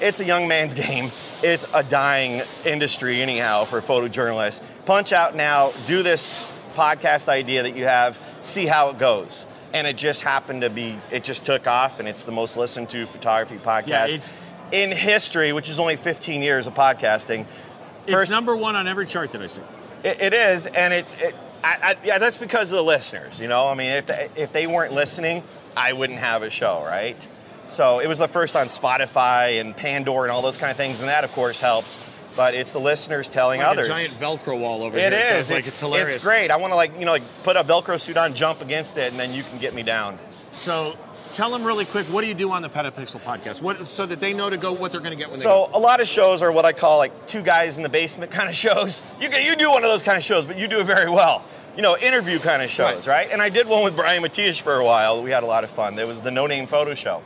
It's 0.02 0.20
a 0.20 0.26
young 0.26 0.48
man's 0.48 0.74
game. 0.88 1.12
It's 1.44 1.66
a 1.74 1.84
dying 1.84 2.42
industry, 2.66 3.22
anyhow, 3.22 3.66
for 3.66 3.82
photojournalists. 3.82 4.62
Punch 4.86 5.14
out 5.14 5.36
now. 5.36 5.72
Do 5.86 6.02
this 6.04 6.46
podcast 6.74 7.30
idea 7.30 7.64
that 7.64 7.76
you 7.76 7.86
have. 7.86 8.18
See 8.42 8.66
how 8.66 8.90
it 8.90 8.98
goes. 8.98 9.46
And 9.74 9.86
it 9.86 9.96
just 9.96 10.22
happened 10.22 10.62
to 10.62 10.70
be. 10.72 11.00
It 11.12 11.24
just 11.24 11.46
took 11.46 11.68
off, 11.68 12.00
and 12.00 12.08
it's 12.08 12.24
the 12.24 12.32
most 12.32 12.58
listened 12.58 12.90
to 12.90 13.06
photography 13.06 13.58
podcast 13.58 14.34
Yeah, 14.72 14.80
in 14.80 14.92
history, 14.92 15.54
which 15.54 15.70
is 15.70 15.80
only 15.80 15.96
15 15.96 16.42
years 16.42 16.66
of 16.66 16.74
podcasting. 16.74 17.46
It's 18.08 18.32
number 18.32 18.56
one 18.56 18.76
on 18.76 18.88
every 18.88 19.06
chart 19.06 19.32
that 19.32 19.42
I 19.42 19.48
see. 19.48 19.62
It, 20.04 20.20
it 20.20 20.34
is, 20.34 20.66
and 20.66 20.94
it, 20.94 21.06
it 21.20 21.36
I, 21.64 21.78
I, 21.82 21.96
yeah, 22.04 22.18
that's 22.18 22.38
because 22.38 22.72
of 22.72 22.78
the 22.78 22.84
listeners. 22.84 23.40
You 23.40 23.48
know, 23.48 23.68
I 23.68 23.74
mean, 23.74 23.92
if 23.92 24.06
they, 24.08 24.30
if 24.36 24.52
they 24.54 24.68
weren't 24.68 24.94
listening, 24.94 25.44
I 25.76 25.94
wouldn't 25.94 26.20
have 26.20 26.44
a 26.44 26.50
show, 26.50 26.84
right? 26.86 27.18
So 27.68 28.00
it 28.00 28.08
was 28.08 28.18
the 28.20 28.28
first 28.28 28.56
on 28.56 28.68
Spotify 28.68 29.60
and 29.62 29.76
Pandora 29.76 30.24
and 30.24 30.32
all 30.32 30.42
those 30.42 30.58
kind 30.58 30.72
of 30.72 30.78
things, 30.78 31.00
and 31.02 31.10
that 31.10 31.24
of 31.24 31.32
course 31.34 31.60
helped. 31.60 31.88
But 32.36 32.54
it's 32.54 32.72
the 32.72 32.80
listeners 32.80 33.28
telling 33.28 33.60
It's 33.60 33.68
like 33.68 33.78
others. 33.78 33.88
a 33.88 33.92
giant 33.92 34.12
Velcro 34.20 34.58
wall 34.58 34.84
over 34.84 34.98
It 34.98 35.12
here. 35.12 35.22
is. 35.22 35.28
It 35.28 35.34
sounds 35.34 35.52
like 35.52 35.68
it's 35.68 35.80
hilarious. 35.80 36.16
It's 36.16 36.24
great. 36.24 36.52
I 36.52 36.58
want 36.58 36.72
to 36.72 36.76
like 36.76 36.98
you 36.98 37.06
know 37.06 37.12
like 37.12 37.24
put 37.44 37.58
a 37.58 37.64
Velcro 37.64 38.00
suit 38.00 38.18
on, 38.18 38.34
jump 38.34 38.62
against 38.62 38.98
it, 38.98 39.12
and 39.12 39.20
then 39.20 39.34
you 39.34 39.44
can 39.44 39.58
get 39.60 39.74
me 39.74 39.84
down. 39.84 40.18
So 40.54 40.96
tell 41.34 41.52
them 41.52 41.64
really 41.64 41.86
quick, 41.86 42.06
what 42.08 42.22
do 42.22 42.28
you 42.28 42.34
do 42.34 42.52
on 42.52 42.62
the 42.62 42.70
Petapixel 42.70 43.22
podcast? 43.22 43.62
What 43.62 43.88
so 43.88 44.06
that 44.06 44.20
they 44.20 44.34
know 44.34 44.50
to 44.50 44.58
go 44.58 44.74
what 44.74 44.92
they're 44.92 45.02
going 45.02 45.12
to 45.12 45.18
get 45.18 45.30
when 45.30 45.40
they 45.40 45.44
So 45.44 45.70
a 45.74 45.80
lot 45.80 46.02
of 46.02 46.08
shows 46.08 46.42
are 46.42 46.52
what 46.52 46.66
I 46.66 46.74
call 46.74 46.98
like 46.98 47.28
two 47.28 47.42
guys 47.42 47.78
in 47.78 47.84
the 47.84 47.90
basement 47.90 48.32
kind 48.32 48.50
of 48.50 48.56
shows. 48.56 49.02
You 49.20 49.30
can, 49.30 49.46
you 49.46 49.56
do 49.56 49.72
one 49.72 49.84
of 49.84 49.90
those 49.90 50.04
kind 50.04 50.18
of 50.18 50.24
shows, 50.24 50.46
but 50.46 50.58
you 50.58 50.68
do 50.68 50.80
it 50.80 50.86
very 50.86 51.10
well. 51.10 51.44
You 51.76 51.82
know, 51.82 51.96
interview 51.98 52.40
kind 52.40 52.62
of 52.62 52.70
shows, 52.70 53.08
right? 53.08 53.30
And 53.32 53.42
I 53.42 53.50
did 53.50 53.68
one 53.68 53.84
with 53.84 53.96
Brian 53.96 54.22
Matiash 54.22 54.60
for 54.62 54.76
a 54.76 54.84
while. 54.84 55.24
We 55.24 55.32
had 55.32 55.44
a 55.44 55.46
lot 55.46 55.64
of 55.64 55.70
fun. 55.70 55.96
There 55.96 56.08
was 56.08 56.20
the 56.20 56.32
No 56.32 56.46
Name 56.46 56.68
Photo 56.68 56.94
Show. 56.94 57.22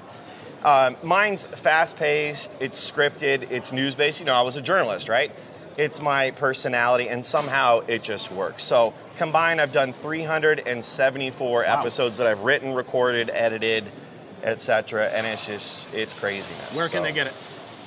Um, 0.64 0.96
mine's 1.02 1.46
fast 1.46 1.96
paced. 1.98 2.52
It's 2.60 2.92
scripted. 2.92 3.50
It's 3.52 3.72
news 3.72 3.96
based. 3.96 4.20
You 4.20 4.26
know, 4.26 4.34
I 4.34 4.42
was 4.42 4.56
a 4.56 4.62
journalist, 4.62 5.10
right? 5.10 5.32
It's 5.78 6.02
my 6.02 6.32
personality, 6.32 7.10
and 7.10 7.24
somehow 7.26 7.80
it 7.88 8.04
just 8.04 8.32
works. 8.32 8.64
So 8.64 8.94
combined, 9.18 9.60
I've 9.62 9.72
done 9.72 9.94
374 9.94 11.66
episodes 11.66 12.18
that 12.18 12.28
I've 12.28 12.42
written, 12.42 12.74
recorded, 12.74 13.30
edited, 13.34 13.86
etc. 14.44 15.08
And 15.08 15.26
it's 15.26 15.46
just 15.46 15.92
it's 15.94 16.14
craziness. 16.14 16.74
where 16.74 16.88
can 16.90 17.00
So- 17.00 17.04
they 17.04 17.12
get 17.12 17.28
it? 17.28 17.34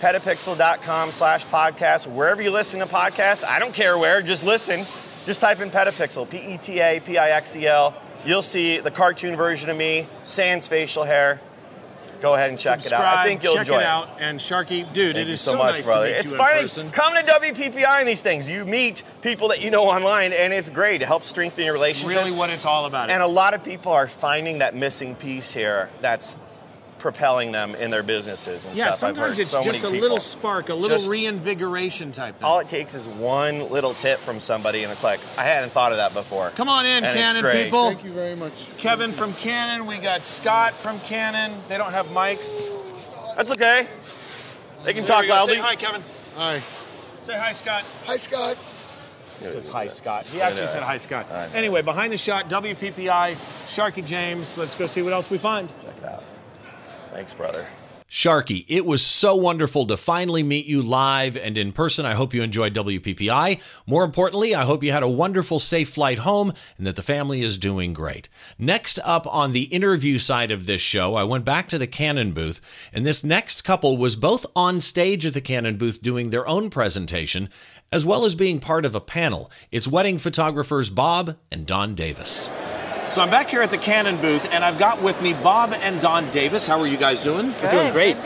petapixel.com 0.00 1.10
slash 1.12 1.44
podcast. 1.46 2.06
Wherever 2.06 2.42
you 2.42 2.50
listen 2.50 2.80
to 2.80 2.86
podcasts, 2.86 3.44
I 3.44 3.58
don't 3.58 3.72
care 3.72 3.96
where, 3.96 4.20
just 4.22 4.44
listen. 4.44 4.84
Just 5.24 5.40
type 5.40 5.60
in 5.60 5.70
Petapixel, 5.70 6.28
P 6.30 6.36
E 6.38 6.58
T 6.58 6.80
A 6.80 7.00
P 7.00 7.18
I 7.18 7.30
X 7.30 7.56
E 7.56 7.66
L. 7.66 7.94
You'll 8.24 8.42
see 8.42 8.78
the 8.78 8.90
cartoon 8.90 9.36
version 9.36 9.70
of 9.70 9.76
me, 9.76 10.06
sans 10.24 10.68
facial 10.68 11.04
hair. 11.04 11.40
Go 12.20 12.34
ahead 12.34 12.50
and 12.50 12.58
check 12.58 12.80
Subscribe, 12.80 13.00
it 13.00 13.06
out. 13.06 13.18
I 13.18 13.24
think 13.24 13.42
you'll 13.42 13.54
check 13.54 13.66
enjoy 13.66 13.80
it 13.80 13.86
out. 13.86 14.08
And 14.18 14.38
Sharky, 14.38 14.90
dude, 14.92 15.16
Thank 15.16 15.28
it 15.28 15.30
is 15.30 15.40
so, 15.40 15.52
so, 15.52 15.58
much, 15.58 15.74
nice 15.74 15.84
brother. 15.86 16.06
to 16.06 16.12
meet 16.12 16.20
it's 16.20 16.32
you 16.32 16.38
finally 16.38 16.60
in 16.60 16.64
person. 16.66 16.90
come 16.90 17.14
to 17.14 17.22
WPPI 17.22 17.98
and 17.98 18.08
these 18.08 18.22
things. 18.22 18.48
You 18.48 18.64
meet 18.64 19.02
people 19.22 19.48
that 19.48 19.62
you 19.62 19.70
know 19.70 19.84
online, 19.84 20.32
and 20.32 20.52
it's 20.52 20.70
great. 20.70 21.02
It 21.02 21.06
helps 21.06 21.26
strengthen 21.26 21.64
your 21.64 21.74
relationships. 21.74 22.14
Really, 22.14 22.36
what 22.36 22.50
it's 22.50 22.66
all 22.66 22.86
about. 22.86 23.10
And 23.10 23.22
a 23.22 23.26
lot 23.26 23.54
of 23.54 23.62
people 23.64 23.92
are 23.92 24.08
finding 24.08 24.58
that 24.58 24.74
missing 24.74 25.14
piece 25.14 25.52
here 25.52 25.90
that's 26.00 26.36
propelling 27.06 27.52
them 27.52 27.76
in 27.76 27.88
their 27.88 28.02
businesses 28.02 28.64
and 28.64 28.74
yeah, 28.74 28.90
stuff. 28.90 29.10
I've 29.10 29.16
sometimes 29.16 29.36
heard 29.36 29.42
it's 29.42 29.50
so 29.52 29.62
just 29.62 29.84
a 29.84 29.86
many 29.86 30.00
little 30.00 30.18
spark, 30.18 30.70
a 30.70 30.74
little 30.74 30.96
Just- 30.96 31.08
reinvigoration 31.08 32.10
type 32.10 32.34
thing. 32.34 32.44
All 32.44 32.58
it 32.58 32.68
takes 32.68 32.96
is 32.96 33.06
one 33.06 33.70
little 33.70 33.94
tip 33.94 34.18
from 34.18 34.40
somebody, 34.40 34.82
and 34.82 34.92
it's 34.92 35.04
like, 35.04 35.20
I 35.38 35.44
hadn't 35.44 35.70
thought 35.70 35.92
of 35.92 35.98
that 35.98 36.14
before. 36.14 36.50
Come 36.56 36.68
on 36.68 36.84
in, 36.84 37.04
And 37.04 37.16
Canon 37.16 37.44
people. 37.62 37.90
Thank 37.90 38.02
you 38.02 38.12
very 38.12 38.34
much. 38.34 38.52
Kevin 38.76 39.12
from 39.12 39.34
Canon. 39.34 39.86
We 39.86 39.98
got 39.98 40.24
Scott 40.24 40.74
from 40.74 40.98
Canon. 40.98 41.52
They 41.68 41.78
don't 41.78 41.92
have 41.92 42.06
mics. 42.06 42.66
That's 43.36 43.52
okay. 43.52 43.86
They 44.82 44.92
can 44.92 45.04
There 45.04 45.14
talk 45.14 45.28
loudly. 45.28 45.54
Say 45.54 45.60
hi, 45.60 45.76
Kevin. 45.76 46.02
Hi. 46.34 46.60
Say 47.20 47.38
hi, 47.38 47.52
Scott. 47.52 47.84
Hi, 48.06 48.16
Scott. 48.16 48.58
He 49.38 49.44
says 49.44 49.68
hi, 49.68 49.86
Scott. 49.86 50.26
He 50.26 50.40
actually 50.40 50.66
said 50.66 50.82
hi, 50.82 50.96
Scott. 50.96 51.30
Anyway, 51.54 51.82
behind 51.82 52.12
the 52.12 52.16
shot, 52.16 52.50
WPPI, 52.50 53.36
Sharky 53.68 54.04
James. 54.04 54.58
Let's 54.58 54.74
go 54.74 54.86
see 54.86 55.02
what 55.02 55.12
else 55.12 55.30
we 55.30 55.38
find. 55.38 55.68
Check 55.80 55.98
it 55.98 56.04
out. 56.04 56.24
Thanks, 57.16 57.32
brother. 57.32 57.64
Sharky, 58.10 58.66
it 58.68 58.84
was 58.84 59.00
so 59.00 59.34
wonderful 59.34 59.86
to 59.86 59.96
finally 59.96 60.42
meet 60.42 60.66
you 60.66 60.82
live 60.82 61.34
and 61.34 61.56
in 61.56 61.72
person. 61.72 62.04
I 62.04 62.12
hope 62.12 62.34
you 62.34 62.42
enjoyed 62.42 62.74
WPPI. 62.74 63.58
More 63.86 64.04
importantly, 64.04 64.54
I 64.54 64.66
hope 64.66 64.84
you 64.84 64.92
had 64.92 65.02
a 65.02 65.08
wonderful, 65.08 65.58
safe 65.58 65.88
flight 65.88 66.18
home 66.18 66.52
and 66.76 66.86
that 66.86 66.94
the 66.94 67.00
family 67.00 67.40
is 67.40 67.56
doing 67.56 67.94
great. 67.94 68.28
Next 68.58 68.98
up 69.02 69.26
on 69.34 69.52
the 69.52 69.62
interview 69.62 70.18
side 70.18 70.50
of 70.50 70.66
this 70.66 70.82
show, 70.82 71.14
I 71.14 71.24
went 71.24 71.46
back 71.46 71.68
to 71.68 71.78
the 71.78 71.86
Canon 71.86 72.32
booth, 72.32 72.60
and 72.92 73.06
this 73.06 73.24
next 73.24 73.64
couple 73.64 73.96
was 73.96 74.14
both 74.14 74.44
on 74.54 74.82
stage 74.82 75.24
at 75.24 75.32
the 75.32 75.40
Canon 75.40 75.78
booth 75.78 76.02
doing 76.02 76.28
their 76.28 76.46
own 76.46 76.68
presentation, 76.68 77.48
as 77.90 78.04
well 78.04 78.26
as 78.26 78.34
being 78.34 78.60
part 78.60 78.84
of 78.84 78.94
a 78.94 79.00
panel. 79.00 79.50
It's 79.72 79.88
wedding 79.88 80.18
photographers 80.18 80.90
Bob 80.90 81.38
and 81.50 81.66
Dawn 81.66 81.94
Davis. 81.94 82.50
So 83.08 83.22
I'm 83.22 83.30
back 83.30 83.48
here 83.48 83.62
at 83.62 83.70
the 83.70 83.78
Canon 83.78 84.20
booth, 84.20 84.46
and 84.50 84.64
I've 84.64 84.78
got 84.78 85.00
with 85.00 85.22
me 85.22 85.32
Bob 85.32 85.72
and 85.72 86.00
Dawn 86.00 86.28
Davis. 86.30 86.66
How 86.66 86.80
are 86.80 86.86
you 86.88 86.96
guys 86.96 87.22
doing? 87.22 87.54
You're 87.60 87.70
doing 87.70 87.92
great. 87.92 88.16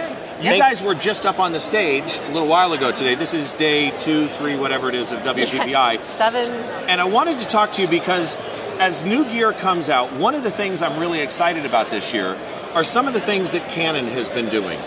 You 0.41 0.57
guys 0.57 0.83
were 0.83 0.95
just 0.95 1.27
up 1.27 1.39
on 1.39 1.53
the 1.53 1.61
stage 1.61 2.19
a 2.19 2.33
little 2.33 2.49
while 2.49 2.73
ago 2.73 2.91
today. 2.91 3.15
This 3.15 3.35
is 3.35 3.53
day 3.55 3.91
two, 3.99 4.27
three, 4.29 4.57
whatever 4.57 4.89
it 4.89 4.95
is 4.95 5.13
of 5.13 5.21
WPPI. 5.21 6.01
Seven. 6.17 6.47
And 6.89 6.99
I 6.99 7.05
wanted 7.05 7.39
to 7.41 7.47
talk 7.47 7.73
to 7.73 7.83
you 7.83 7.89
because 7.89 8.37
as 8.79 9.05
new 9.05 9.27
gear 9.27 9.53
comes 9.53 9.91
out, 9.91 10.11
one 10.15 10.35
of 10.35 10.43
the 10.43 10.51
things 10.51 10.81
I'm 10.81 10.99
really 10.99 11.21
excited 11.21 11.67
about 11.67 11.91
this 11.91 12.15
year 12.15 12.39
are 12.73 12.83
some 12.83 13.07
of 13.07 13.13
the 13.13 13.21
things 13.21 13.51
that 13.53 13.69
Canon 13.69 14.07
has 14.07 14.31
been 14.31 14.49
doing. 14.49 14.81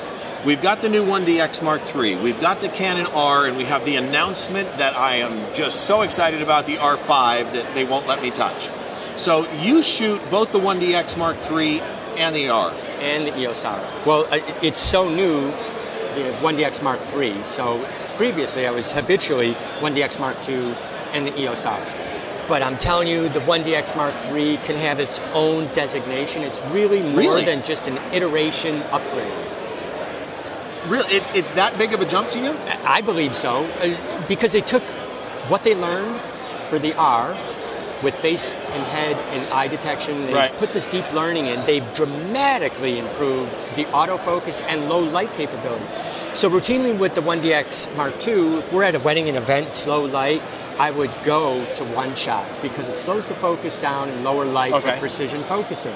We've 0.43 0.61
got 0.61 0.81
the 0.81 0.89
new 0.89 1.05
1DX 1.05 1.63
Mark 1.63 1.81
III, 1.95 2.15
we've 2.15 2.41
got 2.41 2.59
the 2.61 2.67
Canon 2.67 3.05
R, 3.07 3.45
and 3.45 3.55
we 3.55 3.65
have 3.65 3.85
the 3.85 3.95
announcement 3.95 4.77
that 4.79 4.97
I 4.97 5.17
am 5.17 5.53
just 5.53 5.85
so 5.85 6.01
excited 6.01 6.41
about 6.41 6.65
the 6.65 6.77
R5 6.77 7.53
that 7.53 7.75
they 7.75 7.85
won't 7.85 8.07
let 8.07 8.21
me 8.21 8.31
touch. 8.31 8.69
So 9.15 9.49
you 9.61 9.83
shoot 9.83 10.19
both 10.31 10.51
the 10.51 10.59
1DX 10.59 11.17
Mark 11.17 11.37
III 11.51 11.81
and 12.17 12.35
the 12.35 12.49
R. 12.49 12.73
and 12.99 13.27
the 13.27 13.39
EOS 13.39 13.63
R. 13.65 13.79
Well, 14.05 14.27
it's 14.31 14.79
so 14.79 15.05
new, 15.05 15.51
the 16.15 16.35
1DX 16.41 16.81
Mark 16.81 16.99
III. 17.13 17.43
So 17.43 17.85
previously 18.15 18.65
I 18.67 18.71
was 18.71 18.91
habitually 18.91 19.53
1DX 19.79 20.19
Mark 20.19 20.37
II 20.47 20.75
and 21.13 21.27
the 21.27 21.39
EOS 21.39 21.65
R. 21.65 21.79
But 22.47 22.61
I'm 22.61 22.77
telling 22.77 23.07
you, 23.07 23.29
the 23.29 23.39
1DX 23.41 23.95
Mark 23.95 24.13
III 24.31 24.57
can 24.57 24.75
have 24.77 24.99
its 24.99 25.19
own 25.33 25.67
designation. 25.73 26.41
It's 26.43 26.59
really 26.71 27.01
more 27.01 27.19
Really? 27.19 27.45
than 27.45 27.63
just 27.63 27.87
an 27.87 27.97
iteration 28.13 28.81
upgrade. 28.91 29.31
Really, 30.87 31.13
it's, 31.15 31.31
it's 31.31 31.53
that 31.53 31.77
big 31.77 31.93
of 31.93 32.01
a 32.01 32.05
jump 32.05 32.29
to 32.31 32.39
you? 32.39 32.57
I 32.83 32.99
believe 32.99 33.33
so, 33.33 33.63
uh, 33.65 34.27
because 34.27 34.51
they 34.51 34.59
took 34.59 34.83
what 35.47 35.63
they 35.63 35.73
learned 35.75 36.19
for 36.69 36.79
the 36.79 36.93
R 36.95 37.33
with 38.03 38.13
face 38.15 38.53
and 38.53 38.83
head 38.83 39.15
and 39.31 39.53
eye 39.53 39.67
detection. 39.67 40.27
They 40.27 40.33
Right. 40.33 40.57
put 40.57 40.73
this 40.73 40.85
deep 40.85 41.05
learning 41.13 41.47
in. 41.47 41.63
They've 41.65 41.93
dramatically 41.93 42.99
improved 42.99 43.53
the 43.75 43.85
autofocus 43.85 44.61
and 44.67 44.89
low 44.89 44.99
light 44.99 45.33
capability. 45.33 45.85
So 46.33 46.49
routinely 46.49 46.97
with 46.97 47.15
the 47.15 47.21
1DX 47.21 47.87
Mark 47.95 48.15
II, 48.27 48.57
if 48.59 48.73
we're 48.73 48.83
at 48.83 48.95
a 48.95 48.99
wedding 48.99 49.27
and 49.27 49.37
event, 49.37 49.85
low 49.87 50.03
light, 50.05 50.41
I 50.79 50.89
would 50.91 51.11
go 51.23 51.63
to 51.75 51.83
one 51.85 52.15
shot 52.15 52.45
because 52.61 52.87
it 52.87 52.97
slows 52.97 53.27
the 53.27 53.35
focus 53.35 53.77
down 53.77 54.09
in 54.09 54.23
lower 54.23 54.43
light 54.45 54.73
Okay. 54.73 54.93
for 54.93 54.97
precision 54.99 55.43
focusing. 55.43 55.93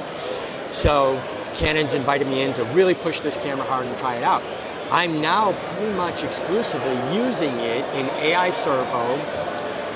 So 0.72 1.20
Canon's 1.56 1.96
invited 1.96 2.28
me 2.28 2.42
in 2.44 2.54
to 2.54 2.64
really 2.66 2.94
push 2.94 3.20
this 3.22 3.36
camera 3.38 3.66
hard 3.66 3.88
and 3.88 3.98
try 3.98 4.16
it 4.16 4.24
out. 4.24 4.44
I'm 4.92 5.20
now 5.22 5.54
pretty 5.76 5.92
much 5.94 6.24
exclusively 6.24 6.98
using 7.14 7.60
it 7.60 7.84
in 7.96 8.08
AI 8.22 8.52
servo 8.52 9.20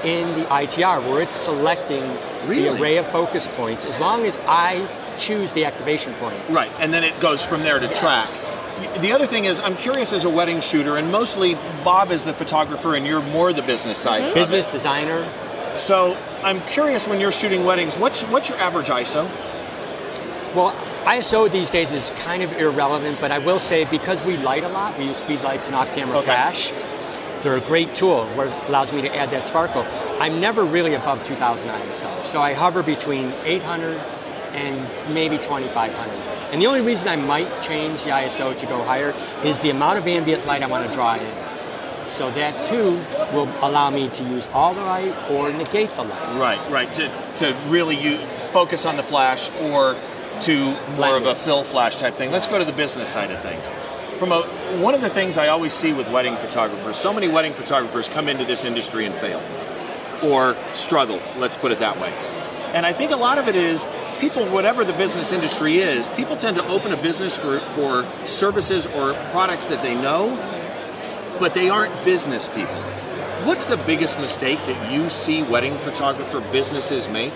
in 0.03 0.27
the 0.39 0.45
ITR 0.45 1.01
where 1.09 1.21
it's 1.21 1.35
selecting 1.35 2.03
Really? 2.47 2.63
the 2.63 2.81
array 2.81 2.97
of 2.97 3.07
focus 3.11 3.47
points 3.49 3.85
as 3.85 3.99
long 3.99 4.25
as 4.25 4.37
I 4.47 4.87
choose 5.19 5.53
the 5.53 5.65
activation 5.65 6.13
point. 6.15 6.37
Right, 6.49 6.71
and 6.79 6.93
then 6.93 7.03
it 7.03 7.19
goes 7.19 7.45
from 7.45 7.61
there 7.61 7.79
to 7.79 7.87
track. 7.93 8.27
The 9.01 9.11
other 9.11 9.27
thing 9.27 9.45
is, 9.45 9.59
I'm 9.59 9.75
curious 9.77 10.11
as 10.11 10.25
a 10.25 10.29
wedding 10.29 10.59
shooter, 10.59 10.97
and 10.97 11.11
mostly 11.11 11.55
Bob 11.83 12.11
is 12.11 12.23
the 12.23 12.33
photographer, 12.33 12.95
and 12.95 13.05
you're 13.05 13.21
more 13.21 13.53
the 13.53 13.61
business 13.61 13.99
side. 13.99 14.21
Mm-hmm. 14.23 14.31
it. 14.31 14.35
Business 14.35 14.65
designer, 14.65 15.27
So 15.75 16.17
I'm 16.43 16.59
curious 16.61 17.07
when 17.07 17.19
you're 17.19 17.31
shooting 17.31 17.63
weddings, 17.63 17.97
what's 17.97 18.23
what's 18.23 18.49
your 18.49 18.57
average 18.57 18.87
ISO? 18.89 19.29
Well, 20.55 20.73
ISO 21.05 21.49
these 21.49 21.69
days 21.69 21.91
is 21.93 22.09
kind 22.17 22.43
of 22.43 22.51
irrelevant, 22.57 23.19
but 23.21 23.31
I 23.31 23.37
will 23.39 23.59
say 23.59 23.85
because 23.85 24.21
we 24.23 24.35
light 24.37 24.63
a 24.63 24.67
lot, 24.69 24.97
we 24.97 25.05
use 25.05 25.17
speed 25.17 25.41
lights 25.43 25.67
and 25.67 25.75
off-camera 25.75 26.17
Okay. 26.17 26.25
flash. 26.25 26.71
They're 27.41 27.57
a 27.57 27.61
great 27.61 27.95
tool 27.95 28.25
where 28.35 28.47
it 28.47 28.53
allows 28.67 28.93
me 28.93 29.01
to 29.01 29.15
add 29.15 29.31
that 29.31 29.47
sparkle. 29.47 29.85
I'm 30.19 30.39
never 30.39 30.63
really 30.63 30.93
above 30.93 31.23
2000 31.23 31.69
ISO, 31.69 32.23
so 32.23 32.41
I 32.41 32.53
hover 32.53 32.83
between 32.83 33.33
800 33.43 33.97
and 34.53 35.13
maybe 35.13 35.37
2500. 35.37 36.31
And 36.51 36.61
the 36.61 36.67
only 36.67 36.81
reason 36.81 37.07
I 37.07 37.15
might 37.15 37.61
change 37.61 38.03
the 38.03 38.11
ISO 38.11 38.55
to 38.55 38.65
go 38.65 38.83
higher 38.83 39.15
is 39.43 39.61
the 39.61 39.69
amount 39.69 39.97
of 39.97 40.07
ambient 40.07 40.45
light 40.45 40.61
I 40.61 40.67
want 40.67 40.85
to 40.85 40.93
draw 40.93 41.15
in. 41.15 41.33
So 42.09 42.29
that 42.31 42.63
too 42.65 43.01
will 43.33 43.47
allow 43.61 43.89
me 43.89 44.09
to 44.09 44.23
use 44.23 44.47
all 44.53 44.73
the 44.73 44.81
light 44.81 45.15
or 45.31 45.51
negate 45.51 45.95
the 45.95 46.03
light. 46.03 46.37
Right, 46.37 46.69
right. 46.69 46.91
To 46.93 47.07
to 47.37 47.53
really 47.67 48.17
focus 48.51 48.85
on 48.85 48.97
the 48.97 49.03
flash 49.03 49.49
or 49.61 49.95
to 50.41 50.77
more 50.97 51.15
of 51.15 51.25
a 51.25 51.35
fill 51.35 51.63
flash 51.63 51.95
type 51.95 52.15
thing. 52.15 52.31
Let's 52.31 52.47
go 52.47 52.59
to 52.59 52.65
the 52.65 52.73
business 52.73 53.09
side 53.09 53.31
of 53.31 53.41
things. 53.41 53.71
From 54.21 54.33
a 54.33 54.43
one 54.83 54.93
of 54.93 55.01
the 55.01 55.09
things 55.09 55.39
I 55.39 55.47
always 55.47 55.73
see 55.73 55.93
with 55.93 56.07
wedding 56.11 56.35
photographers, 56.35 56.95
so 56.95 57.11
many 57.11 57.27
wedding 57.27 57.53
photographers 57.53 58.07
come 58.07 58.29
into 58.29 58.45
this 58.45 58.65
industry 58.65 59.07
and 59.07 59.15
fail 59.15 59.41
or 60.23 60.55
struggle, 60.75 61.19
let's 61.37 61.57
put 61.57 61.71
it 61.71 61.79
that 61.79 61.99
way. 61.99 62.13
And 62.75 62.85
I 62.85 62.93
think 62.93 63.13
a 63.13 63.15
lot 63.15 63.39
of 63.39 63.47
it 63.47 63.55
is 63.55 63.87
people, 64.19 64.45
whatever 64.45 64.85
the 64.85 64.93
business 64.93 65.33
industry 65.33 65.79
is, 65.79 66.07
people 66.09 66.37
tend 66.37 66.55
to 66.57 66.67
open 66.67 66.91
a 66.91 67.01
business 67.01 67.35
for, 67.35 67.61
for 67.69 68.07
services 68.23 68.85
or 68.85 69.15
products 69.31 69.65
that 69.65 69.81
they 69.81 69.95
know, 69.95 70.35
but 71.39 71.55
they 71.55 71.71
aren't 71.71 72.05
business 72.05 72.47
people. 72.47 72.75
What's 73.47 73.65
the 73.65 73.77
biggest 73.77 74.19
mistake 74.19 74.59
that 74.67 74.93
you 74.93 75.09
see 75.09 75.41
wedding 75.41 75.75
photographer 75.79 76.41
businesses 76.51 77.09
make? 77.09 77.33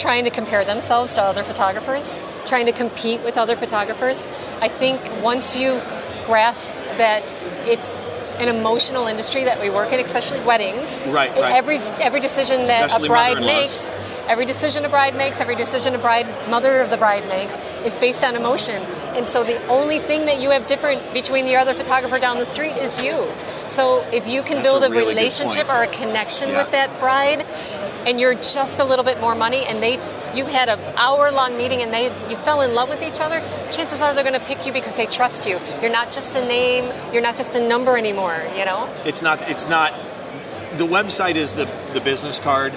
Trying 0.00 0.24
to 0.24 0.30
compare 0.30 0.64
themselves 0.64 1.14
to 1.14 1.22
other 1.22 1.42
photographers, 1.42 2.16
trying 2.44 2.66
to 2.66 2.72
compete 2.72 3.22
with 3.22 3.36
other 3.36 3.56
photographers. 3.56 4.26
I 4.60 4.68
think 4.68 5.00
once 5.22 5.56
you 5.56 5.80
grasp 6.24 6.74
that 6.98 7.22
it's 7.68 7.94
an 8.38 8.54
emotional 8.54 9.06
industry 9.06 9.44
that 9.44 9.60
we 9.60 9.70
work 9.70 9.92
in, 9.92 10.00
especially 10.00 10.40
weddings. 10.40 11.02
Right, 11.06 11.30
right. 11.32 11.54
Every 11.54 11.78
every 12.00 12.20
decision 12.20 12.64
that 12.66 12.86
Especially 12.86 13.06
a 13.06 13.10
bride 13.10 13.40
makes, 13.40 13.90
every 14.28 14.44
decision 14.44 14.84
a 14.84 14.88
bride 14.88 15.16
makes, 15.16 15.40
every 15.40 15.56
decision 15.56 15.94
a 15.94 15.98
bride 15.98 16.26
mother 16.50 16.80
of 16.80 16.90
the 16.90 16.96
bride 16.98 17.26
makes 17.28 17.56
is 17.84 17.96
based 17.96 18.24
on 18.24 18.36
emotion. 18.36 18.82
And 19.16 19.26
so 19.26 19.42
the 19.42 19.64
only 19.68 20.00
thing 20.00 20.26
that 20.26 20.38
you 20.40 20.50
have 20.50 20.66
different 20.66 21.00
between 21.14 21.46
the 21.46 21.56
other 21.56 21.72
photographer 21.72 22.18
down 22.18 22.38
the 22.38 22.44
street 22.44 22.76
is 22.76 23.02
you. 23.02 23.24
So 23.64 24.04
if 24.12 24.28
you 24.28 24.42
can 24.42 24.56
That's 24.56 24.68
build 24.68 24.82
a 24.82 24.86
a, 24.86 24.90
really 24.90 25.08
relationship 25.14 25.68
or 25.70 25.82
a 25.82 25.86
connection 25.88 26.50
Yeah. 26.50 26.58
with 26.62 26.72
that 26.72 27.00
bride, 27.00 27.46
and 28.06 28.20
you're 28.20 28.34
just 28.34 28.80
a 28.80 28.84
little 28.84 29.04
bit 29.04 29.20
more 29.20 29.34
money, 29.34 29.64
and 29.66 29.82
they 29.82 29.98
you 30.34 30.44
had 30.44 30.68
an 30.68 30.78
hour 30.96 31.32
long 31.32 31.56
meeting 31.56 31.80
and 31.82 31.92
they 31.92 32.04
you 32.28 32.36
fell 32.36 32.60
in 32.60 32.74
love 32.74 32.88
with 32.88 33.02
each 33.02 33.20
other, 33.20 33.40
chances 33.70 34.02
are 34.02 34.14
they're 34.14 34.22
going 34.22 34.38
to 34.38 34.46
pick 34.46 34.66
you 34.66 34.72
because 34.72 34.94
they 34.94 35.06
trust 35.06 35.46
you. 35.48 35.58
You're 35.80 35.90
not 35.90 36.12
just 36.12 36.36
a 36.36 36.46
name, 36.46 36.92
you're 37.12 37.22
not 37.22 37.36
just 37.36 37.54
a 37.54 37.68
number 37.68 37.96
anymore, 37.96 38.42
you 38.56 38.64
know? 38.64 38.88
It's 39.04 39.22
not. 39.22 39.42
It's 39.48 39.66
not. 39.66 39.92
The 40.76 40.86
website 40.86 41.36
is 41.36 41.54
the 41.54 41.68
the 41.94 42.00
business 42.00 42.38
card, 42.38 42.72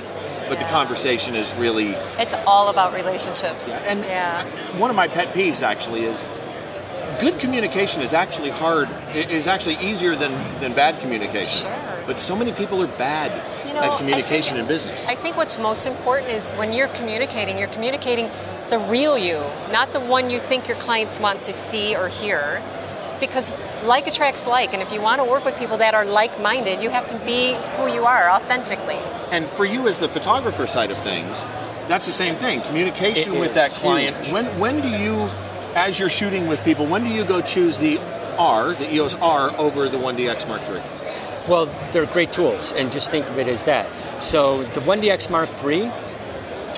but 0.48 0.58
the 0.60 0.66
conversation 0.66 1.36
is 1.36 1.54
really. 1.56 1.90
It's 2.18 2.34
all 2.48 2.70
about 2.70 2.94
relationships. 2.94 3.70
And 3.70 4.02
yeah. 4.06 4.46
one 4.78 4.90
of 4.90 4.96
my 4.96 5.08
pet 5.08 5.34
peeves 5.34 5.62
actually 5.64 6.04
is 6.04 6.24
good 7.20 7.40
communication 7.40 8.02
is 8.02 8.14
actually 8.14 8.52
hard. 8.52 8.90
Is 9.14 9.48
actually 9.48 9.78
easier 9.78 10.16
than 10.16 10.32
than 10.62 10.74
bad 10.74 11.00
communication. 11.02 11.70
Sure. 11.70 12.04
But 12.08 12.18
so 12.18 12.36
many 12.36 12.54
people 12.54 12.82
are 12.82 12.88
bad 12.88 13.32
You 13.70 13.76
know, 13.76 13.82
at 13.84 13.98
communication 14.00 14.56
think- 14.56 14.64
in 14.64 14.68
business. 14.68 15.08
I 15.08 15.14
think 15.14 15.38
what's 15.38 15.60
most 15.60 15.86
important 15.86 16.32
is 16.32 16.52
when 16.54 16.74
you're 16.74 16.88
communicating, 16.90 17.60
you're 17.60 17.68
communicating 17.68 18.32
the 18.72 18.80
real 18.80 19.16
you, 19.16 19.40
not 19.72 19.94
the 19.94 20.00
one 20.00 20.32
you 20.32 20.40
think 20.40 20.68
your 20.68 20.78
clients 20.78 21.20
want 21.20 21.44
to 21.44 21.54
see 21.54 21.96
or 21.96 22.08
hear. 22.08 22.64
Because 23.20 23.54
like 23.84 24.08
attracts 24.08 24.48
like, 24.48 24.74
and 24.74 24.82
if 24.82 24.92
you 24.92 25.02
want 25.02 25.22
to 25.22 25.26
work 25.30 25.46
with 25.46 25.56
people 25.56 25.78
that 25.78 25.94
are 25.94 26.06
like 26.06 26.42
minded, 26.42 26.82
you 26.82 26.90
have 26.90 27.06
to 27.08 27.16
be 27.20 27.56
who 27.78 27.88
you 27.94 28.06
are 28.06 28.30
authentically. 28.32 28.98
And 29.32 29.46
for 29.46 29.66
you 29.66 29.88
as 29.88 30.00
the 30.00 30.10
photographer 30.10 30.66
side 30.66 30.90
of 30.90 30.98
things, 31.04 31.46
that's 31.88 32.08
the 32.08 32.12
same 32.12 32.36
thing. 32.36 32.62
Communication 32.62 33.36
It 33.36 33.40
with 33.40 33.54
that 33.54 33.70
client. 33.72 34.16
huge. 34.18 34.34
When 34.34 34.46
when 34.60 34.82
do 34.82 34.90
you, 34.90 35.30
as 35.76 36.00
you're 36.00 36.10
shooting 36.10 36.48
with 36.48 36.64
people, 36.64 36.88
when 36.88 37.04
do 37.04 37.12
you 37.12 37.24
go 37.24 37.42
choose 37.42 37.78
the 37.78 38.00
R, 38.40 38.74
the 38.74 38.92
EOS 38.96 39.16
R, 39.16 39.52
over 39.58 39.90
the 39.90 39.98
1DX 39.98 40.48
Mark 40.48 40.62
III? 40.70 40.82
Well, 41.50 41.66
they're 41.92 42.06
great 42.06 42.32
tools, 42.32 42.74
and 42.74 42.92
just 42.92 43.10
think 43.10 43.28
of 43.28 43.40
it 43.40 43.48
as 43.48 43.64
that. 43.64 43.90
So 44.22 44.66
the 44.76 44.82
1DX 44.82 45.32
Mark 45.32 45.50
III, 45.64 45.88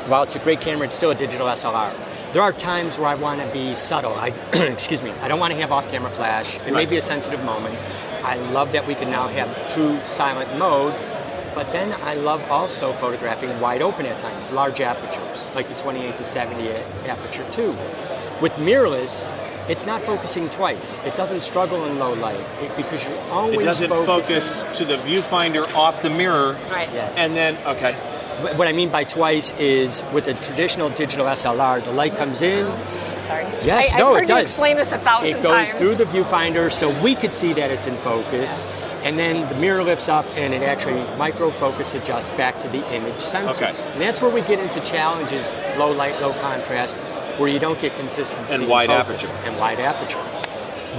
while 0.08 0.24
it's 0.24 0.38
a 0.38 0.40
great 0.40 0.62
camera, 0.62 0.88
it's 0.88 0.96
still 0.96 1.12
a 1.12 1.16
digital 1.16 1.46
SLR. 1.48 1.94
There 2.32 2.42
are 2.42 2.54
times 2.54 2.98
where 2.98 3.10
I 3.10 3.16
want 3.16 3.42
to 3.42 3.48
be 3.52 3.76
subtle. 3.76 4.14
I, 4.14 4.30
excuse 4.54 5.04
me, 5.04 5.12
I 5.22 5.28
don't 5.28 5.42
want 5.42 5.52
to 5.52 5.60
have 5.60 5.74
off-camera 5.74 6.10
flash. 6.12 6.58
It 6.60 6.72
may 6.72 6.86
be 6.86 6.96
a 6.96 7.02
sensitive 7.02 7.44
moment. 7.44 7.78
I 8.24 8.38
love 8.52 8.72
that 8.72 8.88
we 8.88 8.96
can 8.96 9.10
now 9.10 9.28
have 9.28 9.74
true 9.74 10.00
silent 10.06 10.58
mode, 10.58 10.94
but 11.54 11.70
then 11.74 11.92
I 12.04 12.14
love 12.14 12.42
also 12.50 12.94
photographing 12.94 13.60
wide 13.60 13.82
open 13.82 14.06
at 14.06 14.20
times, 14.20 14.52
large 14.52 14.80
apertures, 14.80 15.52
like 15.54 15.68
the 15.68 15.76
28 15.76 16.18
to 16.18 16.24
70 16.24 16.70
aperture 17.10 17.46
too. 17.52 17.76
With 18.42 18.54
mirrorless, 18.54 19.28
it's 19.72 19.86
not 19.86 20.02
focusing 20.04 20.50
twice. 20.50 21.00
It 21.06 21.16
doesn't 21.16 21.42
struggle 21.42 21.86
in 21.86 21.98
low 21.98 22.14
light 22.14 22.40
it- 22.62 22.76
because 22.76 23.00
you're 23.06 23.18
always 23.32 23.60
It 23.60 23.64
doesn't 23.64 23.90
focusing- 23.90 24.06
focus 24.66 24.66
to 24.80 24.84
the 24.86 24.98
viewfinder 25.08 25.64
off 25.76 26.02
the 26.02 26.10
mirror, 26.10 26.58
Right. 26.70 26.90
Yes. 26.94 27.12
and 27.16 27.34
then 27.34 27.58
okay, 27.66 27.96
What 28.56 28.68
I 28.68 28.72
mean 28.74 28.90
by 28.90 29.04
twice 29.04 29.54
is 29.60 30.02
with 30.12 30.28
a 30.28 30.34
traditional 30.34 30.90
digital 30.90 31.28
SLR, 31.28 31.80
the 31.80 31.92
light 31.92 32.16
comes 32.18 32.42
in, 32.42 32.66
Sorry. 33.28 33.46
Yes, 33.64 33.94
I, 33.94 33.98
no, 34.00 34.10
I've 34.10 34.16
it 34.16 34.20
heard 34.22 34.30
you 34.30 34.36
does. 34.36 34.42
explain 34.50 34.78
this 34.78 34.92
a 34.92 34.98
thousand 34.98 35.30
it 35.30 35.44
goes 35.44 35.52
times. 35.70 35.74
through 35.74 35.94
the 35.96 36.06
viewfinder 36.06 36.72
so 36.72 36.90
we 37.02 37.14
could 37.14 37.34
see 37.36 37.54
that 37.54 37.70
it's 37.70 37.86
in 37.86 37.96
focus, 37.98 38.66
and 39.04 39.20
then 39.20 39.48
the 39.48 39.56
mirror 39.56 39.84
lifts 39.84 40.10
up 40.10 40.26
and 40.36 40.56
it 40.56 40.64
actually 40.64 41.04
micro 41.20 41.52
focus 41.52 41.94
adjusts 41.94 42.32
back 42.32 42.60
to 42.62 42.68
the 42.70 42.82
image 42.96 43.20
sensor. 43.20 43.66
Okay. 43.66 43.76
And 43.94 44.02
that's 44.02 44.22
where 44.24 44.32
we 44.32 44.42
get 44.42 44.58
into 44.60 44.80
challenges, 44.80 45.52
low 45.78 45.92
light, 45.92 46.20
low 46.20 46.34
contrast, 46.42 46.96
where 47.42 47.50
you 47.50 47.60
don't 47.60 47.80
get 47.82 47.96
consistency 47.96 48.54
And 48.54 48.68
wide 48.68 48.92
aperture. 48.92 49.32
And 49.46 49.58
wide 49.58 49.80
aperture. 49.80 50.24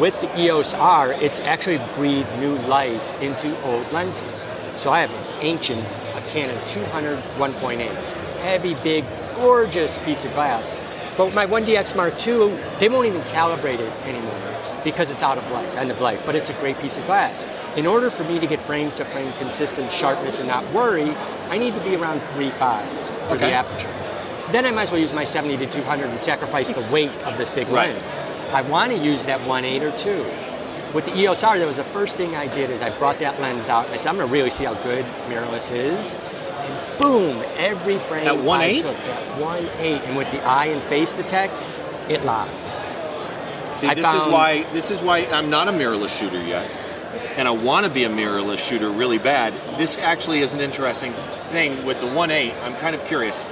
With 0.00 0.20
the 0.20 0.40
EOS 0.40 0.74
R, 0.74 1.12
it's 1.12 1.38
actually 1.38 1.80
breathed 1.94 2.28
new 2.40 2.56
life 2.66 3.22
into 3.22 3.56
old 3.62 3.90
lenses. 3.92 4.46
So 4.74 4.90
I 4.90 5.00
have 5.00 5.14
an 5.14 5.24
ancient 5.40 5.86
a 6.16 6.20
Canon 6.28 6.58
200 6.66 7.18
1.8, 7.38 7.80
heavy, 8.40 8.74
big, 8.82 9.04
gorgeous 9.36 9.98
piece 9.98 10.24
of 10.24 10.32
glass. 10.32 10.74
But 11.16 11.32
my 11.32 11.46
1DX 11.46 11.94
Mark 11.94 12.26
II, 12.26 12.58
they 12.80 12.88
won't 12.88 13.06
even 13.06 13.20
calibrate 13.22 13.78
it 13.78 13.92
anymore 14.04 14.34
because 14.82 15.10
it's 15.10 15.22
out 15.22 15.38
of 15.38 15.48
life, 15.52 15.76
end 15.76 15.92
of 15.92 16.00
life. 16.00 16.22
But 16.26 16.34
it's 16.34 16.50
a 16.50 16.54
great 16.54 16.78
piece 16.80 16.98
of 16.98 17.06
glass. 17.06 17.46
In 17.76 17.86
order 17.86 18.10
for 18.10 18.24
me 18.24 18.40
to 18.40 18.46
get 18.48 18.60
frame 18.64 18.90
to 18.92 19.04
frame 19.04 19.32
consistent 19.34 19.92
sharpness 19.92 20.40
and 20.40 20.48
not 20.48 20.64
worry, 20.72 21.10
I 21.50 21.58
need 21.58 21.74
to 21.74 21.80
be 21.80 21.94
around 21.94 22.20
3.5 22.22 22.82
for 23.28 23.34
Okay. 23.34 23.46
the 23.46 23.52
aperture. 23.52 24.01
Then 24.52 24.66
I 24.66 24.70
might 24.70 24.82
as 24.82 24.92
well 24.92 25.00
use 25.00 25.12
my 25.12 25.24
70 25.24 25.56
to 25.58 25.66
200 25.66 26.10
and 26.10 26.20
sacrifice 26.20 26.70
the 26.72 26.90
weight 26.92 27.10
of 27.24 27.38
this 27.38 27.50
big 27.50 27.68
Right. 27.68 27.94
lens. 27.94 28.18
I 28.52 28.62
want 28.62 28.92
to 28.92 28.98
use 28.98 29.24
that 29.26 29.40
1.8 29.40 29.82
or 29.82 29.96
2. 29.96 30.24
With 30.94 31.06
the 31.06 31.16
EOS 31.16 31.42
R, 31.42 31.58
that 31.58 31.66
was 31.66 31.78
the 31.78 31.84
first 31.84 32.16
thing 32.18 32.36
I 32.36 32.46
did 32.48 32.68
is 32.68 32.82
I 32.82 32.90
brought 32.98 33.18
that 33.20 33.40
lens 33.40 33.70
out 33.70 33.86
and 33.86 33.94
I 33.94 33.96
said, 33.96 34.10
I'm 34.10 34.16
going 34.16 34.28
to 34.28 34.32
really 34.32 34.50
see 34.50 34.64
how 34.64 34.74
good 34.74 35.06
mirrorless 35.28 35.72
is. 35.74 36.16
And 36.16 36.98
boom, 37.00 37.42
every 37.56 37.98
frame 37.98 38.26
At 38.28 38.34
I 38.34 38.38
1.8? 38.38 38.86
took 38.86 38.98
At 38.98 39.38
1.8. 39.40 40.06
And 40.06 40.16
with 40.18 40.30
the 40.30 40.42
eye 40.44 40.66
and 40.66 40.82
face 40.84 41.14
detect, 41.14 41.54
it 42.10 42.22
locks. 42.24 42.84
See, 43.72 43.86
I 43.88 43.94
this 43.94 44.12
is 44.12 44.26
why 44.26 44.64
this 44.74 44.90
is 44.90 45.00
why 45.00 45.20
I'm 45.32 45.48
not 45.48 45.66
a 45.66 45.72
mirrorless 45.72 46.18
shooter 46.18 46.38
yet, 46.42 46.70
and 47.38 47.48
I 47.48 47.52
want 47.52 47.86
to 47.86 47.90
be 47.90 48.04
a 48.04 48.10
mirrorless 48.10 48.58
shooter 48.58 48.90
really 48.90 49.16
bad. 49.16 49.54
This 49.78 49.96
actually 49.96 50.40
is 50.42 50.52
an 50.52 50.60
interesting 50.60 51.12
thing 51.48 51.86
with 51.86 51.98
the 52.00 52.06
1.8. 52.06 52.52
I'm 52.64 52.74
kind 52.76 52.94
of 52.94 53.02
curious. 53.06 53.46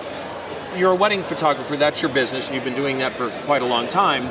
You're 0.77 0.93
a 0.93 0.97
wedding 0.97 1.23
photographer. 1.23 1.77
That's 1.77 2.01
your 2.01 2.13
business. 2.13 2.47
and 2.47 2.55
You've 2.55 2.65
been 2.65 2.75
doing 2.75 2.99
that 2.99 3.13
for 3.13 3.29
quite 3.45 3.61
a 3.61 3.67
long 3.67 3.89
time, 3.89 4.27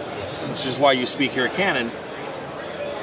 which 0.49 0.65
is 0.65 0.79
why 0.79 0.93
you 0.93 1.05
speak 1.05 1.31
here 1.31 1.45
at 1.45 1.53
Canon. 1.53 1.91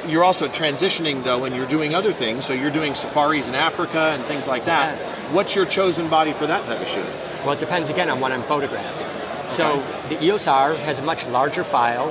You're 0.08 0.24
also 0.24 0.48
transitioning 0.48 1.22
though, 1.22 1.44
and 1.44 1.54
you're 1.54 1.66
doing 1.66 1.94
other 1.94 2.12
things. 2.12 2.46
So 2.46 2.54
you're 2.54 2.70
doing 2.70 2.94
safaris 2.94 3.48
in 3.48 3.54
Africa 3.54 4.12
and 4.14 4.24
things 4.24 4.48
like 4.48 4.64
that. 4.64 4.94
Yes. 4.94 5.16
What's 5.32 5.54
your 5.54 5.66
chosen 5.66 6.08
body 6.08 6.32
for 6.32 6.46
that 6.46 6.64
type 6.64 6.80
of 6.80 6.88
shooting? 6.88 7.12
Well, 7.44 7.52
it 7.52 7.58
depends 7.58 7.90
again 7.90 8.08
on 8.08 8.20
what 8.20 8.32
I'm 8.32 8.42
photographing. 8.44 9.06
So 9.48 9.84
the 10.08 10.22
EOS 10.24 10.46
R 10.46 10.74
has 10.74 10.98
a 10.98 11.02
much 11.02 11.26
larger 11.26 11.62
file, 11.62 12.08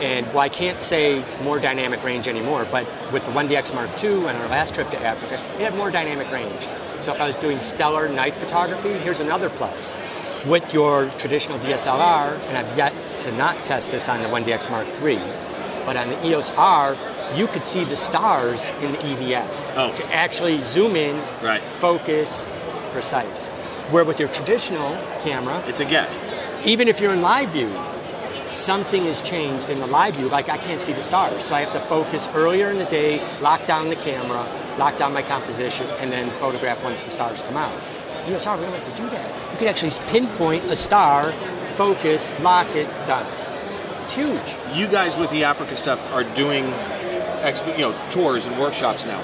and 0.00 0.26
well, 0.28 0.40
I 0.40 0.48
can't 0.48 0.80
say 0.80 1.24
more 1.42 1.58
dynamic 1.58 2.04
range 2.04 2.28
anymore, 2.28 2.66
but 2.70 2.86
with 3.12 3.24
the 3.24 3.32
1DX 3.32 3.74
Mark 3.74 4.02
II 4.02 4.26
and 4.26 4.38
our 4.38 4.48
last 4.48 4.74
trip 4.74 4.90
to 4.90 5.02
Africa, 5.02 5.34
it 5.58 5.62
had 5.62 5.74
more 5.74 5.90
dynamic 5.90 6.30
range. 6.30 6.68
So 7.00 7.14
if 7.14 7.20
I 7.20 7.26
was 7.26 7.36
doing 7.36 7.58
stellar 7.60 8.08
night 8.08 8.34
photography, 8.34 8.92
here's 8.92 9.20
another 9.20 9.50
plus. 9.50 9.94
With 10.46 10.72
your 10.72 11.10
traditional 11.18 11.58
DSLR, 11.58 12.38
and 12.48 12.56
I've 12.56 12.76
yet 12.76 12.92
to 13.18 13.32
not 13.32 13.64
test 13.64 13.90
this 13.90 14.08
on 14.08 14.22
the 14.22 14.28
1DX 14.28 14.70
Mark 14.70 14.86
III, 15.02 15.18
but 15.84 15.96
on 15.96 16.08
the 16.08 16.26
EOS 16.26 16.52
R, 16.56 16.96
you 17.34 17.48
could 17.48 17.64
see 17.64 17.84
the 17.84 17.96
stars 17.96 18.70
in 18.80 18.92
the 18.92 18.98
EVF 18.98 19.48
Oh. 19.76 19.92
to 19.92 20.14
actually 20.14 20.62
zoom 20.62 20.94
in, 20.96 21.20
Right. 21.42 21.60
focus, 21.62 22.46
precise. 22.92 23.48
Where 23.90 24.04
with 24.04 24.20
your 24.20 24.28
traditional 24.28 24.96
camera, 25.20 25.62
It's 25.66 25.80
a 25.80 25.84
guess. 25.84 26.22
even 26.64 26.86
if 26.88 27.00
you're 27.00 27.12
in 27.12 27.20
live 27.20 27.48
view, 27.50 27.70
something 28.46 29.06
has 29.06 29.20
changed 29.20 29.68
in 29.68 29.80
the 29.80 29.86
live 29.86 30.14
view. 30.16 30.28
Like 30.28 30.48
I 30.48 30.56
can't 30.56 30.80
see 30.80 30.92
the 30.92 31.02
stars, 31.02 31.44
so 31.44 31.54
I 31.56 31.60
have 31.60 31.72
to 31.72 31.80
focus 31.80 32.28
earlier 32.34 32.70
in 32.70 32.78
the 32.78 32.84
day, 32.84 33.20
lock 33.40 33.66
down 33.66 33.88
the 33.88 33.96
camera, 33.96 34.46
lock 34.78 34.96
down 34.98 35.12
my 35.12 35.22
composition, 35.22 35.86
and 36.00 36.12
then 36.12 36.30
photograph 36.38 36.82
once 36.84 37.02
the 37.02 37.10
stars 37.10 37.42
come 37.42 37.56
out. 37.56 37.72
You 38.28 38.34
know, 38.34 38.40
sorry, 38.40 38.60
we 38.60 38.66
don't 38.66 38.74
have 38.74 38.94
to 38.94 39.02
do 39.02 39.08
that. 39.08 39.52
You 39.52 39.58
could 39.58 39.68
actually 39.68 39.90
pinpoint 40.10 40.64
a 40.66 40.76
star, 40.76 41.32
focus, 41.76 42.38
lock 42.42 42.66
it, 42.76 42.86
done. 43.06 43.26
It's 44.02 44.12
huge. 44.12 44.54
you 44.74 44.86
guys 44.86 45.16
with 45.16 45.30
the 45.30 45.44
Africa 45.44 45.74
stuff 45.74 46.12
are 46.12 46.24
doing 46.34 46.64
you 46.64 47.78
know 47.78 47.98
tours 48.10 48.44
and 48.44 48.58
workshops 48.58 49.06
now. 49.06 49.18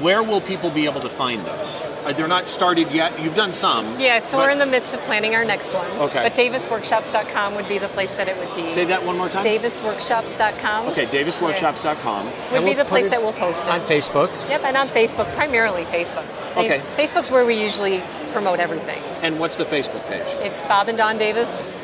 Where 0.00 0.22
will 0.22 0.40
people 0.40 0.70
be 0.70 0.84
able 0.84 1.00
to 1.00 1.08
find 1.08 1.44
those? 1.44 1.80
Uh, 2.04 2.12
they're 2.12 2.28
not 2.28 2.48
started 2.48 2.92
yet. 2.92 3.20
You've 3.20 3.34
done 3.34 3.52
some. 3.52 3.98
Yeah, 3.98 4.20
so 4.20 4.36
but- 4.36 4.44
we're 4.46 4.50
in 4.50 4.58
the 4.58 4.66
midst 4.66 4.94
of 4.94 5.00
planning 5.00 5.34
our 5.34 5.44
next 5.44 5.74
one. 5.74 5.90
Okay. 5.98 6.22
But 6.22 6.34
davisworkshops.com 6.36 7.54
would 7.56 7.68
be 7.68 7.78
the 7.78 7.88
place 7.88 8.14
that 8.16 8.28
it 8.28 8.36
would 8.38 8.54
be. 8.54 8.68
Say 8.68 8.84
that 8.84 9.04
one 9.04 9.16
more 9.18 9.28
time. 9.28 9.44
davisworkshops.com. 9.44 10.88
Okay, 10.88 11.06
davisworkshops.com. 11.06 12.26
Would 12.26 12.34
And 12.34 12.64
be 12.64 12.70
we'll 12.70 12.76
the 12.76 12.84
place 12.84 13.10
that 13.10 13.20
we'll 13.22 13.32
post 13.32 13.64
it. 13.66 13.70
on 13.70 13.80
Facebook. 13.80 14.28
Yep, 14.48 14.62
and 14.64 14.76
on 14.76 14.88
Facebook, 14.90 15.32
primarily 15.34 15.84
Facebook. 15.84 16.26
I 16.56 16.62
mean, 16.62 16.72
Okay. 16.72 16.82
Facebook's 16.96 17.30
where 17.30 17.44
we 17.44 17.60
usually 17.60 18.02
promote 18.32 18.60
everything. 18.60 19.02
And 19.22 19.40
what's 19.40 19.56
the 19.56 19.64
Facebook 19.64 20.06
page? 20.08 20.26
It's 20.44 20.62
Bob 20.64 20.88
and 20.88 20.96
Dawn 20.98 21.18
Davis. 21.18 21.74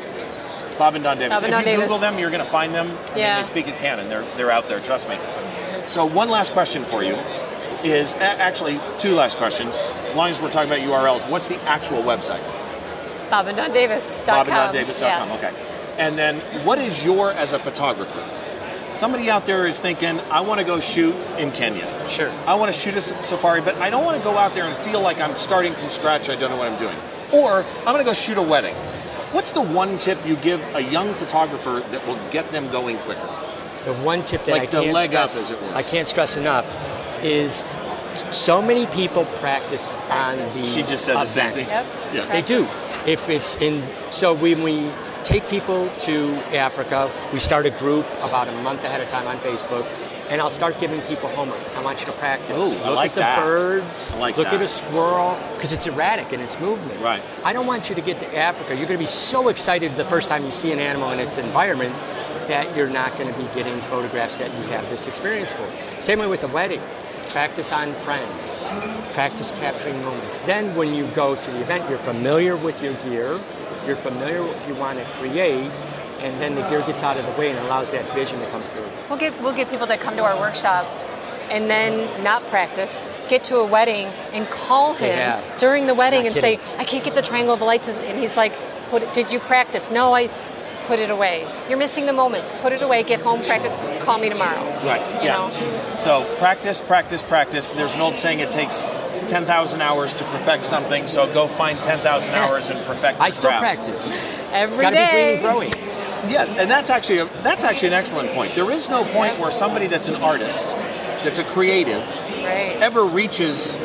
Bob 0.77 0.95
and 0.95 1.03
Dawn 1.03 1.17
Davis. 1.17 1.41
Bob 1.41 1.43
and 1.45 1.53
if 1.53 1.59
you 1.59 1.65
Davis. 1.65 1.83
Google 1.85 1.97
them, 1.99 2.17
you're 2.19 2.29
going 2.31 2.43
to 2.43 2.49
find 2.49 2.73
them. 2.73 2.87
I 2.87 2.89
mean, 2.91 3.17
Yeah. 3.17 3.37
they 3.37 3.43
speak 3.43 3.67
at 3.67 3.79
Canon. 3.79 4.09
They're 4.09 4.25
they're 4.37 4.51
out 4.51 4.67
there. 4.67 4.79
Trust 4.79 5.07
me. 5.09 5.17
So 5.85 6.05
one 6.05 6.29
last 6.29 6.51
question 6.53 6.83
for 6.83 7.03
you 7.03 7.17
is 7.85 8.13
actually 8.15 8.79
two 8.99 9.13
last 9.13 9.37
questions. 9.37 9.79
As 10.07 10.15
long 10.15 10.29
as 10.29 10.41
we're 10.41 10.49
talking 10.49 10.71
about 10.71 10.81
URLs, 10.81 11.29
what's 11.29 11.47
the 11.47 11.61
actual 11.63 12.01
website? 12.01 12.43
BobandDawnDavis.com. 13.29 14.47
BobandDawnDavis.com. 14.47 15.29
Yeah. 15.29 15.35
Okay. 15.35 15.53
And 15.97 16.17
then 16.17 16.39
what 16.65 16.79
is 16.79 17.05
your 17.05 17.31
as 17.31 17.53
a 17.53 17.59
photographer? 17.59 18.23
Somebody 18.91 19.29
out 19.29 19.45
there 19.45 19.67
is 19.67 19.79
thinking, 19.79 20.19
I 20.31 20.41
want 20.41 20.59
to 20.59 20.65
go 20.65 20.79
shoot 20.79 21.15
in 21.37 21.51
Kenya. 21.51 22.09
Sure. 22.09 22.31
I 22.45 22.55
want 22.55 22.73
to 22.73 22.77
shoot 22.79 22.95
a 22.95 23.01
safari, 23.01 23.61
but 23.61 23.75
I 23.77 23.89
don't 23.89 24.05
want 24.05 24.17
to 24.17 24.23
go 24.23 24.37
out 24.37 24.53
there 24.53 24.63
and 24.65 24.77
feel 24.77 25.01
like 25.01 25.19
I'm 25.19 25.35
starting 25.35 25.73
from 25.73 25.89
scratch. 25.89 26.29
I 26.29 26.35
don't 26.35 26.49
know 26.49 26.57
what 26.57 26.71
I'm 26.71 26.79
doing. 26.79 26.95
Or 27.33 27.63
I'm 27.79 27.85
going 27.85 27.97
to 27.99 28.03
go 28.03 28.13
shoot 28.13 28.37
a 28.37 28.41
wedding. 28.41 28.75
What's 29.33 29.51
the 29.51 29.61
one 29.61 29.97
tip 29.97 30.25
you 30.25 30.37
give 30.37 30.61
a 30.75 30.81
young 30.81 31.13
photographer 31.13 31.83
that 31.91 32.07
will 32.07 32.19
get 32.31 32.51
them 32.51 32.69
going 32.71 32.97
quicker? 32.99 33.27
The 33.83 33.93
one 34.01 34.23
tip 34.23 34.45
that 34.45 34.51
Like 34.51 34.61
I 34.63 34.65
the 34.67 34.81
can't 34.83 34.93
leg 34.93 35.13
up, 35.13 35.29
stress, 35.29 35.51
as 35.51 35.57
it 35.57 35.61
were. 35.61 35.75
I 35.75 35.83
can't 35.83 36.07
stress 36.07 36.37
enough 36.37 36.65
is 37.21 37.63
so 38.31 38.61
many 38.61 38.85
people 38.87 39.25
practice 39.39 39.95
on 40.09 40.37
the 40.37 40.61
She 40.61 40.83
just 40.83 41.05
said 41.05 41.15
the 41.15 41.25
same 41.25 41.53
thing. 41.53 41.67
Yep. 41.67 41.85
Yeah. 42.13 42.25
They 42.27 42.41
do. 42.41 42.63
If 43.05 43.29
it's 43.29 43.55
in, 43.57 43.83
so 44.11 44.33
when 44.33 44.63
we 44.63 44.91
take 45.23 45.47
people 45.49 45.89
to 45.99 46.35
Africa, 46.55 47.11
we 47.33 47.39
start 47.39 47.65
a 47.65 47.71
group 47.71 48.05
about 48.21 48.47
a 48.47 48.51
month 48.61 48.83
ahead 48.83 49.01
of 49.01 49.07
time 49.07 49.27
on 49.27 49.37
Facebook, 49.39 49.85
and 50.29 50.39
I'll 50.39 50.49
start 50.51 50.79
giving 50.79 51.01
people 51.03 51.29
homework. 51.29 51.59
I 51.75 51.81
want 51.83 51.99
you 51.99 52.05
to 52.07 52.11
practice. 52.13 52.61
Ooh, 52.61 52.69
look 52.69 52.85
I 52.85 52.89
like 52.89 53.11
at 53.11 53.15
the 53.15 53.21
that. 53.21 53.39
birds. 53.39 54.13
I 54.13 54.19
like 54.19 54.37
look 54.37 54.47
that. 54.47 54.55
at 54.55 54.61
a 54.61 54.67
squirrel 54.67 55.37
because 55.55 55.73
it's 55.73 55.87
erratic 55.87 56.31
in 56.33 56.39
its 56.39 56.59
movement. 56.59 56.99
Right. 57.01 57.21
I 57.43 57.53
don't 57.53 57.67
want 57.67 57.89
you 57.89 57.95
to 57.95 58.01
get 58.01 58.19
to 58.21 58.37
Africa. 58.37 58.75
You're 58.75 58.87
going 58.87 58.99
to 58.99 59.03
be 59.03 59.07
so 59.07 59.49
excited 59.49 59.95
the 59.95 60.05
first 60.05 60.29
time 60.29 60.45
you 60.45 60.51
see 60.51 60.71
an 60.71 60.79
animal 60.79 61.11
in 61.11 61.19
its 61.19 61.37
environment 61.37 61.93
that 62.47 62.75
you're 62.77 62.89
not 62.89 63.17
going 63.17 63.31
to 63.31 63.39
be 63.39 63.47
getting 63.55 63.79
photographs 63.81 64.37
that 64.37 64.51
you 64.51 64.63
have 64.67 64.87
this 64.89 65.07
experience 65.07 65.53
for. 65.53 65.67
Same 65.99 66.19
way 66.19 66.27
with 66.27 66.41
the 66.41 66.47
wedding. 66.47 66.81
Practice 67.29 67.71
on 67.71 67.93
friends. 67.93 68.65
Practice 69.13 69.51
capturing 69.51 70.01
moments. 70.03 70.39
Then 70.39 70.75
when 70.75 70.93
you 70.93 71.07
go 71.07 71.35
to 71.35 71.51
the 71.51 71.61
event, 71.61 71.89
you're 71.89 71.97
familiar 71.97 72.55
with 72.55 72.81
your 72.81 72.93
gear. 72.95 73.39
You're 73.85 73.95
familiar 73.95 74.41
with 74.41 74.55
what 74.55 74.67
you 74.67 74.75
want 74.75 74.99
to 74.99 75.05
create. 75.13 75.71
And 76.19 76.39
then 76.41 76.55
the 76.55 76.67
gear 76.69 76.81
gets 76.81 77.03
out 77.03 77.17
of 77.17 77.25
the 77.25 77.31
way 77.33 77.49
and 77.49 77.59
allows 77.59 77.91
that 77.91 78.13
vision 78.15 78.39
to 78.39 78.45
come 78.47 78.63
through. 78.63 78.87
We'll 79.09 79.19
get 79.19 79.39
we'll 79.41 79.53
get 79.55 79.69
people 79.69 79.87
that 79.87 79.99
come 79.99 80.15
to 80.15 80.23
our 80.23 80.39
workshop 80.39 80.85
and 81.49 81.69
then 81.69 82.23
not 82.23 82.45
practice, 82.47 83.01
get 83.27 83.43
to 83.45 83.57
a 83.57 83.65
wedding 83.65 84.07
and 84.33 84.49
call 84.49 84.93
him 84.93 85.15
have. 85.15 85.57
during 85.59 85.87
the 85.87 85.93
wedding 85.93 86.23
Not 86.23 86.33
and 86.33 86.41
say. 86.41 86.59
I 86.77 86.83
can't 86.83 87.03
get 87.03 87.13
the 87.13 87.21
triangle 87.21 87.53
of 87.53 87.61
lights 87.61 87.87
and 87.87 88.17
he's 88.17 88.37
like, 88.37 88.57
did 89.13 89.31
you 89.31 89.39
practice? 89.39 89.91
No, 89.91 90.15
I 90.15 90.29
put 90.87 90.99
it 90.99 91.09
away. 91.09 91.47
You're 91.69 91.77
missing 91.77 92.05
the 92.05 92.13
moments. 92.13 92.51
Put 92.61 92.71
it 92.71 92.81
away, 92.81 93.03
get 93.03 93.21
home, 93.21 93.41
practice, 93.41 93.75
call 94.03 94.17
me 94.17 94.29
tomorrow. 94.29 94.61
Right. 94.85 95.01
You 95.21 95.29
yeah. 95.29 95.49
know? 95.49 95.95
So 95.95 96.23
practice, 96.37 96.81
practice, 96.81 97.23
practice. 97.23 97.73
There's 97.73 97.95
an 97.95 98.01
old 98.01 98.15
saying: 98.15 98.39
it 98.39 98.49
takes 98.49 98.89
ten 99.27 99.45
thousand 99.45 99.81
hours 99.81 100.13
to 100.15 100.23
perfect 100.25 100.65
something. 100.65 101.07
So 101.07 101.31
go 101.33 101.47
find 101.47 101.81
ten 101.81 101.99
thousand 101.99 102.35
hours 102.35 102.69
and 102.69 102.83
perfect. 102.85 103.19
I 103.19 103.29
still 103.29 103.49
craft. 103.49 103.81
practice. 103.81 104.23
Every 104.51 104.81
Got 104.81 104.91
to 104.91 104.95
be 104.95 105.11
green 105.11 105.27
and 105.33 105.41
growing. 105.41 105.73
Yeah, 106.27 106.45
and 106.45 106.69
that's 106.69 106.89
actually 106.89 107.19
a, 107.19 107.25
that's 107.43 107.63
actually 107.63 107.89
an 107.89 107.93
excellent 107.95 108.31
point. 108.31 108.55
There 108.55 108.71
is 108.71 108.89
no 108.89 109.03
point 109.05 109.37
where 109.39 109.51
somebody 109.51 109.87
that's 109.87 110.07
an 110.09 110.15
artist, 110.15 110.69
that's 111.23 111.37
a 111.37 111.43
creative, 111.43 112.01
Right. 112.45 112.77
ever 112.81 113.03
reaches 113.05 113.75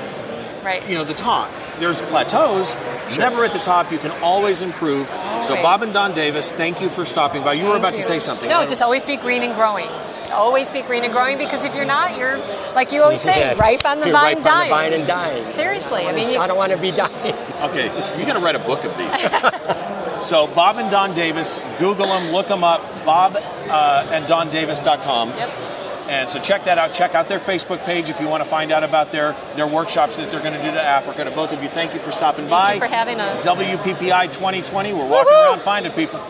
Right. 0.65 0.87
you 0.89 0.95
know 0.97 1.05
the 1.05 1.15
top. 1.15 1.51
There's 1.79 2.03
plateaus, 2.03 2.77
never 3.19 3.45
at 3.45 3.53
the 3.53 3.59
top. 3.59 3.91
You 3.91 3.99
can 3.99 4.11
always 4.23 4.63
improve. 4.63 5.09
So 5.43 5.55
Right. 5.55 5.63
Bob 5.63 5.83
and 5.83 5.93
Dawn 5.93 6.13
Davis, 6.13 6.53
thank 6.53 6.81
you 6.81 6.89
for 6.91 7.05
stopping 7.05 7.43
by. 7.43 7.55
You 7.55 7.65
were 7.65 7.71
Thank 7.71 7.81
about 7.85 7.95
to 7.97 8.03
say 8.03 8.19
something. 8.19 8.49
No, 8.49 8.67
just 8.67 8.83
always 8.83 9.05
be 9.05 9.17
green 9.17 9.43
and 9.43 9.55
growing. 9.55 9.89
Always 10.33 10.71
be 10.71 10.83
green 10.83 11.03
and 11.03 11.13
growing 11.13 11.39
because 11.39 11.65
if 11.65 11.75
you're 11.75 11.85
not, 11.85 12.17
you're 12.17 12.39
like 12.75 12.93
you 12.93 13.03
always 13.03 13.21
say, 13.31 13.41
Yeah. 13.41 13.59
ripe 13.59 13.85
on 13.85 13.99
the 14.01 14.07
You're 14.07 14.13
vine, 14.13 14.37
ripe 14.37 14.45
dying. 14.45 14.73
on 14.73 14.91
the 14.91 14.91
vine 14.91 14.93
and 15.01 15.07
dying. 15.09 15.47
Seriously, 15.47 16.07
I 16.07 16.13
mean, 16.13 16.31
you, 16.31 16.39
I 16.39 16.47
don't 16.47 16.57
want 16.57 16.71
to 16.73 16.79
be 16.79 16.93
dying. 16.93 17.35
Okay, 17.63 17.87
you 18.19 18.27
got 18.27 18.35
to 18.35 18.39
write 18.41 18.55
a 18.55 18.61
book 18.61 18.85
of 18.85 18.97
these. 18.97 20.25
so 20.27 20.47
Bob 20.49 20.77
and 20.79 20.91
Dawn 20.91 21.15
Davis, 21.15 21.59
Google 21.79 22.07
them, 22.07 22.31
look 22.33 22.47
them 22.49 22.63
up. 22.63 22.83
Bob 23.05 23.37
uh, 23.37 24.07
and 24.13 24.27
DawnDavis.com. 24.27 25.31
Yep. 25.31 25.51
And 26.11 26.29
so 26.29 26.41
check 26.41 26.65
that 26.65 26.77
out. 26.77 26.93
Check 26.93 27.15
out 27.15 27.29
their 27.29 27.39
Facebook 27.39 27.85
page 27.85 28.11
if 28.11 28.21
you 28.21 28.27
want 28.27 28.43
to 28.43 28.49
find 28.49 28.73
out 28.73 28.83
about 28.83 29.13
their 29.13 29.37
their 29.55 29.69
workshops 29.69 30.17
that 30.17 30.33
they're 30.33 30.43
going 30.43 30.55
to 30.55 30.63
do 30.63 30.73
to 30.73 30.83
Africa. 30.83 31.23
To 31.23 31.31
both 31.31 31.53
of 31.53 31.63
you, 31.63 31.69
thank 31.69 31.95
you 31.95 32.01
for 32.01 32.11
stopping 32.11 32.49
by. 32.49 32.75
you 32.75 32.81
for 32.81 32.87
having 32.87 33.21
us. 33.21 33.47
WPPI 33.47 34.33
2020. 34.33 34.93
We're 34.93 35.07
walking 35.07 35.33
Woohoo! 35.33 35.51
around 35.51 35.61
finding 35.61 35.93
people. 35.93 36.21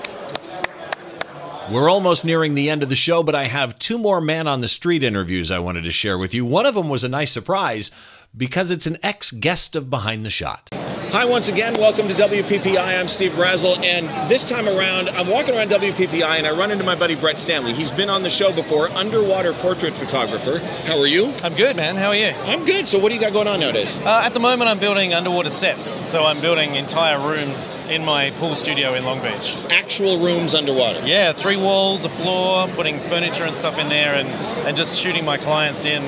We're 1.70 1.88
almost 1.88 2.26
nearing 2.26 2.54
the 2.54 2.68
end 2.68 2.82
of 2.82 2.90
the 2.90 2.96
show, 2.96 3.22
but 3.22 3.34
I 3.34 3.44
have 3.44 3.78
two 3.78 3.96
more 3.96 4.20
man 4.20 4.46
on 4.46 4.60
the 4.60 4.68
street 4.68 5.02
interviews 5.02 5.50
I 5.50 5.60
wanted 5.60 5.84
to 5.84 5.92
share 5.92 6.18
with 6.18 6.34
you. 6.34 6.44
One 6.44 6.66
of 6.66 6.74
them 6.74 6.90
was 6.90 7.02
a 7.02 7.08
nice 7.08 7.32
surprise 7.32 7.90
because 8.36 8.70
it's 8.70 8.86
an 8.86 8.98
ex 9.02 9.30
guest 9.30 9.76
of 9.76 9.90
Behind 9.90 10.24
the 10.24 10.30
Shot. 10.30 10.68
Hi, 11.12 11.24
once 11.24 11.48
again. 11.48 11.74
Welcome 11.74 12.06
to 12.06 12.14
WPPI. 12.14 13.00
I'm 13.00 13.08
Steve 13.08 13.32
Brazill, 13.32 13.82
and 13.82 14.06
this 14.30 14.44
time 14.44 14.68
around, 14.68 15.08
I'm 15.08 15.26
walking 15.26 15.56
around 15.56 15.70
WPPI 15.70 16.22
and 16.22 16.46
I 16.46 16.56
run 16.56 16.70
into 16.70 16.84
my 16.84 16.94
buddy 16.94 17.16
Brett 17.16 17.36
Stanley. 17.36 17.72
He's 17.72 17.90
been 17.90 18.08
on 18.08 18.22
the 18.22 18.30
show 18.30 18.52
before, 18.52 18.88
underwater 18.90 19.52
portrait 19.54 19.96
photographer. 19.96 20.58
How 20.86 21.00
are 21.00 21.08
you? 21.08 21.34
I'm 21.42 21.56
good, 21.56 21.74
man. 21.74 21.96
How 21.96 22.10
are 22.10 22.14
you? 22.14 22.28
I'm 22.44 22.64
good. 22.64 22.86
So, 22.86 23.00
what 23.00 23.08
do 23.08 23.16
you 23.16 23.20
got 23.20 23.32
going 23.32 23.48
on 23.48 23.58
nowadays? 23.58 24.00
Uh, 24.02 24.22
at 24.24 24.34
the 24.34 24.38
moment, 24.38 24.70
I'm 24.70 24.78
building 24.78 25.12
underwater 25.12 25.50
sets. 25.50 26.08
So 26.08 26.24
I'm 26.24 26.40
building 26.40 26.76
entire 26.76 27.18
rooms 27.18 27.78
in 27.88 28.04
my 28.04 28.30
pool 28.32 28.54
studio 28.54 28.94
in 28.94 29.04
Long 29.04 29.20
Beach. 29.20 29.56
Actual 29.70 30.20
rooms 30.20 30.54
underwater. 30.54 31.04
Yeah, 31.04 31.32
three 31.32 31.56
walls, 31.56 32.04
a 32.04 32.08
floor, 32.08 32.68
putting 32.68 33.00
furniture 33.00 33.42
and 33.42 33.56
stuff 33.56 33.80
in 33.80 33.88
there, 33.88 34.14
and, 34.14 34.28
and 34.64 34.76
just 34.76 34.96
shooting 34.96 35.24
my 35.24 35.38
clients 35.38 35.84
in 35.86 36.02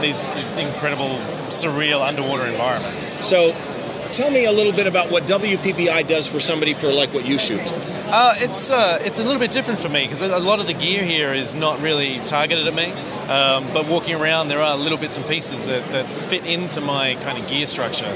these 0.00 0.32
incredible, 0.58 1.20
surreal 1.64 2.06
underwater 2.06 2.46
environments. 2.46 3.24
So, 3.26 3.54
tell 4.12 4.30
me 4.30 4.44
a 4.44 4.52
little 4.52 4.72
bit 4.72 4.86
about 4.86 5.10
what 5.10 5.24
WPPI 5.24 6.06
does 6.06 6.26
for 6.26 6.40
somebody 6.40 6.74
for 6.74 6.92
like 6.92 7.12
what 7.14 7.24
you 7.26 7.38
shoot. 7.38 7.60
Uh, 8.12 8.34
it's 8.38 8.70
uh, 8.70 8.98
it's 9.02 9.18
a 9.20 9.24
little 9.24 9.38
bit 9.38 9.52
different 9.52 9.78
for 9.78 9.88
me 9.88 10.02
because 10.02 10.20
a 10.22 10.38
lot 10.38 10.58
of 10.60 10.66
the 10.66 10.74
gear 10.74 11.02
here 11.04 11.32
is 11.32 11.54
not 11.54 11.80
really 11.80 12.18
targeted 12.26 12.66
at 12.66 12.74
me. 12.74 12.92
Um, 13.30 13.72
but 13.72 13.86
walking 13.86 14.16
around, 14.16 14.48
there 14.48 14.60
are 14.60 14.76
little 14.76 14.98
bits 14.98 15.16
and 15.16 15.24
pieces 15.26 15.64
that, 15.66 15.88
that 15.92 16.04
fit 16.08 16.44
into 16.44 16.80
my 16.80 17.14
kind 17.20 17.38
of 17.38 17.46
gear 17.48 17.64
structure. 17.66 18.10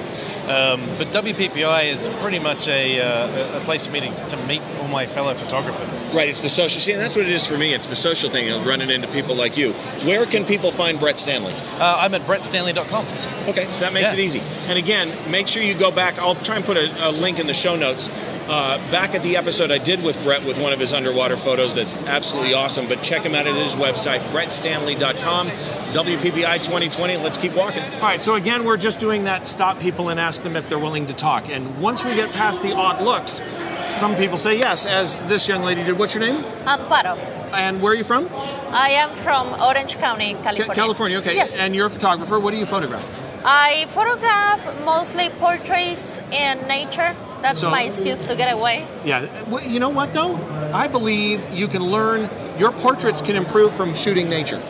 Um, 0.48 0.84
but 0.98 1.06
WPPI 1.12 1.92
is 1.92 2.08
pretty 2.20 2.40
much 2.40 2.66
a, 2.66 3.00
uh, 3.00 3.58
a 3.58 3.60
place 3.60 3.86
for 3.86 3.92
me 3.92 4.00
to, 4.00 4.26
to 4.26 4.36
meet 4.48 4.60
all 4.80 4.88
my 4.88 5.06
fellow 5.06 5.32
photographers. 5.34 6.08
Right, 6.08 6.28
it's 6.28 6.42
the 6.42 6.48
social. 6.48 6.80
See, 6.80 6.90
and 6.92 7.00
that's 7.00 7.14
what 7.14 7.26
it 7.26 7.32
is 7.32 7.46
for 7.46 7.56
me. 7.56 7.72
It's 7.74 7.86
the 7.86 7.94
social 7.94 8.28
thing, 8.28 8.50
of 8.50 8.66
running 8.66 8.90
into 8.90 9.06
people 9.08 9.36
like 9.36 9.56
you. 9.56 9.72
Where 10.04 10.26
can 10.26 10.44
people 10.44 10.72
find 10.72 10.98
Brett 10.98 11.16
Stanley? 11.18 11.54
Uh, 11.78 11.98
I'm 12.00 12.12
at 12.14 12.22
brettstanley.com. 12.22 13.06
Okay, 13.48 13.68
so 13.70 13.80
that 13.80 13.92
makes 13.92 14.12
Yeah. 14.12 14.18
it 14.18 14.24
easy. 14.24 14.40
And 14.66 14.76
again, 14.78 15.12
make 15.30 15.46
sure 15.46 15.62
you 15.62 15.74
go 15.74 15.83
back. 15.90 16.18
I'll 16.18 16.34
try 16.36 16.56
and 16.56 16.64
put 16.64 16.76
a, 16.76 17.08
a 17.08 17.10
link 17.10 17.38
in 17.38 17.46
the 17.46 17.54
show 17.54 17.76
notes. 17.76 18.08
Uh, 18.46 18.76
back 18.90 19.14
at 19.14 19.22
the 19.22 19.38
episode 19.38 19.70
I 19.70 19.78
did 19.78 20.02
with 20.02 20.22
Brett 20.22 20.44
with 20.44 20.60
one 20.60 20.74
of 20.74 20.78
his 20.78 20.92
underwater 20.92 21.36
photos 21.36 21.74
that's 21.74 21.96
absolutely 21.96 22.52
awesome. 22.52 22.86
But 22.88 23.02
check 23.02 23.22
him 23.22 23.34
out 23.34 23.46
at 23.46 23.54
his 23.56 23.74
website, 23.74 24.20
brettstanley.com. 24.30 25.46
WPPI 25.48 26.56
2020. 26.62 27.16
Let's 27.18 27.36
keep 27.38 27.54
walking. 27.54 27.82
All 27.82 28.00
right, 28.00 28.20
so 28.20 28.34
again, 28.34 28.64
we're 28.64 28.76
just 28.76 29.00
doing 29.00 29.24
that 29.24 29.46
stop 29.46 29.78
people 29.80 30.08
and 30.10 30.18
ask 30.20 30.42
them 30.42 30.56
if 30.56 30.68
they're 30.68 30.78
willing 30.78 31.06
to 31.06 31.14
talk. 31.14 31.48
And 31.48 31.80
once 31.80 32.04
we 32.04 32.14
get 32.14 32.30
past 32.32 32.62
the 32.62 32.74
odd 32.74 33.00
looks, 33.02 33.40
some 33.88 34.14
people 34.16 34.36
say 34.36 34.58
yes, 34.58 34.86
as 34.86 35.24
this 35.26 35.46
young 35.48 35.62
lady 35.62 35.84
did. 35.84 35.98
What's 35.98 36.14
your 36.14 36.22
name? 36.22 36.42
Amparo. 36.64 37.16
And 37.52 37.80
where 37.80 37.92
are 37.92 37.96
you 37.96 38.04
from? 38.04 38.28
I 38.72 38.90
am 38.90 39.10
from 39.10 39.52
Orange 39.62 39.96
County, 39.98 40.34
California. 40.34 40.64
Ca- 40.66 40.74
California, 40.74 41.18
okay. 41.18 41.36
Yes. 41.36 41.54
And 41.56 41.74
you're 41.74 41.86
a 41.86 41.90
photographer. 41.90 42.40
What 42.40 42.50
do 42.50 42.56
you 42.56 42.66
photograph? 42.66 43.23
I 43.44 43.86
photograph 43.88 44.64
mostly 44.84 45.28
portraits 45.38 46.18
and 46.32 46.66
nature. 46.66 47.14
That's 47.42 47.60
So- 47.60 47.70
my 47.70 47.82
excuse 47.82 48.20
to 48.22 48.34
get 48.36 48.50
away. 48.52 48.86
Yeah. 49.04 49.26
Well, 49.48 49.62
you 49.62 49.78
know 49.80 49.90
what, 49.90 50.14
though? 50.14 50.38
I 50.72 50.88
believe 50.88 51.42
you 51.52 51.68
can 51.68 51.82
learn, 51.84 52.30
your 52.58 52.72
portraits 52.72 53.20
can 53.20 53.36
improve 53.36 53.74
from 53.74 53.94
shooting 53.94 54.28
nature. 54.30 54.60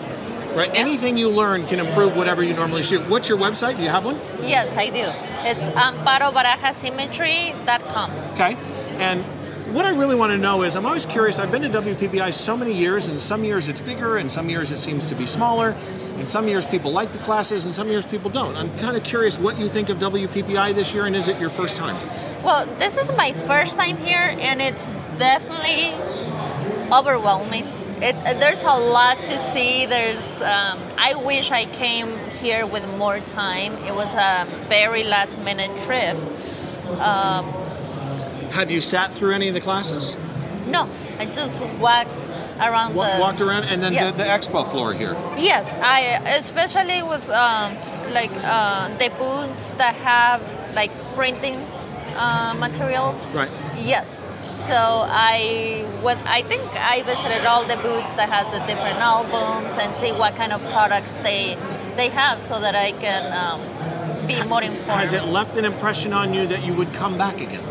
Right? 0.57 0.71
Anything 0.75 1.17
you 1.19 1.29
learn 1.31 1.67
can 1.67 1.79
improve 1.81 2.17
whatever 2.17 2.43
you 2.43 2.55
normally 2.55 2.83
shoot. 2.85 3.09
What's 3.09 3.29
your 3.29 3.39
website? 3.39 3.77
Do 3.77 3.83
you 3.83 3.89
have 3.91 4.05
one? 4.05 4.21
Yes, 4.43 4.77
I 4.77 4.89
do. 4.89 5.05
It's 5.49 5.67
um, 5.69 5.95
amparobarajasimagery.com. 6.07 8.11
Okay. 8.35 8.57
And 8.99 9.25
what 9.75 9.85
I 9.85 9.91
really 9.91 10.15
want 10.15 10.31
to 10.31 10.39
know 10.39 10.63
is 10.63 10.77
I'm 10.77 10.87
always 10.87 11.05
curious. 11.05 11.41
I've 11.41 11.51
been 11.51 11.63
to 11.63 11.69
WPPI 11.69 12.33
so 12.33 12.57
many 12.57 12.73
years, 12.73 13.09
and 13.09 13.21
some 13.21 13.43
years 13.43 13.69
it's 13.69 13.81
bigger, 13.81 14.19
and 14.19 14.31
some 14.31 14.49
years 14.49 14.71
it 14.71 14.79
seems 14.79 15.05
to 15.07 15.17
be 15.17 15.27
smaller, 15.27 15.71
and 16.17 16.29
some 16.29 16.47
years 16.47 16.65
people 16.65 16.93
like 16.93 17.13
the 17.13 17.19
classes, 17.19 17.65
and 17.65 17.75
some 17.75 17.89
years 17.89 18.07
people 18.07 18.31
don't. 18.31 18.55
I'm 18.55 18.77
kind 18.79 18.97
of 18.97 19.03
curious 19.03 19.37
what 19.37 19.59
you 19.59 19.69
think 19.69 19.89
of 19.89 19.99
WPPI 19.99 20.77
this 20.77 20.95
year, 20.95 21.07
and 21.07 21.17
is 21.17 21.27
it 21.27 21.41
your 21.41 21.51
first 21.51 21.77
time? 21.77 21.97
Well, 22.45 22.67
this 22.79 22.97
is 22.97 23.11
my 23.17 23.33
first 23.33 23.77
time 23.77 23.97
here, 23.97 24.37
and 24.39 24.63
it's 24.63 24.93
definitely 25.19 25.93
overwhelming. 26.93 27.67
It, 28.01 28.15
there's 28.39 28.63
a 28.63 28.79
lot 28.79 29.25
to 29.25 29.39
see. 29.39 29.87
There's. 29.87 30.41
Um, 30.41 30.79
I 30.99 31.15
wish 31.17 31.51
I 31.51 31.65
came 31.67 32.17
here 32.31 32.65
with 32.65 32.89
more 32.97 33.19
time. 33.19 33.73
It 33.89 33.95
was 33.95 34.15
a 34.15 34.47
very 34.69 35.03
last 35.03 35.37
minute 35.41 35.77
trip. 35.79 36.17
Um, 37.01 37.64
Have 38.55 38.71
you 38.71 38.81
sat 38.81 39.13
through 39.13 39.33
any 39.35 39.49
of 39.49 39.55
the 39.55 39.61
classes? 39.61 40.17
no, 40.69 40.89
I 41.19 41.27
just 41.27 41.61
walked 41.79 42.11
around 42.61 42.95
Wa- 42.95 43.15
the. 43.17 43.21
walked 43.21 43.41
around, 43.41 43.65
and 43.65 43.83
then 43.83 43.93
Yes. 43.93 44.17
the, 44.17 44.23
the 44.25 44.29
expo 44.29 44.65
floor 44.71 44.95
here. 44.95 45.15
Yes, 45.37 45.75
I 45.75 45.99
especially 46.41 47.03
with 47.03 47.29
um, 47.31 47.75
like 48.13 48.31
uh, 48.43 48.89
the 48.99 49.11
booths 49.19 49.73
that 49.73 49.95
have 49.97 50.41
like 50.75 50.91
printing 51.17 51.57
uh, 52.17 52.55
materials. 52.59 53.27
Right. 53.35 53.51
Yes. 53.77 54.23
So 54.43 54.75
I 54.75 55.85
what 56.01 56.17
I 56.27 56.43
think 56.43 56.63
I 56.95 57.03
visited 57.03 57.45
all 57.45 57.65
the 57.65 57.77
booths 57.89 58.13
that 58.15 58.29
has 58.31 58.47
the 58.53 58.61
different 58.71 58.99
albums 59.01 59.77
and 59.77 59.95
see 59.97 60.13
what 60.13 60.37
kind 60.37 60.53
of 60.53 60.61
products 60.71 61.15
they 61.29 61.59
they 61.97 62.09
have 62.09 62.41
so 62.41 62.61
that 62.61 62.75
I 62.75 62.93
can 62.93 63.23
um, 63.43 63.61
be 64.27 64.43
more 64.45 64.63
informed. 64.63 65.01
Has 65.01 65.13
it 65.13 65.25
left 65.25 65.57
an 65.59 65.65
impression 65.65 66.13
on 66.13 66.33
you 66.33 66.47
that 66.47 66.63
you 66.65 66.73
would 66.75 66.93
come 66.95 67.19
back 67.19 67.41
again? 67.41 67.65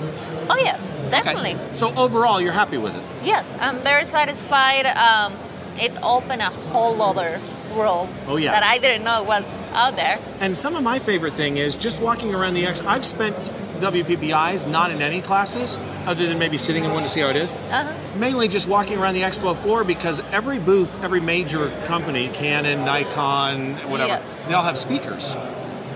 Oh 0.50 0.58
yes, 0.58 0.94
definitely. 1.10 1.58
So 1.74 1.94
overall, 1.96 2.42
you're 2.42 2.52
happy 2.54 2.78
with 2.78 2.96
it. 2.96 3.04
Yes, 3.26 3.54
I'm 3.60 3.80
very 3.80 4.06
satisfied. 4.06 4.86
Um, 4.86 5.34
it 5.80 5.92
opened 6.04 6.42
a 6.42 6.50
whole 6.50 7.02
other 7.02 7.40
world 7.76 8.08
Oh, 8.28 8.38
yeah. 8.38 8.52
that 8.52 8.62
I 8.64 8.78
didn't 8.78 9.04
know 9.04 9.24
was 9.24 9.46
out 9.74 9.96
there. 9.96 10.20
And 10.42 10.56
some 10.56 10.76
of 10.76 10.84
my 10.84 11.00
favorite 11.00 11.34
thing 11.34 11.58
is 11.58 11.76
just 11.76 12.02
walking 12.02 12.36
around 12.36 12.54
the 12.54 12.66
X. 12.68 12.82
I've 12.82 13.04
spent 13.04 13.36
WPPIs 13.80 14.70
not 14.70 14.92
in 14.92 15.02
any 15.02 15.22
classes, 15.22 15.78
other 16.06 16.28
than 16.28 16.38
maybe 16.38 16.58
sitting 16.58 16.84
in 16.84 16.92
one 16.94 17.02
to 17.04 17.10
see 17.10 17.22
how 17.22 17.30
it 17.30 17.36
is. 17.36 17.52
Uh-huh. 17.52 17.92
Mainly 18.18 18.48
just 18.48 18.68
walking 18.68 19.00
around 19.00 19.16
the 19.16 19.22
expo 19.22 19.56
floor 19.56 19.84
because 19.84 20.22
every 20.32 20.60
booth, 20.60 21.04
every 21.04 21.20
major 21.20 21.70
company, 21.86 22.30
Canon, 22.30 22.86
Nikon, 22.86 23.74
whatever, 23.90 24.10
Yes. 24.10 24.46
they 24.46 24.54
all 24.54 24.64
have 24.64 24.78
speakers. 24.78 25.36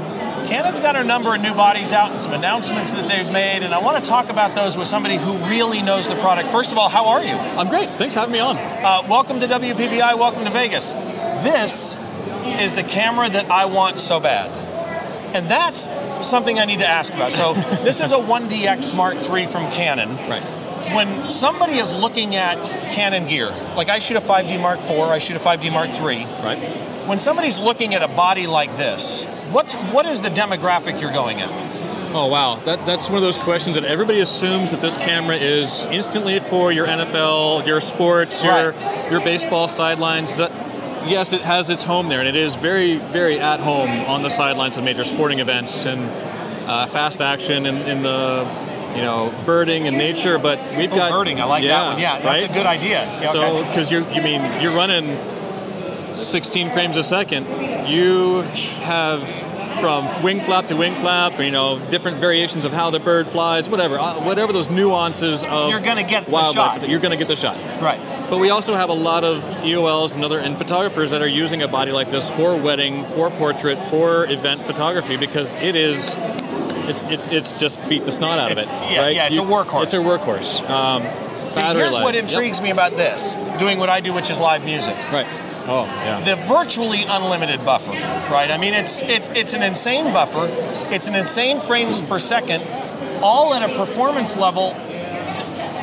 Canon's 0.46 0.78
got 0.78 0.94
a 0.94 1.02
number 1.02 1.34
of 1.34 1.42
new 1.42 1.54
bodies 1.54 1.92
out 1.92 2.12
and 2.12 2.20
some 2.20 2.32
announcements 2.32 2.92
that 2.92 3.08
they've 3.08 3.30
made. 3.32 3.64
And 3.64 3.74
I 3.74 3.80
want 3.80 4.02
to 4.02 4.08
talk 4.08 4.30
about 4.30 4.54
those 4.54 4.78
with 4.78 4.86
somebody 4.86 5.16
who 5.16 5.36
really 5.48 5.82
knows 5.82 6.08
the 6.08 6.14
product. 6.16 6.50
First 6.50 6.70
of 6.70 6.78
all, 6.78 6.88
how 6.88 7.06
are 7.06 7.22
you? 7.22 7.32
I'm 7.32 7.68
great. 7.68 7.88
Thanks 7.88 8.14
for 8.14 8.20
having 8.20 8.32
me 8.32 8.38
on. 8.38 8.56
Uh, 8.56 9.02
welcome 9.08 9.40
to 9.40 9.46
WPPI. 9.48 10.16
Welcome 10.16 10.44
to 10.44 10.50
Vegas. 10.50 10.92
This 10.92 11.96
is 12.60 12.74
the 12.74 12.84
camera 12.84 13.28
that 13.28 13.50
I 13.50 13.64
want 13.64 13.98
so 13.98 14.20
bad. 14.20 14.52
And 15.34 15.50
that's 15.50 15.88
something 16.26 16.60
I 16.60 16.64
need 16.64 16.78
to 16.78 16.86
ask 16.86 17.12
about. 17.12 17.32
So, 17.32 17.54
this 17.82 18.00
is 18.00 18.12
a 18.12 18.16
1DX 18.16 18.94
Mark 18.94 19.16
III 19.16 19.46
from 19.46 19.68
Canon. 19.72 20.10
Right. 20.30 20.42
When 20.94 21.28
somebody 21.28 21.74
is 21.74 21.92
looking 21.92 22.36
at 22.36 22.56
Canon 22.92 23.26
gear, 23.26 23.50
like 23.76 23.88
I 23.88 23.98
shoot 23.98 24.16
a 24.16 24.20
5D 24.20 24.62
Mark 24.62 24.78
IV, 24.78 25.00
I 25.00 25.18
shoot 25.18 25.36
a 25.36 25.40
5D 25.40 25.72
Mark 25.72 25.90
III. 25.90 26.24
Right. 26.44 27.08
When 27.08 27.18
somebody's 27.18 27.58
looking 27.58 27.96
at 27.96 28.04
a 28.04 28.08
body 28.08 28.46
like 28.46 28.76
this, 28.76 29.26
what's 29.56 29.74
what 29.86 30.04
is 30.04 30.20
the 30.20 30.28
demographic 30.28 31.00
you're 31.00 31.12
going 31.12 31.40
at? 31.40 31.48
Oh 32.14 32.26
wow, 32.26 32.56
that, 32.66 32.84
that's 32.84 33.08
one 33.08 33.16
of 33.16 33.22
those 33.22 33.38
questions 33.38 33.74
that 33.74 33.84
everybody 33.84 34.20
assumes 34.20 34.70
that 34.72 34.82
this 34.82 34.98
camera 34.98 35.36
is 35.36 35.86
instantly 35.86 36.40
for 36.40 36.70
your 36.70 36.86
NFL, 36.86 37.66
your 37.66 37.80
sports, 37.80 38.44
your 38.44 38.74
your 39.10 39.20
baseball 39.20 39.66
sidelines. 39.66 40.34
That 40.34 40.50
yes, 41.08 41.32
it 41.32 41.40
has 41.40 41.70
its 41.70 41.84
home 41.84 42.08
there, 42.10 42.20
and 42.20 42.28
it 42.28 42.36
is 42.36 42.54
very 42.54 42.96
very 42.98 43.40
at 43.40 43.60
home 43.60 43.90
on 44.06 44.22
the 44.22 44.28
sidelines 44.28 44.76
of 44.76 44.84
major 44.84 45.06
sporting 45.06 45.38
events 45.38 45.86
and 45.86 46.00
uh, 46.68 46.86
fast 46.86 47.22
action 47.22 47.64
in, 47.64 47.76
in 47.88 48.02
the 48.02 48.44
you 48.94 49.00
know 49.00 49.34
birding 49.46 49.86
and 49.88 49.96
nature. 49.96 50.38
But 50.38 50.58
we've 50.76 50.92
Oh, 50.92 50.96
got 50.96 51.10
birding, 51.10 51.40
I 51.40 51.44
like 51.44 51.64
that 51.64 51.92
one. 51.92 51.98
Yeah, 51.98 52.20
that's 52.20 52.42
right? 52.42 52.50
a 52.50 52.54
good 52.54 52.66
idea. 52.66 53.04
Yeah, 53.22 53.30
so 53.30 53.42
okay. 53.42 53.68
because 53.70 53.90
you're 53.90 54.06
you 54.12 54.20
mean 54.20 54.42
you're 54.60 54.76
running 54.76 55.16
16 56.16 56.70
frames 56.70 56.96
a 56.96 57.02
second, 57.02 57.46
you 57.88 58.40
have 58.82 59.45
from 59.76 60.22
wing 60.22 60.40
flap 60.40 60.66
to 60.66 60.76
wing 60.76 60.94
flap, 60.96 61.38
you 61.40 61.50
know, 61.50 61.78
different 61.90 62.18
variations 62.18 62.64
of 62.64 62.72
how 62.72 62.90
the 62.90 63.00
bird 63.00 63.26
flies, 63.26 63.68
whatever, 63.68 63.98
uh, 63.98 64.14
whatever 64.24 64.52
those 64.52 64.70
nuances 64.70 65.44
of 65.44 65.70
You're 65.70 65.80
gonna 65.80 66.02
get 66.04 66.26
the 66.26 66.52
shot. 66.52 66.88
You're 66.88 67.00
going 67.00 67.12
to 67.12 67.16
get 67.16 67.28
the 67.28 67.36
shot. 67.36 67.56
Right. 67.80 68.00
But 68.30 68.38
we 68.38 68.50
also 68.50 68.74
have 68.74 68.88
a 68.88 68.94
lot 68.94 69.22
of 69.24 69.42
EOLs 69.62 70.14
and 70.14 70.24
other 70.24 70.38
and 70.40 70.56
photographers 70.56 71.10
that 71.12 71.22
are 71.22 71.28
using 71.28 71.62
a 71.62 71.68
body 71.68 71.92
like 71.92 72.10
this 72.10 72.28
for 72.30 72.56
wedding, 72.56 73.04
for 73.04 73.30
portrait, 73.30 73.78
for 73.90 74.24
event 74.26 74.60
photography 74.62 75.16
because 75.16 75.56
it 75.56 75.76
is. 75.76 76.16
It's, 76.88 77.02
it's, 77.04 77.32
it's 77.32 77.52
just 77.52 77.88
beat 77.88 78.04
the 78.04 78.12
snot 78.12 78.38
out 78.38 78.52
of 78.52 78.58
It's- 78.58 78.66
it. 78.68 78.92
yeah, 78.94 79.00
right? 79.02 79.14
yeah, 79.16 79.26
it's 79.26 79.38
a 79.38 79.40
workhorse. 79.40 79.82
It's 79.84 79.92
a 79.94 79.96
workhorse. 79.96 80.68
Um, 80.70 81.02
See, 81.50 81.60
here's 81.62 81.94
life. 81.94 82.02
what 82.04 82.14
Yep. 82.14 82.24
intrigues 82.24 82.60
me 82.60 82.70
about 82.70 82.92
this, 82.92 83.36
doing 83.58 83.78
what 83.78 83.88
I 83.88 83.98
do, 84.00 84.12
which 84.12 84.30
is 84.30 84.38
live 84.40 84.64
music. 84.64 84.96
Right. 85.12 85.26
Oh, 85.68 85.84
yeah. 85.84 86.20
The 86.20 86.36
virtually 86.46 87.04
unlimited 87.08 87.64
buffer, 87.64 87.90
right? 87.90 88.50
I 88.50 88.56
mean, 88.56 88.72
it's 88.74 89.02
it's 89.02 89.28
it's 89.30 89.54
an 89.54 89.62
insane 89.62 90.12
buffer. 90.12 90.48
It's 90.94 91.08
an 91.08 91.14
insane 91.16 91.60
frames 91.60 92.00
per 92.00 92.18
second, 92.18 92.62
all 93.22 93.52
at 93.54 93.68
a 93.68 93.74
performance 93.76 94.36
level, 94.36 94.70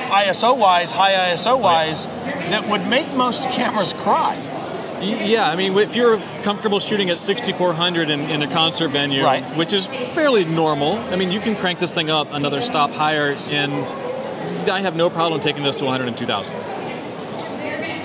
ISO 0.09 0.57
wise, 0.57 0.91
high 0.91 1.33
ISO 1.33 1.59
wise, 1.61 2.05
that 2.05 2.67
would 2.69 2.87
make 2.87 3.13
most 3.15 3.43
cameras 3.49 3.93
cry. 3.93 4.35
Yeah, 5.01 5.49
I 5.49 5.57
mean, 5.57 5.77
if 5.77 5.97
you're 5.97 6.17
comfortable 6.43 6.79
shooting 6.79 7.09
at 7.09 7.19
6400 7.19 8.09
in, 8.09 8.21
in 8.29 8.41
a 8.41 8.47
concert 8.47 8.87
venue, 8.89 9.21
Right. 9.23 9.43
which 9.57 9.73
is 9.73 9.87
fairly 9.87 10.45
normal, 10.45 10.97
I 10.97 11.17
mean, 11.17 11.29
you 11.29 11.41
can 11.41 11.57
crank 11.57 11.79
this 11.79 11.93
thing 11.93 12.09
up 12.09 12.31
another 12.31 12.61
stop 12.61 12.89
higher, 12.91 13.35
and 13.49 13.73
I 14.69 14.79
have 14.79 14.95
no 14.95 15.09
problem 15.09 15.41
taking 15.41 15.63
this 15.63 15.75
to 15.77 15.85
102,000. 15.85 16.55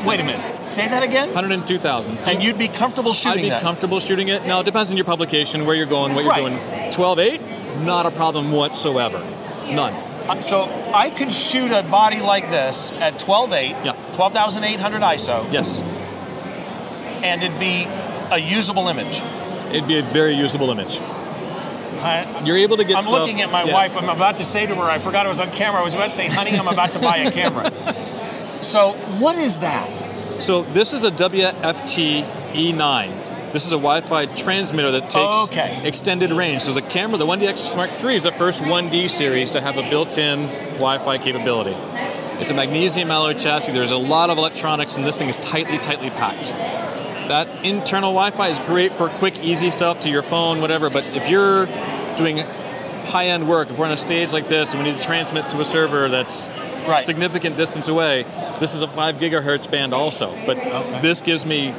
Wait 0.05 0.21
a 0.21 0.25
minute. 0.25 0.67
Say 0.67 0.87
that 0.89 1.03
again. 1.03 1.29
102,000. 1.35 2.19
And 2.19 2.43
you'd 2.43 2.59
be 2.59 2.69
comfortable 2.69 3.13
shooting 3.13 3.39
I'd 3.41 3.43
be 3.43 3.49
that. 3.51 3.63
comfortable 3.63 4.01
shooting 4.01 4.29
it. 4.29 4.47
Now, 4.47 4.61
it 4.61 4.65
depends 4.65 4.91
on 4.91 4.97
your 4.97 5.05
publication, 5.05 5.67
where 5.67 5.75
you're 5.75 5.87
going, 5.87 6.15
what 6.15 6.23
you're 6.25 6.31
Right. 6.33 6.47
doing. 6.47 6.91
12.8, 6.93 7.41
not 7.85 8.07
a 8.07 8.11
problem 8.11 8.53
whatsoever. 8.53 9.23
None. 9.71 9.93
Uh, 10.29 10.41
So 10.41 10.69
I 10.95 11.11
could 11.11 11.33
shoot 11.33 11.73
a 11.73 11.83
body 11.83 12.21
like 12.21 12.49
this 12.51 12.93
at 13.01 13.19
12.8, 13.19 13.77
Yeah. 13.85 13.93
12,800 14.13 15.03
ISO, 15.03 15.45
Yes, 15.51 15.81
and 17.23 17.43
it'd 17.43 17.59
be 17.59 17.87
a 18.31 18.39
usable 18.39 18.89
image. 18.89 19.23
it'd 19.71 19.89
be 19.89 19.99
a 19.99 20.03
very 20.03 20.35
usable 20.35 20.71
image. 20.71 21.01
I, 22.01 22.43
You're 22.45 22.59
able 22.59 22.77
to 22.77 22.85
get 22.85 22.97
I'm 22.99 23.03
stuff. 23.03 23.15
looking 23.15 23.41
at 23.43 23.51
my 23.51 23.65
yeah. 23.65 23.73
wife. 23.75 23.97
I'm 23.97 24.09
about 24.09 24.37
to 24.37 24.45
say 24.45 24.67
to 24.67 24.75
her, 24.77 24.85
I 24.85 24.99
forgot 25.01 25.27
I 25.27 25.29
was 25.29 25.41
on 25.41 25.51
camera. 25.51 25.81
I 25.81 25.85
was 25.85 25.95
about 25.95 26.11
to 26.11 26.17
say, 26.17 26.29
honey, 26.29 26.57
I'm 26.57 26.69
about 26.69 26.93
to 26.93 27.01
buy 27.01 27.17
a 27.19 27.33
camera. 27.33 27.73
so 28.69 28.93
what 29.19 29.37
is 29.37 29.61
that? 29.61 30.05
So 30.43 30.63
this 30.63 30.93
is 30.93 31.03
a 31.03 31.11
WFT 31.11 32.23
E9. 32.53 33.09
E 33.09 33.53
This 33.53 33.65
is 33.65 33.73
a 33.73 33.77
Wi-Fi 33.77 34.27
transmitter 34.27 34.91
that 34.91 35.09
takes 35.09 35.45
Okay. 35.45 35.81
extended 35.85 36.31
range. 36.33 36.63
So 36.63 36.75
the 36.75 36.83
camera, 36.83 37.17
the 37.17 37.27
1DX 37.27 37.75
Mark 37.75 37.91
III, 38.05 38.17
is 38.17 38.23
the 38.25 38.33
first 38.33 38.61
1D 38.63 39.09
series 39.09 39.53
to 39.53 39.63
have 39.63 39.79
a 39.79 39.89
built-in 39.89 40.49
Wi-Fi 40.75 41.17
capability. 41.19 41.75
It's 42.41 42.51
a 42.51 42.55
magnesium 42.55 43.11
alloy 43.11 43.35
chassis. 43.35 43.73
There's 43.73 43.91
a 43.91 43.97
lot 43.97 44.29
of 44.29 44.37
electronics, 44.37 44.97
and 44.97 45.07
this 45.07 45.19
thing 45.19 45.29
is 45.31 45.39
tightly, 45.39 45.79
tightly 45.79 46.11
packed. 46.11 46.51
That 47.29 47.49
internal 47.65 48.13
Wi-Fi 48.13 48.49
is 48.49 48.59
great 48.61 48.93
for 48.93 49.09
quick, 49.09 49.43
easy 49.43 49.71
stuff 49.71 50.01
to 50.01 50.11
your 50.11 50.23
phone, 50.23 50.61
whatever. 50.61 50.91
But 50.91 51.05
if 51.17 51.31
you're 51.31 51.67
doing 52.17 52.39
high-end 53.07 53.49
work, 53.49 53.71
if 53.71 53.79
we're 53.79 53.87
on 53.87 53.93
a 53.93 53.97
stage 53.97 54.33
like 54.33 54.49
this 54.49 54.75
and 54.75 54.83
we 54.83 54.91
need 54.91 54.99
to 54.99 55.05
transmit 55.05 55.49
to 55.49 55.61
a 55.61 55.65
server 55.65 56.09
that's 56.11 56.47
Right. 56.91 57.07
significant 57.07 57.57
distance 57.57 57.89
away, 57.89 58.25
this 58.61 58.75
is 58.75 58.83
a 58.83 58.89
five 58.89 59.17
gigahertz 59.17 59.71
band 59.71 59.93
also. 59.93 60.37
But 60.47 60.57
this 61.03 61.21
gives 61.21 61.47
me 61.47 61.75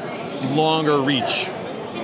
longer 0.54 1.00
reach, 1.00 1.48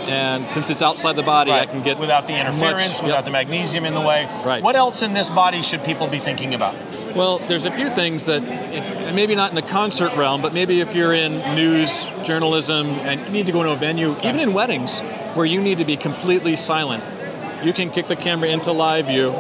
and 0.08 0.51
since 0.51 0.70
it's 0.70 0.82
outside 0.82 1.16
the 1.16 1.24
body, 1.24 1.51
I 1.51 1.66
can 1.66 1.84
get 1.84 1.99
without 1.99 2.28
the 2.28 2.34
much- 2.34 2.47
interference, 2.47 3.01
without 3.01 3.18
yep. 3.18 3.26
the 3.26 3.32
magnesium 3.32 3.86
in 3.86 3.93
the 3.93 4.01
way. 4.01 4.28
Right. 4.45 4.62
What 4.62 4.76
else 4.76 5.01
in 5.01 5.14
this 5.14 5.30
body 5.30 5.62
should 5.62 5.84
people 5.84 6.08
be 6.08 6.20
thinking 6.20 6.53
about? 6.53 6.76
Well, 7.16 7.38
there's 7.39 7.64
a 7.64 7.72
few 7.72 7.89
things 7.89 8.26
that, 8.26 8.43
if, 8.43 9.16
maybe 9.16 9.36
not 9.36 9.49
in 9.49 9.56
the 9.56 9.62
concert 9.62 10.14
realm, 10.18 10.41
but 10.41 10.53
maybe 10.53 10.82
if 10.82 10.93
you're 10.93 11.14
in 11.14 11.38
news, 11.56 12.06
journalism, 12.26 12.88
and 12.88 13.22
you 13.22 13.30
need 13.30 13.45
to 13.45 13.53
go 13.53 13.64
to 13.64 13.72
a 13.72 13.76
venue, 13.78 14.18
even 14.18 14.41
in 14.41 14.53
weddings, 14.53 14.99
where 15.34 15.45
you 15.45 15.62
need 15.62 15.78
to 15.78 15.86
be 15.86 15.95
completely 15.95 16.58
silent, 16.58 17.01
you 17.64 17.72
can 17.72 17.89
kick 17.89 18.08
the 18.08 18.18
camera 18.18 18.49
into 18.49 18.74
live 18.74 19.08
view, 19.08 19.32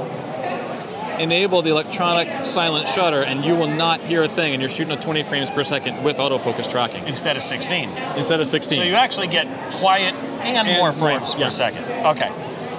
enable 1.19 1.61
the 1.61 1.69
electronic 1.71 2.45
silent 2.45 2.87
shutter, 2.87 3.23
and 3.23 3.43
you 3.43 3.55
will 3.55 3.67
not 3.67 3.99
hear 4.01 4.23
a 4.23 4.27
thing, 4.27 4.53
and 4.53 4.61
you're 4.61 4.69
shooting 4.69 4.93
at 4.93 5.01
20 5.01 5.23
frames 5.23 5.49
per 5.49 5.63
second 5.63 6.03
with 6.03 6.17
autofocus 6.17 6.69
tracking 6.69 7.05
Instead 7.07 7.35
of 7.35 7.43
16. 7.43 7.89
instead 8.17 8.39
of 8.39 8.47
16. 8.47 8.77
So 8.77 8.83
you 8.83 8.95
actually 8.95 9.27
get 9.27 9.47
quiet 9.75 10.13
and, 10.15 10.67
And 10.67 10.77
more 10.77 10.91
more, 10.91 10.93
frames 10.93 11.35
yeah. 11.35 11.45
per 11.45 11.49
second. 11.51 11.83
Okay. 12.05 12.31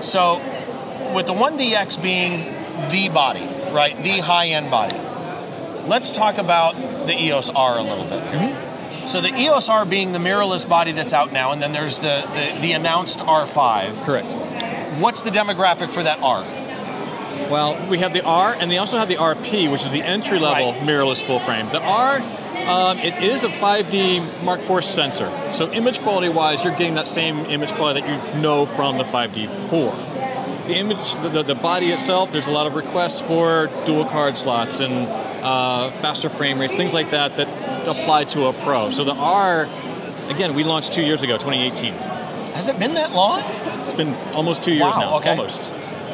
So 0.02 0.38
with 1.14 1.26
the 1.26 1.34
1DX 1.34 2.02
being 2.02 2.52
the 2.90 3.08
body, 3.12 3.46
right, 3.72 3.96
the 4.02 4.20
high-end 4.20 4.70
body, 4.70 4.96
let's 5.88 6.10
talk 6.12 6.38
about 6.38 6.74
the 7.06 7.14
EOS 7.18 7.50
R 7.50 7.78
a 7.78 7.82
little 7.82 8.04
bit. 8.04 8.22
Mm-hmm. 8.22 9.06
So 9.06 9.20
the 9.20 9.32
EOS 9.34 9.68
R 9.68 9.84
being 9.84 10.12
the 10.12 10.18
mirrorless 10.18 10.68
body 10.68 10.92
that's 10.92 11.12
out 11.12 11.32
now, 11.32 11.52
and 11.52 11.62
then 11.62 11.72
there's 11.72 12.00
the, 12.00 12.24
the, 12.34 12.60
the 12.60 12.72
announced 12.72 13.20
R5. 13.20 14.02
Correct. 14.02 14.34
What's 15.00 15.22
the 15.22 15.30
demographic 15.30 15.92
for 15.92 16.02
that 16.02 16.18
R? 16.20 16.42
Well, 17.50 17.88
we 17.88 17.98
have 17.98 18.12
the 18.12 18.24
R, 18.24 18.56
and 18.58 18.70
they 18.70 18.78
also 18.78 18.98
have 18.98 19.08
the 19.08 19.16
RP, 19.16 19.70
which 19.70 19.82
is 19.84 19.92
the 19.92 20.02
entry 20.02 20.38
level 20.38 20.72
Right. 20.72 20.80
mirrorless 20.82 21.22
full 21.22 21.38
frame. 21.40 21.68
The 21.70 21.80
R, 21.80 22.20
um, 22.66 22.98
it 22.98 23.22
is 23.22 23.44
a 23.44 23.48
5D 23.48 24.20
Mark 24.42 24.60
IV 24.68 24.84
sensor, 24.84 25.30
so 25.52 25.70
image 25.72 26.00
quality 26.00 26.28
wise, 26.28 26.64
you're 26.64 26.72
getting 26.72 26.94
that 26.96 27.06
same 27.08 27.38
image 27.46 27.72
quality 27.72 28.00
that 28.00 28.34
you 28.34 28.40
know 28.40 28.66
from 28.66 28.98
the 28.98 29.04
5D4. 29.04 29.94
The 30.66 30.74
image, 30.74 31.14
the, 31.22 31.44
the, 31.44 31.54
body 31.54 31.92
itself, 31.92 32.32
there's 32.32 32.48
a 32.48 32.52
lot 32.52 32.66
of 32.66 32.74
requests 32.74 33.20
for 33.20 33.70
dual 33.84 34.04
card 34.04 34.36
slots 34.36 34.80
and 34.80 35.06
uh, 35.44 35.90
faster 35.92 36.28
frame 36.28 36.58
rates, 36.58 36.74
things 36.76 36.92
like 36.92 37.10
that 37.10 37.36
that 37.36 37.46
apply 37.86 38.24
to 38.24 38.46
a 38.46 38.52
Pro. 38.52 38.90
So 38.90 39.04
the 39.04 39.14
R, 39.14 39.68
again, 40.28 40.54
we 40.54 40.64
launched 40.64 40.92
two 40.92 41.02
years 41.02 41.22
ago, 41.22 41.34
2018. 41.34 41.92
Has 42.54 42.66
it 42.68 42.80
been 42.80 42.94
that 42.94 43.12
long? 43.12 43.42
It's 43.82 43.92
been 43.92 44.14
almost 44.34 44.64
two 44.64 44.72
years 44.72 44.94
Wow, 44.94 45.00
now, 45.00 45.16
okay. 45.18 45.30
almost. 45.30 45.70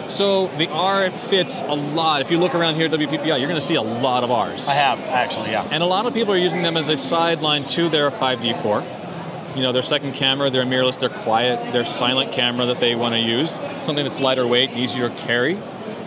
So 0.09 0.49
the 0.59 0.69
R 0.69 1.11
fits 1.11 1.63
a 1.63 1.75
lot. 1.75 2.21
If 2.21 2.31
you 2.31 2.39
look 2.39 2.55
around 2.55 2.75
here 2.75 2.87
at 2.87 2.91
WPPI, 2.93 3.27
you're 3.39 3.49
going 3.49 3.55
to 3.55 3.61
see 3.61 3.77
a 3.77 3.83
lot 3.83 4.25
of 4.25 4.31
Rs. 4.31 4.69
I 4.69 4.75
have, 4.75 4.99
actually, 5.01 5.51
yeah. 5.51 5.67
And 5.71 5.83
a 5.83 5.87
lot 5.87 6.07
of 6.07 6.13
people 6.15 6.35
are 6.35 6.39
using 6.39 6.63
them 6.63 6.77
as 6.77 6.89
a 6.89 6.97
sideline 6.97 7.65
to 7.69 7.89
their 7.89 8.11
5D4. 8.11 9.57
You 9.57 9.63
know, 9.63 9.73
their 9.73 9.83
second 9.83 10.15
camera, 10.15 10.49
their 10.51 10.65
mirrorless, 10.65 10.99
their 10.99 11.09
quiet, 11.11 11.73
their 11.73 11.85
silent 11.85 12.33
camera 12.33 12.67
that 12.67 12.81
they 12.81 12.95
want 12.95 13.15
to 13.15 13.21
use. 13.21 13.53
Something 13.83 14.05
that's 14.05 14.21
lighter 14.21 14.47
weight, 14.47 14.71
easier 14.73 15.09
to 15.09 15.15
carry. 15.17 15.57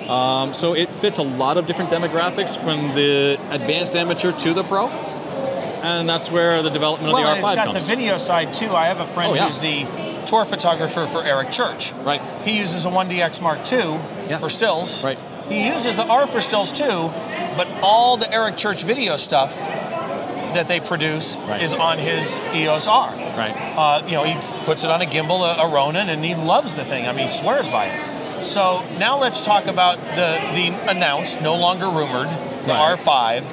Um, 0.07 0.53
so 0.53 0.73
it 0.75 0.89
fits 0.89 1.17
a 1.17 1.23
lot 1.23 1.57
of 1.57 1.65
different 1.67 1.89
demographics 1.91 2.55
from 2.57 2.95
the 2.95 3.39
advanced 3.51 3.95
amateur 3.95 4.31
to 4.31 4.53
the 4.53 4.63
pro. 4.63 4.87
And 4.87 6.09
that's 6.09 6.31
where 6.31 6.63
the 6.63 6.69
development 6.69 7.13
Well, 7.13 7.23
of 7.27 7.37
the 7.37 7.41
R5 7.41 7.41
comes. 7.41 7.43
Well, 7.43 7.51
it's 7.53 7.65
got 7.65 7.73
comes. 7.73 7.85
the 7.87 7.95
video 7.95 8.17
side 8.17 8.53
too. 8.53 8.69
I 8.71 8.85
have 8.87 8.99
a 8.99 9.05
friend 9.05 9.31
Oh, 9.31 9.35
yeah. 9.35 9.45
who's 9.47 9.59
the 9.59 9.85
tour 10.25 10.45
photographer 10.45 11.05
for 11.07 11.23
Eric 11.23 11.51
Church. 11.51 11.93
Right. 12.03 12.21
He 12.43 12.57
uses 12.57 12.85
a 12.85 12.89
1DX 12.89 13.41
Mark 13.41 13.59
II 13.71 13.99
Yeah. 14.29 14.37
for 14.37 14.49
stills. 14.49 15.03
Right. 15.03 15.17
He 15.49 15.67
uses 15.67 15.95
the 15.95 16.05
R 16.05 16.25
for 16.27 16.41
stills 16.41 16.71
too, 16.71 17.11
but 17.55 17.67
all 17.81 18.17
the 18.17 18.31
Eric 18.33 18.57
Church 18.57 18.83
video 18.83 19.15
stuff 19.15 19.57
that 19.59 20.67
they 20.67 20.79
produce 20.79 21.37
Right. 21.47 21.61
is 21.61 21.73
on 21.73 21.97
his 21.99 22.39
EOS 22.53 22.87
R. 22.87 23.09
Right. 23.37 23.55
Uh, 23.77 24.01
you 24.07 24.13
know, 24.13 24.23
he 24.23 24.35
puts 24.65 24.83
it 24.83 24.89
on 24.89 25.01
a 25.01 25.05
gimbal, 25.05 25.41
a, 25.57 25.61
a 25.61 25.67
Ronin, 25.67 26.09
and 26.09 26.23
he 26.23 26.33
loves 26.33 26.75
the 26.75 26.83
thing. 26.83 27.07
I 27.07 27.11
mean, 27.11 27.27
he 27.27 27.33
swears 27.33 27.69
by 27.69 27.85
it. 27.85 28.45
So 28.45 28.83
now 28.99 29.17
let's 29.19 29.41
talk 29.41 29.65
about 29.67 29.97
the 30.15 30.39
the 30.53 30.67
announced, 30.89 31.41
no 31.41 31.55
longer 31.55 31.87
rumored, 31.89 32.29
the 32.65 32.73
Right. 32.73 32.97
R5, 32.97 33.43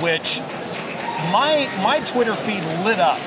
which 0.00 0.40
my 1.32 1.68
my 1.82 2.00
Twitter 2.00 2.34
feed 2.34 2.62
lit 2.84 2.98
up 2.98 3.18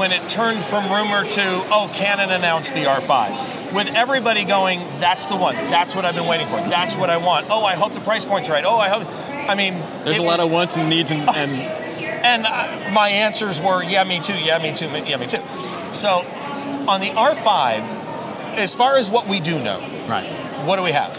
when 0.00 0.12
it 0.12 0.30
turned 0.30 0.64
from 0.64 0.90
rumor 0.90 1.28
to 1.28 1.42
oh 1.70 1.90
Canon 1.92 2.30
announced 2.30 2.72
the 2.72 2.84
R5 2.84 3.74
with 3.74 3.88
everybody 3.94 4.46
going 4.46 4.78
that's 4.98 5.26
the 5.26 5.36
one. 5.36 5.54
That's 5.54 5.94
what 5.94 6.06
I've 6.06 6.14
been 6.14 6.26
waiting 6.26 6.46
for. 6.48 6.56
That's 6.56 6.96
what 6.96 7.10
I 7.10 7.18
want. 7.18 7.48
Oh 7.50 7.66
I 7.66 7.74
hope 7.74 7.92
the 7.92 8.00
price 8.00 8.24
point's 8.24 8.48
right. 8.48 8.64
Oh 8.64 8.78
I 8.78 8.88
hope 8.88 9.06
I 9.30 9.54
mean 9.54 9.74
There's 10.02 10.16
a 10.16 10.22
lot 10.22 10.38
was- 10.38 10.46
of 10.46 10.50
wants 10.50 10.76
and 10.78 10.88
needs 10.88 11.10
and, 11.10 11.28
and 11.28 11.50
and 12.24 12.46
uh, 12.46 12.92
my 12.94 13.10
answers 13.10 13.60
were 13.60 13.82
yeah 13.82 14.04
me 14.04 14.20
too. 14.20 14.38
Yeah 14.38 14.56
me 14.56 14.72
too. 14.72 14.86
Yeah 14.86 15.18
me 15.18 15.26
too. 15.26 15.42
So 15.92 16.24
on 16.88 17.02
the 17.02 17.10
R5 17.10 18.56
as 18.56 18.72
far 18.72 18.96
as 18.96 19.10
what 19.10 19.28
we 19.28 19.38
do 19.38 19.62
know 19.62 19.80
right. 20.08 20.64
what 20.64 20.76
do 20.76 20.82
we 20.82 20.92
have 20.92 21.14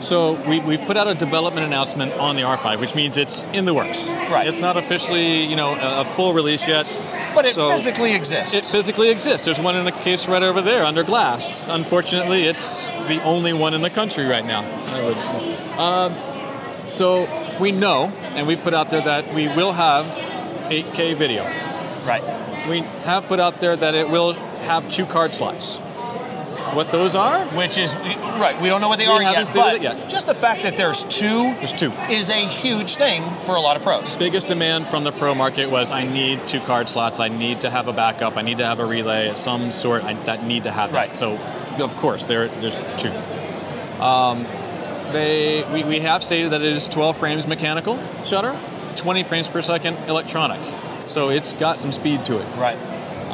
So 0.00 0.34
we, 0.48 0.60
we've 0.60 0.80
put 0.80 0.96
out 0.96 1.08
a 1.08 1.14
development 1.14 1.66
announcement 1.66 2.12
on 2.14 2.36
the 2.36 2.42
R5, 2.42 2.80
which 2.80 2.94
means 2.94 3.16
it's 3.16 3.42
in 3.52 3.64
the 3.64 3.74
works. 3.74 4.06
Right. 4.08 4.46
It's 4.46 4.58
not 4.58 4.76
officially, 4.76 5.44
you 5.44 5.56
know, 5.56 5.74
a, 5.74 6.00
a 6.02 6.04
full 6.04 6.32
release 6.34 6.66
yet. 6.68 6.86
but 7.34 7.44
it 7.44 7.52
So- 7.54 7.70
physically 7.70 8.14
exists 8.14 8.54
It 8.54 8.64
physically 8.64 9.10
exists. 9.10 9.44
There's 9.44 9.60
one 9.60 9.76
in 9.76 9.84
the 9.84 9.92
case 9.92 10.28
right 10.28 10.42
over 10.42 10.62
there 10.62 10.84
under 10.84 11.02
glass. 11.02 11.66
Unfortunately, 11.68 12.44
it's 12.44 12.88
the 13.08 13.20
only 13.24 13.52
one 13.52 13.74
in 13.74 13.82
the 13.82 13.90
country 13.90 14.26
right 14.26 14.46
now. 14.46 14.62
I 14.62 15.04
would. 15.04 15.78
Um, 15.78 16.88
so 16.88 17.28
we 17.60 17.72
know, 17.72 18.06
and 18.34 18.46
we've 18.46 18.62
put 18.62 18.74
out 18.74 18.90
there 18.90 19.02
that 19.02 19.34
we 19.34 19.48
will 19.48 19.72
have 19.72 20.06
8K 20.70 21.14
video. 21.16 21.42
right 22.06 22.22
We 22.68 22.80
have 23.04 23.24
put 23.26 23.40
out 23.40 23.60
there 23.60 23.74
that 23.76 23.94
it 23.94 24.08
will 24.08 24.32
have 24.62 24.88
two 24.88 25.06
card 25.06 25.34
slots. 25.34 25.78
What 26.74 26.90
those 26.92 27.14
are? 27.14 27.44
which 27.56 27.78
is 27.78 27.94
right 27.96 28.56
we 28.60 28.68
don't 28.68 28.80
know 28.80 28.88
what 28.88 28.98
they 28.98 29.06
We 29.08 29.14
are 29.14 29.22
yet 29.22 29.50
but 29.54 29.76
it 29.76 29.82
yet. 29.82 30.08
just 30.10 30.26
the 30.26 30.34
fact 30.34 30.62
that 30.62 30.76
there's 30.76 31.04
two 31.04 31.54
There's 31.54 31.72
two. 31.72 31.90
is 32.10 32.30
a 32.30 32.34
huge 32.34 32.96
thing 32.96 33.22
for 33.40 33.56
a 33.56 33.60
lot 33.60 33.76
of 33.76 33.82
pros 33.82 34.16
biggest 34.16 34.46
demand 34.46 34.86
from 34.86 35.04
the 35.04 35.12
pro 35.12 35.34
market 35.34 35.70
was 35.70 35.90
I 35.90 36.04
need 36.04 36.46
two 36.46 36.60
card 36.60 36.88
slots. 36.88 37.20
I 37.20 37.28
need 37.28 37.60
to 37.62 37.70
have 37.70 37.88
a 37.88 37.92
backup. 37.92 38.36
I 38.36 38.42
need 38.42 38.58
to 38.58 38.66
have 38.66 38.80
a 38.80 38.84
relay 38.86 39.28
of 39.28 39.38
some 39.38 39.70
sort 39.70 40.04
I, 40.04 40.14
that 40.24 40.44
need 40.44 40.64
to 40.64 40.70
have 40.70 40.92
Right. 40.92 41.08
that. 41.10 41.16
So, 41.16 41.32
of 41.82 41.96
course, 41.96 42.26
there 42.26 42.48
there's 42.48 42.78
two. 43.00 43.12
Um, 44.02 44.44
they 45.12 45.64
we, 45.72 45.84
we 45.84 46.00
have 46.00 46.22
stated 46.22 46.50
that 46.52 46.60
it 46.62 46.72
is 46.76 46.86
12 46.88 47.16
frames 47.16 47.46
mechanical 47.46 47.98
shutter, 48.24 48.58
20 48.96 49.22
frames 49.24 49.48
per 49.48 49.62
second 49.62 49.96
electronic. 50.08 50.60
So 51.06 51.30
it's 51.30 51.54
got 51.54 51.78
some 51.78 51.92
speed 51.92 52.24
to 52.26 52.38
it. 52.38 52.46
right 52.56 52.78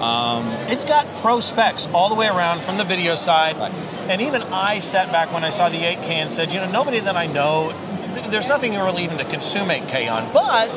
Um, 0.05 0.49
It's 0.69 0.85
got 0.85 1.07
pro 1.17 1.41
specs 1.41 1.89
all 1.95 2.11
the 2.11 2.15
way 2.15 2.27
around 2.27 2.63
from 2.63 2.77
the 2.77 2.85
video 2.85 3.15
side. 3.15 3.57
Right. 3.57 3.73
And 4.11 4.21
even 4.21 4.43
I 4.43 4.79
sat 4.79 5.11
back 5.11 5.33
when 5.33 5.45
I 5.45 5.49
saw 5.51 5.71
the 5.71 5.79
8K 5.79 6.11
and 6.11 6.31
said, 6.31 6.53
you 6.53 6.61
know, 6.61 6.71
nobody 6.71 7.01
that 7.01 7.17
I 7.17 7.27
know, 7.27 7.73
th- 8.15 8.31
there's 8.31 8.49
nothing 8.49 8.73
really 8.75 9.05
even 9.05 9.17
to 9.17 9.25
consume 9.25 9.69
8K 9.69 10.11
on. 10.11 10.31
But 10.35 10.71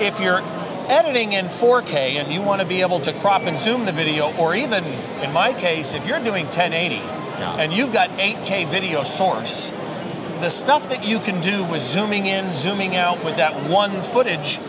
if 0.00 0.20
you're 0.20 0.42
editing 0.88 1.32
in 1.32 1.46
4K 1.46 2.20
and 2.20 2.32
you 2.32 2.40
want 2.40 2.60
to 2.60 2.66
be 2.68 2.82
able 2.82 3.00
to 3.00 3.12
crop 3.14 3.42
and 3.42 3.58
zoom 3.58 3.84
the 3.84 3.90
video, 3.92 4.32
or 4.36 4.54
even 4.54 4.84
in 5.24 5.32
my 5.32 5.52
case, 5.52 5.94
if 5.94 6.06
you're 6.06 6.22
doing 6.22 6.44
1080 6.44 6.96
and 7.58 7.72
you've 7.72 7.92
got 7.92 8.10
8K 8.10 8.68
video 8.70 9.02
source, 9.02 9.70
the 10.40 10.50
stuff 10.50 10.90
that 10.90 11.04
you 11.04 11.18
can 11.18 11.40
do 11.40 11.64
with 11.64 11.80
zooming 11.80 12.26
in, 12.26 12.52
zooming 12.52 12.94
out 12.94 13.24
with 13.24 13.36
that 13.36 13.68
one 13.68 13.90
footage 13.90 14.60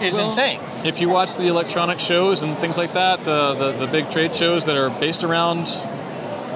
is 0.00 0.14
Well, 0.16 0.24
insane. 0.24 0.60
If 0.84 1.00
you 1.00 1.08
watch 1.08 1.36
the 1.36 1.46
electronic 1.48 2.00
shows 2.00 2.42
and 2.42 2.56
things 2.58 2.76
like 2.78 2.92
that, 2.94 3.26
uh, 3.28 3.54
the 3.54 3.72
the 3.72 3.86
big 3.86 4.10
trade 4.10 4.34
shows 4.34 4.66
that 4.66 4.76
are 4.76 4.90
based 4.90 5.24
around 5.24 5.68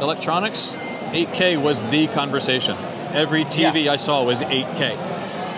electronics, 0.00 0.76
8K 1.12 1.56
was 1.60 1.84
the 1.86 2.06
conversation. 2.08 2.76
Every 3.12 3.44
TV 3.44 3.88
I 3.88 3.96
saw 3.96 4.24
was 4.24 4.42
8K. 4.42 4.96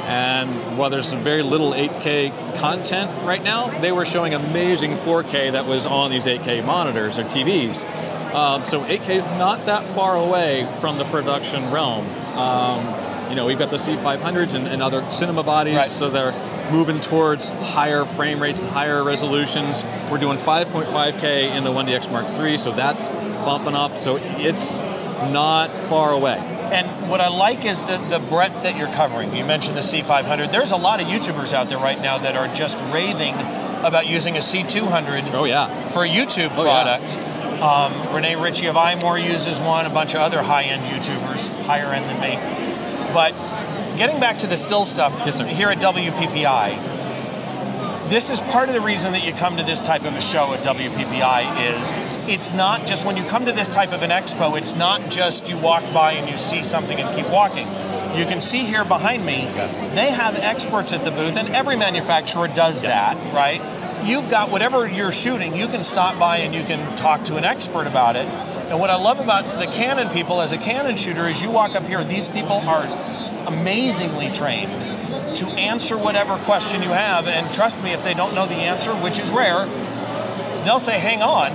And 0.06 0.78
while 0.78 0.88
there's 0.90 1.12
very 1.12 1.42
little 1.42 1.72
8K 1.72 2.30
content 2.58 3.10
right 3.24 3.42
now, 3.42 3.68
they 3.80 3.90
were 3.90 4.04
showing 4.04 4.34
amazing 4.34 4.92
4K 4.96 5.52
that 5.52 5.66
was 5.66 5.84
on 5.86 6.10
these 6.10 6.26
8K 6.26 6.64
monitors 6.64 7.18
or 7.18 7.24
TVs. 7.24 7.84
Um, 8.34 8.64
so 8.64 8.82
8K 8.82 9.08
is 9.16 9.24
not 9.38 9.66
that 9.66 9.84
far 9.94 10.14
away 10.16 10.68
from 10.80 10.98
the 10.98 11.04
production 11.06 11.72
realm. 11.72 12.06
Um, 12.36 13.30
you 13.30 13.34
know, 13.34 13.46
we've 13.46 13.58
got 13.58 13.70
the 13.70 13.78
C500s 13.78 14.54
and, 14.54 14.68
and 14.68 14.80
other 14.82 15.02
cinema 15.10 15.42
bodies, 15.42 15.76
Right. 15.76 15.86
so 15.86 16.08
they're 16.10 16.32
moving 16.70 17.00
towards 17.00 17.52
higher 17.52 18.04
frame 18.04 18.40
rates 18.40 18.60
and 18.62 18.70
higher 18.70 19.02
resolutions. 19.04 19.84
We're 20.10 20.18
doing 20.18 20.38
5.5K 20.38 21.54
in 21.56 21.64
the 21.64 21.70
1DX 21.70 22.10
Mark 22.10 22.26
III, 22.38 22.58
so 22.58 22.72
that's 22.72 23.08
bumping 23.08 23.74
up. 23.74 23.98
So 23.98 24.18
it's 24.20 24.78
not 24.78 25.70
far 25.88 26.12
away. 26.12 26.38
And 26.72 27.08
what 27.08 27.20
I 27.20 27.28
like 27.28 27.64
is 27.64 27.80
the, 27.82 27.98
the 28.10 28.18
breadth 28.18 28.64
that 28.64 28.76
you're 28.76 28.92
covering. 28.92 29.34
You 29.34 29.44
mentioned 29.44 29.76
the 29.76 29.82
C500. 29.82 30.50
There's 30.50 30.72
a 30.72 30.76
lot 30.76 31.00
of 31.00 31.06
YouTubers 31.06 31.52
out 31.52 31.68
there 31.68 31.78
right 31.78 32.00
now 32.00 32.18
that 32.18 32.36
are 32.36 32.52
just 32.52 32.78
raving 32.92 33.34
about 33.84 34.06
using 34.08 34.34
a 34.36 34.40
C200 34.40 35.32
oh, 35.32 35.44
yeah. 35.44 35.88
for 35.90 36.04
a 36.04 36.08
YouTube 36.08 36.50
Oh, 36.56 36.64
yeah. 36.64 36.82
product. 36.82 37.16
Um, 37.62 38.14
Rene 38.14 38.34
Ritchie 38.36 38.66
of 38.66 38.74
iMore 38.74 39.22
uses 39.22 39.60
one, 39.60 39.86
a 39.86 39.90
bunch 39.90 40.14
of 40.14 40.20
other 40.20 40.42
high 40.42 40.64
end 40.64 40.82
YouTubers, 40.82 41.48
higher 41.64 41.86
end 41.92 42.04
than 42.04 42.20
me. 42.20 43.12
But 43.14 43.32
getting 43.96 44.20
back 44.20 44.38
to 44.38 44.46
the 44.46 44.56
still 44.56 44.84
stuff 44.84 45.18
here 45.46 45.70
at 45.70 45.78
WPPI, 45.78 46.96
this 48.08 48.30
is 48.30 48.40
part 48.40 48.68
of 48.68 48.74
the 48.74 48.80
reason 48.80 49.12
that 49.12 49.24
you 49.24 49.32
come 49.32 49.56
to 49.56 49.64
this 49.64 49.82
type 49.82 50.04
of 50.04 50.14
a 50.14 50.20
show 50.20 50.52
at 50.52 50.62
WPPI 50.62 51.76
is 51.76 51.92
it's 52.28 52.52
not 52.52 52.86
just 52.86 53.04
when 53.04 53.16
you 53.16 53.24
come 53.24 53.46
to 53.46 53.52
this 53.52 53.68
type 53.68 53.92
of 53.92 54.02
an 54.02 54.10
expo, 54.10 54.56
it's 54.56 54.76
not 54.76 55.10
just 55.10 55.48
you 55.48 55.58
walk 55.58 55.82
by 55.92 56.12
and 56.12 56.30
you 56.30 56.36
see 56.36 56.62
something 56.62 56.98
and 56.98 57.16
keep 57.16 57.28
walking. 57.30 57.66
You 58.16 58.24
can 58.24 58.40
see 58.40 58.60
here 58.60 58.84
behind 58.84 59.26
me, 59.26 59.46
they 59.94 60.10
have 60.10 60.36
experts 60.36 60.92
at 60.92 61.04
the 61.04 61.10
booth, 61.10 61.36
and 61.36 61.48
every 61.54 61.76
manufacturer 61.76 62.48
does 62.48 62.82
that, 62.82 63.16
right? 63.34 63.60
You've 64.06 64.30
got 64.30 64.50
whatever 64.50 64.86
you're 64.86 65.10
shooting, 65.10 65.56
you 65.56 65.66
can 65.66 65.82
stop 65.82 66.18
by 66.18 66.38
and 66.38 66.54
you 66.54 66.62
can 66.62 66.96
talk 66.96 67.24
to 67.24 67.36
an 67.36 67.44
expert 67.44 67.86
about 67.86 68.14
it. 68.14 68.26
And 68.70 68.78
what 68.78 68.90
I 68.90 68.96
love 68.96 69.20
about 69.20 69.58
the 69.58 69.66
Canon 69.66 70.10
people 70.10 70.40
as 70.40 70.52
a 70.52 70.58
Canon 70.58 70.96
shooter 70.96 71.26
is 71.26 71.42
you 71.42 71.50
walk 71.50 71.74
up 71.74 71.84
here, 71.84 72.02
these 72.04 72.28
people 72.28 72.56
are 72.56 72.84
amazingly 73.46 74.30
trained 74.30 74.70
to 75.36 75.46
answer 75.46 75.96
whatever 75.96 76.36
question 76.38 76.82
you 76.82 76.88
have. 76.88 77.26
And 77.26 77.52
trust 77.52 77.82
me, 77.82 77.92
if 77.92 78.02
they 78.02 78.14
don't 78.14 78.34
know 78.34 78.46
the 78.46 78.54
answer, 78.54 78.92
which 78.94 79.18
is 79.18 79.30
rare, 79.30 79.66
they'll 80.64 80.80
say, 80.80 80.98
hang 80.98 81.22
on, 81.22 81.52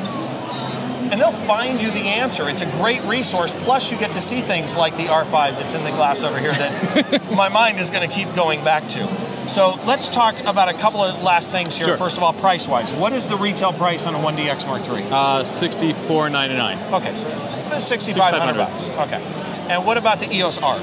and 1.11 1.19
they'll 1.19 1.31
find 1.31 1.81
you 1.81 1.91
the 1.91 1.99
answer. 1.99 2.47
It's 2.49 2.61
a 2.61 2.71
great 2.77 3.03
resource. 3.03 3.53
Plus, 3.53 3.91
you 3.91 3.97
get 3.97 4.13
to 4.13 4.21
see 4.21 4.39
things 4.39 4.77
like 4.77 4.95
the 4.95 5.05
R5 5.05 5.59
that's 5.59 5.75
in 5.75 5.83
the 5.83 5.89
glass 5.91 6.23
over 6.23 6.39
here 6.39 6.53
that 6.53 7.31
my 7.35 7.49
mind 7.49 7.79
is 7.79 7.89
going 7.89 8.07
to 8.07 8.13
keep 8.13 8.33
going 8.33 8.63
back 8.63 8.87
to. 8.89 9.07
So 9.49 9.77
let's 9.85 10.07
talk 10.07 10.39
about 10.45 10.69
a 10.69 10.73
couple 10.73 11.01
of 11.01 11.21
last 11.21 11.51
things 11.51 11.75
here. 11.75 11.87
Sure. 11.87 11.97
First 11.97 12.15
of 12.15 12.23
all, 12.23 12.31
price 12.31 12.67
wise, 12.67 12.93
what 12.93 13.11
is 13.11 13.27
the 13.27 13.35
retail 13.35 13.73
price 13.73 14.05
on 14.05 14.15
a 14.15 14.19
1DX 14.19 14.67
Mark 14.67 14.81
III? 14.87 15.03
Uh, 15.11 15.41
64.99. 15.41 16.93
Okay, 16.93 17.15
so 17.15 17.29
it's 17.29 17.85
6,500 17.85 18.55
bucks. 18.55 18.89
Okay. 18.89 19.21
And 19.69 19.85
what 19.85 19.97
about 19.97 20.21
the 20.21 20.33
EOS 20.33 20.59
R? 20.59 20.79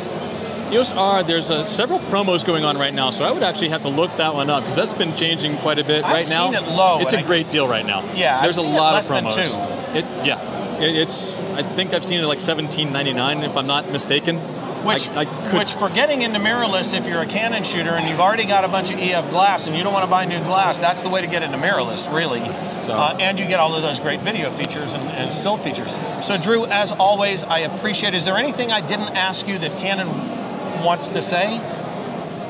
EOS 0.73 0.93
R, 0.93 1.23
there's 1.23 1.51
uh, 1.51 1.65
several 1.65 1.99
promos 2.01 2.45
going 2.45 2.65
on 2.65 2.77
right 2.77 2.93
now, 2.93 3.11
so 3.11 3.25
I 3.25 3.33
would 3.33 3.43
actually 3.43 3.71
have 3.71 3.83
to 3.83 3.89
look 3.89 4.15
that 4.17 4.35
one 4.35 4.51
up 4.51 4.63
because 4.63 4.77
that's 4.77 4.95
been 4.95 5.15
changing 5.17 5.57
quite 5.59 5.79
a 5.79 5.85
bit 5.85 6.05
I've 6.05 6.13
right 6.13 6.29
now. 6.29 6.51
seen 6.53 6.63
it 6.63 6.69
low, 6.69 7.01
It's 7.01 7.15
a 7.15 7.19
I- 7.21 7.23
great 7.23 7.51
deal 7.51 7.67
right 7.69 7.87
now. 7.87 8.03
Yeah, 8.15 8.37
I've 8.37 8.43
there's 8.45 8.57
seen 8.57 8.75
a 8.75 8.77
lot 8.77 9.03
of 9.03 9.11
promos. 9.11 9.95
It, 9.95 10.05
yeah, 10.27 10.81
it, 10.81 10.95
it's. 10.97 11.39
I 11.39 11.63
think 11.63 11.95
I've 11.95 12.05
seen 12.05 12.21
it 12.21 12.27
like 12.27 12.39
17.99 12.39 13.45
if 13.45 13.57
I'm 13.57 13.67
not 13.67 13.91
mistaken. 13.91 14.39
Which, 14.85 15.09
I, 15.11 15.23
I 15.23 15.25
could, 15.49 15.59
which 15.59 15.73
for 15.73 15.89
getting 15.89 16.23
into 16.23 16.39
mirrorless, 16.39 16.97
if 16.97 17.09
you're 17.09 17.21
a 17.21 17.27
Canon 17.27 17.65
shooter 17.65 17.91
and 17.91 18.09
you've 18.09 18.21
already 18.21 18.47
got 18.47 18.65
a 18.65 18.69
bunch 18.69 18.93
of 18.93 18.99
EF 19.01 19.29
glass 19.29 19.67
and 19.67 19.77
you 19.77 19.83
don't 19.83 19.93
want 19.93 20.05
to 20.05 20.11
buy 20.11 20.25
new 20.25 20.39
glass, 20.45 20.79
that's 20.79 21.03
the 21.03 21.09
way 21.09 21.21
to 21.21 21.27
get 21.27 21.43
into 21.43 21.59
mirrorless, 21.59 22.13
really. 22.15 22.41
Uh, 22.43 23.17
and 23.19 23.41
you 23.41 23.47
get 23.47 23.59
all 23.59 23.75
of 23.75 23.83
those 23.83 23.99
great 23.99 24.21
video 24.21 24.51
features 24.51 24.95
and, 24.95 25.03
and 25.11 25.35
still 25.35 25.57
features. 25.57 25.97
So, 26.25 26.39
Drew, 26.39 26.65
as 26.67 26.93
always, 26.93 27.43
I 27.45 27.59
appreciate. 27.59 28.15
Is 28.15 28.25
there 28.25 28.37
anything 28.37 28.71
I 28.71 28.81
didn't 28.81 29.17
ask 29.17 29.49
you 29.49 29.59
that 29.59 29.77
Canon 29.79 30.09
wants 30.85 31.09
to 31.09 31.23
say? 31.23 31.59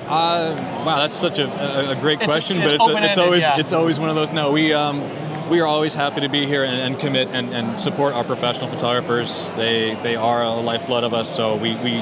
Uh, 0.08 0.56
wow, 0.86 0.98
that's 0.98 1.14
such 1.14 1.38
a, 1.38 1.46
a, 1.46 1.90
a 1.90 2.00
great 2.00 2.20
It's 2.22 2.32
question, 2.32 2.56
an 2.58 2.64
but 2.64 2.74
it's, 2.74 2.88
a, 2.88 3.10
it's 3.10 3.18
always 3.18 3.42
yeah. 3.42 3.60
it's 3.60 3.72
always 3.74 4.00
one 4.00 4.08
of 4.08 4.14
those. 4.14 4.32
No, 4.32 4.52
we 4.52 4.72
um, 4.72 5.02
we 5.50 5.60
are 5.60 5.66
always 5.66 5.94
happy 5.94 6.20
to 6.22 6.28
be 6.28 6.46
here 6.46 6.64
and, 6.64 6.80
and 6.80 6.98
commit 6.98 7.28
and, 7.28 7.52
and 7.52 7.80
support 7.80 8.14
our 8.14 8.24
professional 8.24 8.68
photographers. 8.68 9.52
They 9.52 9.98
they 10.02 10.16
are 10.16 10.42
a 10.42 10.54
lifeblood 10.54 11.04
of 11.04 11.12
us, 11.12 11.34
so 11.34 11.56
we, 11.56 11.74
we 11.76 11.98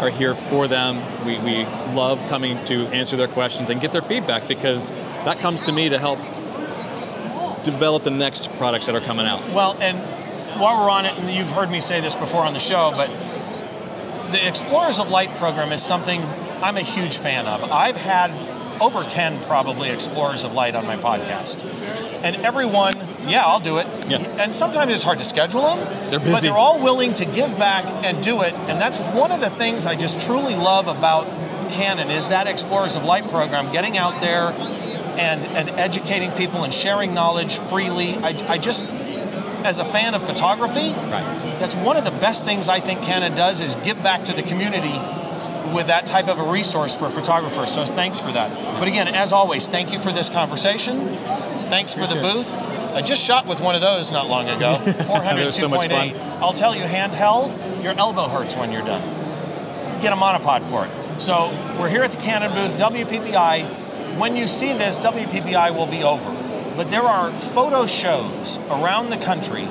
are 0.00 0.10
here 0.10 0.34
for 0.34 0.68
them. 0.68 0.96
We, 1.26 1.38
we 1.38 1.64
love 1.94 2.18
coming 2.28 2.62
to 2.66 2.86
answer 2.88 3.16
their 3.16 3.28
questions 3.28 3.70
and 3.70 3.80
get 3.80 3.92
their 3.92 4.02
feedback 4.02 4.46
because 4.48 4.90
that 5.24 5.38
comes 5.38 5.64
to 5.64 5.72
me 5.72 5.88
to 5.88 5.98
help 5.98 6.18
develop 7.64 8.04
the 8.04 8.10
next 8.10 8.52
products 8.58 8.86
that 8.86 8.94
are 8.94 9.00
coming 9.00 9.26
out. 9.26 9.40
Well, 9.52 9.76
and 9.80 9.98
while 10.60 10.82
we're 10.82 10.90
on 10.90 11.06
it, 11.06 11.18
and 11.18 11.34
you've 11.34 11.50
heard 11.50 11.70
me 11.70 11.80
say 11.80 12.00
this 12.00 12.14
before 12.14 12.44
on 12.44 12.52
the 12.52 12.60
show, 12.60 12.92
but 12.94 13.10
the 14.30 14.46
Explorers 14.46 14.98
of 14.98 15.10
Light 15.10 15.34
program 15.34 15.72
is 15.72 15.82
something 15.82 16.22
I'm 16.62 16.76
a 16.76 16.82
huge 16.82 17.18
fan 17.18 17.46
of. 17.46 17.70
I've 17.70 17.96
had 17.96 18.30
over 18.80 19.04
10 19.04 19.42
probably 19.44 19.90
Explorers 19.90 20.44
of 20.44 20.52
Light 20.52 20.74
on 20.74 20.86
my 20.86 20.96
podcast. 20.96 21.64
And 22.22 22.36
everyone, 22.36 22.94
yeah, 23.26 23.44
I'll 23.44 23.60
do 23.60 23.78
it. 23.78 23.86
And 24.10 24.54
sometimes 24.54 24.92
it's 24.92 25.04
hard 25.04 25.18
to 25.18 25.24
schedule 25.24 25.62
them. 25.62 26.10
They're 26.10 26.18
busy. 26.18 26.32
But 26.32 26.42
they're 26.42 26.52
all 26.52 26.82
willing 26.82 27.14
to 27.14 27.24
give 27.24 27.56
back 27.58 27.84
and 28.04 28.22
do 28.22 28.42
it. 28.42 28.52
And 28.54 28.80
that's 28.80 28.98
one 28.98 29.32
of 29.32 29.40
the 29.40 29.50
things 29.50 29.86
I 29.86 29.94
just 29.96 30.20
truly 30.20 30.54
love 30.54 30.88
about 30.88 31.26
Canon 31.70 32.10
is 32.10 32.28
that 32.28 32.46
Explorers 32.46 32.96
of 32.96 33.04
Light 33.04 33.28
program, 33.28 33.72
getting 33.72 33.96
out 33.96 34.20
there 34.20 34.50
and, 35.18 35.44
and 35.46 35.68
educating 35.70 36.30
people 36.32 36.64
and 36.64 36.72
sharing 36.72 37.14
knowledge 37.14 37.58
freely. 37.58 38.16
I, 38.16 38.28
I 38.48 38.58
just, 38.58 38.88
as 39.66 39.80
a 39.80 39.84
fan 39.84 40.14
of 40.14 40.22
photography, 40.22 40.90
that's 41.58 41.74
one 41.74 41.96
of 41.96 42.04
the 42.04 42.12
best 42.12 42.44
things 42.44 42.68
I 42.68 42.78
think 42.78 43.02
Canon 43.02 43.34
does 43.34 43.60
is 43.60 43.74
give 43.76 44.00
back 44.02 44.22
to 44.24 44.32
the 44.32 44.42
community 44.42 44.96
with 45.74 45.88
that 45.88 46.06
type 46.06 46.28
of 46.28 46.38
a 46.38 46.44
resource 46.44 46.94
for 46.94 47.10
photographers. 47.10 47.72
So 47.72 47.84
thanks 47.84 48.20
for 48.20 48.30
that. 48.30 48.78
But 48.78 48.86
again, 48.86 49.08
as 49.08 49.32
always, 49.32 49.66
thank 49.66 49.92
you 49.92 49.98
for 49.98 50.12
this 50.12 50.30
conversation. 50.30 51.08
Thanks 51.68 51.92
for 51.92 52.06
the 52.06 52.14
booth. 52.14 52.62
I 52.94 53.02
just 53.02 53.22
shot 53.24 53.46
with 53.46 53.60
one 53.60 53.74
of 53.74 53.80
those 53.80 54.12
not 54.12 54.28
long 54.28 54.48
ago. 54.48 54.76
400 55.06 55.52
so 55.52 55.68
much 55.68 55.90
2.8. 55.90 56.16
I'll 56.40 56.52
tell 56.52 56.74
you, 56.74 56.84
handheld, 56.84 57.82
your 57.82 57.92
elbow 57.94 58.28
hurts 58.28 58.54
when 58.54 58.70
you're 58.70 58.84
done. 58.84 59.02
Get 60.00 60.12
a 60.12 60.16
monopod 60.16 60.62
for 60.62 60.86
it. 60.86 61.20
So 61.20 61.50
we're 61.78 61.88
here 61.88 62.04
at 62.04 62.12
the 62.12 62.18
Canon 62.18 62.52
booth, 62.52 62.80
WPPI. 62.80 64.16
When 64.16 64.36
you 64.36 64.46
see 64.46 64.72
this, 64.74 65.00
WPPI 65.00 65.74
will 65.74 65.86
be 65.86 66.04
over. 66.04 66.45
But 66.76 66.90
there 66.90 67.02
are 67.02 67.30
photo 67.40 67.86
shows 67.86 68.58
around 68.68 69.08
the 69.08 69.16
country, 69.16 69.64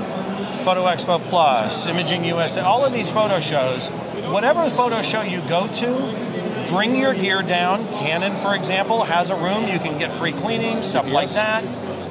Photo 0.63 0.85
Expo 0.85 1.23
Plus, 1.23 1.85
Imaging 1.85 2.25
USA, 2.25 2.61
all 2.61 2.83
of 2.83 2.93
these 2.93 3.11
photo 3.11 3.39
shows. 3.39 3.89
Whatever 4.31 4.67
photo 4.71 5.03
show 5.03 5.21
you 5.21 5.41
go 5.41 5.67
to, 5.67 6.67
bring 6.69 6.95
your 6.95 7.13
gear 7.13 7.43
down. 7.43 7.85
Canon, 7.99 8.35
for 8.35 8.55
example, 8.55 9.03
has 9.03 9.29
a 9.29 9.35
room 9.35 9.67
you 9.67 9.77
can 9.77 9.99
get 9.99 10.11
free 10.11 10.31
cleaning, 10.31 10.81
stuff 10.81 11.07
like 11.11 11.29
that. 11.31 11.63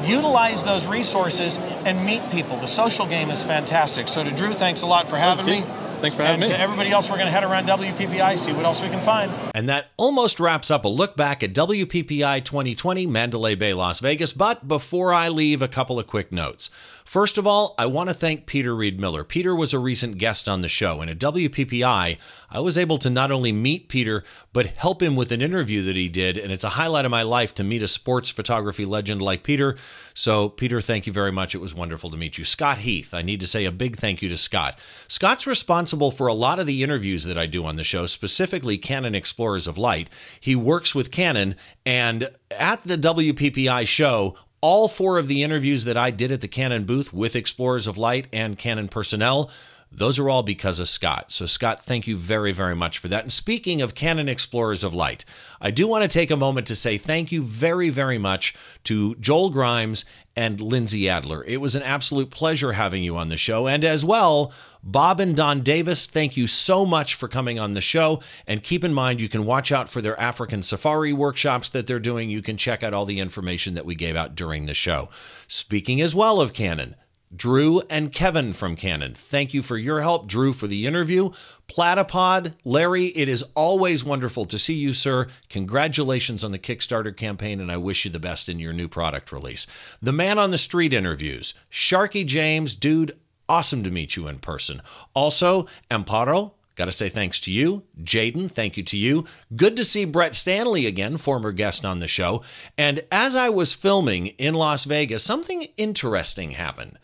Utilize 0.07 0.62
those 0.62 0.86
resources 0.86 1.59
and 1.84 2.07
meet 2.07 2.22
people. 2.30 2.57
The 2.59 2.66
social 2.66 3.07
game 3.07 3.30
is 3.30 3.42
fantastic. 3.42 4.07
So 4.07 4.22
to 4.22 4.30
Drew, 4.30 4.53
thanks 4.53 4.82
a 4.82 4.86
lot 4.86 5.09
for 5.09 5.16
having 5.16 5.47
me. 5.47 5.64
Thanks 6.05 6.18
for 6.18 6.22
having 6.22 6.42
and 6.42 6.50
me. 6.50 6.55
to 6.55 6.61
everybody 6.61 6.90
else, 6.90 7.09
we're 7.09 7.16
going 7.16 7.28
to 7.28 7.32
head 7.32 7.44
around 7.44 7.66
WPPI, 7.66 8.38
see 8.38 8.52
what 8.52 8.66
else 8.66 8.82
we 8.82 8.90
can 8.90 9.00
find. 9.00 9.32
And 9.55 9.70
that 9.70 9.86
almost 9.96 10.38
wraps 10.38 10.70
up 10.70 10.84
a 10.84 10.88
look 10.88 11.16
back 11.16 11.42
at 11.42 11.55
WPPI 11.55 12.44
2020 12.44 13.07
Mandalay 13.07 13.55
Bay, 13.55 13.72
Las 13.72 14.00
Vegas. 14.00 14.34
But 14.34 14.68
before 14.68 15.14
I 15.14 15.28
leave, 15.28 15.62
a 15.62 15.68
couple 15.68 15.98
of 15.98 16.07
quick 16.07 16.30
notes. 16.30 16.68
First 17.05 17.36
of 17.36 17.46
all, 17.46 17.74
I 17.76 17.84
want 17.84 18.09
to 18.09 18.14
thank 18.14 18.46
Peter 18.46 18.74
Read 18.74 18.98
Miller. 18.98 19.24
Peter 19.24 19.55
was 19.55 19.74
a 19.74 19.78
recent 19.78 20.16
guest 20.16 20.48
on 20.48 20.62
the 20.62 20.68
show, 20.68 21.02
and 21.02 21.11
at 21.11 21.18
WPPI, 21.18 22.16
I 22.50 22.61
was 22.61 22.78
able 22.78 22.96
to 22.98 23.11
not 23.11 23.30
only 23.30 23.52
meet 23.52 23.90
Peter, 23.90 24.24
but 24.55 24.68
help 24.68 25.02
him 25.02 25.14
with 25.14 25.30
an 25.30 25.42
interview 25.42 25.82
that 25.82 25.96
he 25.96 26.09
did. 26.09 26.38
And 26.38 26.50
it's 26.50 26.64
a 26.64 26.70
highlight 26.70 27.05
of 27.05 27.11
my 27.11 27.22
life 27.22 27.55
to 27.57 27.62
meet 27.62 27.82
a 27.82 27.88
sports 27.88 28.30
photography 28.30 28.86
legend 28.86 29.20
like 29.20 29.42
Peter. 29.42 29.76
So, 30.14 30.48
Peter, 30.48 30.80
thank 30.80 31.07
you 31.07 31.12
very 31.12 31.30
much. 31.30 31.55
It 31.55 31.61
was 31.61 31.74
wonderful 31.74 32.09
to 32.09 32.16
meet 32.16 32.38
you. 32.38 32.44
Scott 32.44 32.78
Heath, 32.78 33.12
I 33.12 33.20
need 33.20 33.40
to 33.40 33.46
say 33.46 33.66
a 33.66 33.70
big 33.70 33.96
thank 33.96 34.22
you 34.22 34.30
to 34.30 34.36
Scott. 34.38 34.78
Scott's 35.07 35.46
responsible 35.46 36.11
for 36.11 36.26
a 36.26 36.34
lot 36.34 36.59
of 36.59 36.66
the 36.66 36.82
interviews 36.82 37.24
that 37.24 37.36
I 37.36 37.44
do 37.44 37.66
on 37.66 37.76
the 37.76 37.84
show, 37.84 38.07
specifically 38.07 38.78
Canon 38.78 39.14
Explorers 39.14 39.66
of 39.66 39.76
Light. 39.76 40.09
He 40.40 40.57
works 40.57 40.94
with 40.94 41.11
Canon, 41.11 41.57
and 41.84 42.30
at 42.50 42.82
the 42.84 42.96
WPPI 42.96 43.86
show, 43.86 44.36
all 44.64 44.88
four 44.88 45.18
of 45.18 45.28
the 45.28 45.42
interviews 45.42 45.84
that 45.84 45.98
I 45.98 46.10
did 46.10 46.32
at 46.32 46.40
the 46.40 46.48
Canon 46.48 46.84
booth 46.84 47.12
with 47.12 47.36
Explorers 47.36 47.86
of 47.86 47.98
Light 47.98 48.28
and 48.32 48.56
Canon 48.56 48.88
personnel 48.88 49.50
those 49.97 50.18
are 50.18 50.28
all 50.28 50.42
because 50.42 50.80
of 50.80 50.88
Scott. 50.88 51.30
So, 51.30 51.47
Scott, 51.47 51.82
thank 51.82 52.07
you 52.07 52.16
very, 52.16 52.53
very 52.53 52.74
much 52.74 52.99
for 52.99 53.09
that. 53.09 53.22
And 53.22 53.32
speaking 53.32 53.80
of 53.80 53.95
Canon 53.95 54.28
Explorers 54.28 54.82
of 54.84 54.95
Light, 54.95 55.24
I 55.61 55.70
do 55.70 55.86
want 55.86 56.03
to 56.03 56.09
take 56.09 56.30
a 56.30 56.36
moment 56.36 56.66
to 56.66 56.76
say 56.76 56.99
thank 56.99 57.30
you 57.32 57.42
very, 57.42 57.90
very 57.90 58.18
much 58.18 58.55
to 58.84 59.14
Joel 59.16 59.51
Grimes 59.51 60.05
and 60.36 60.61
Lindsay 60.61 61.09
Adler. 61.09 61.45
It 61.45 61.59
was 61.59 61.76
an 61.76 61.82
absolute 61.82 62.30
pleasure 62.30 62.72
having 62.72 63.05
you 63.05 63.16
on 63.16 63.28
the 63.28 63.36
show. 63.36 63.68
And 63.68 63.84
as 63.84 64.05
well, 64.05 64.53
Bob 64.82 65.20
and 65.20 65.36
Dawn 65.36 65.62
Davis, 65.62 66.07
thank 66.07 66.36
you 66.36 66.47
so 66.47 66.84
much 66.84 67.14
for 67.14 67.28
coming 67.28 67.59
on 67.59 67.72
the 67.72 67.80
show. 67.80 68.20
And 68.47 68.62
keep 68.62 68.84
in 68.84 68.92
mind, 68.92 69.20
you 69.20 69.28
can 69.28 69.47
watch 69.47 69.70
out 69.70 69.88
for 69.88 70.03
their 70.03 70.18
African 70.20 70.62
safari 70.62 71.12
workshops 71.12 71.68
that 71.70 71.86
they're 71.86 72.01
doing. 72.01 72.30
You 72.30 72.42
can 72.42 72.57
check 72.57 72.82
out 72.82 72.92
all 72.92 73.05
the 73.05 73.20
information 73.20 73.74
that 73.74 73.86
we 73.86 73.95
gave 73.95 74.16
out 74.16 74.34
during 74.34 74.66
the 74.66 74.74
show. 74.74 75.09
Speaking 75.47 76.01
as 76.01 76.14
well 76.14 76.40
of 76.40 76.53
Canon, 76.53 76.97
Drew 77.35 77.80
and 77.91 78.12
Kevin 78.12 78.53
from 78.53 78.76
Canon. 78.76 79.14
Thank 79.14 79.55
you 79.55 79.62
for 79.62 79.76
your 79.76 80.03
help, 80.03 80.26
Drew, 80.26 80.53
for 80.53 80.66
the 80.66 80.87
interview. 80.87 81.30
Platypod, 81.68 82.55
Larry, 82.64 83.07
it 83.07 83.28
is 83.28 83.45
always 83.55 84.05
wonderful 84.05 84.45
to 84.47 84.59
see 84.59 84.74
you, 84.74 84.93
sir. 84.93 85.26
Congratulations 85.49 86.45
on 86.45 86.53
the 86.53 86.59
Kickstarter 86.59 87.16
campaign, 87.16 87.61
and 87.61 87.72
I 87.72 87.76
wish 87.76 88.05
you 88.05 88.11
the 88.11 88.18
best 88.18 88.49
in 88.49 88.59
your 88.59 88.72
new 88.72 88.89
product 88.89 89.32
release. 89.32 89.66
The 90.01 90.12
Man 90.12 90.39
on 90.39 90.51
the 90.51 90.59
Street 90.59 90.93
interviews, 90.93 91.55
Sharky 91.70 92.24
James, 92.24 92.74
dude, 92.74 93.16
awesome 93.49 93.82
to 93.85 93.91
meet 93.91 94.16
you 94.16 94.28
in 94.28 94.39
person. 94.39 94.82
Also, 95.14 95.66
Amparo, 95.91 96.53
Got 96.76 96.87
to 96.87 96.93
say 96.93 97.09
thanks 97.09 97.39
to 97.41 97.53
you. 97.53 97.85
Jaden, 98.03 98.51
thank 98.51 98.76
you 98.76 98.82
to 98.82 98.97
you. 98.97 99.26
Good 99.55 99.76
to 99.76 99.85
see 99.85 100.05
Brett 100.05 100.35
Stanley 100.35 100.87
again, 100.87 101.18
former 101.18 101.53
guest 101.53 101.85
on 101.85 102.01
the 102.01 102.09
show. 102.09 102.43
And 102.76 103.05
as 103.12 103.37
I 103.37 103.49
was 103.49 103.72
filming 103.72 104.28
in 104.39 104.55
Las 104.55 104.85
Vegas, 104.85 105.22
something 105.22 105.68
interesting 105.76 106.53
happened 106.53 106.99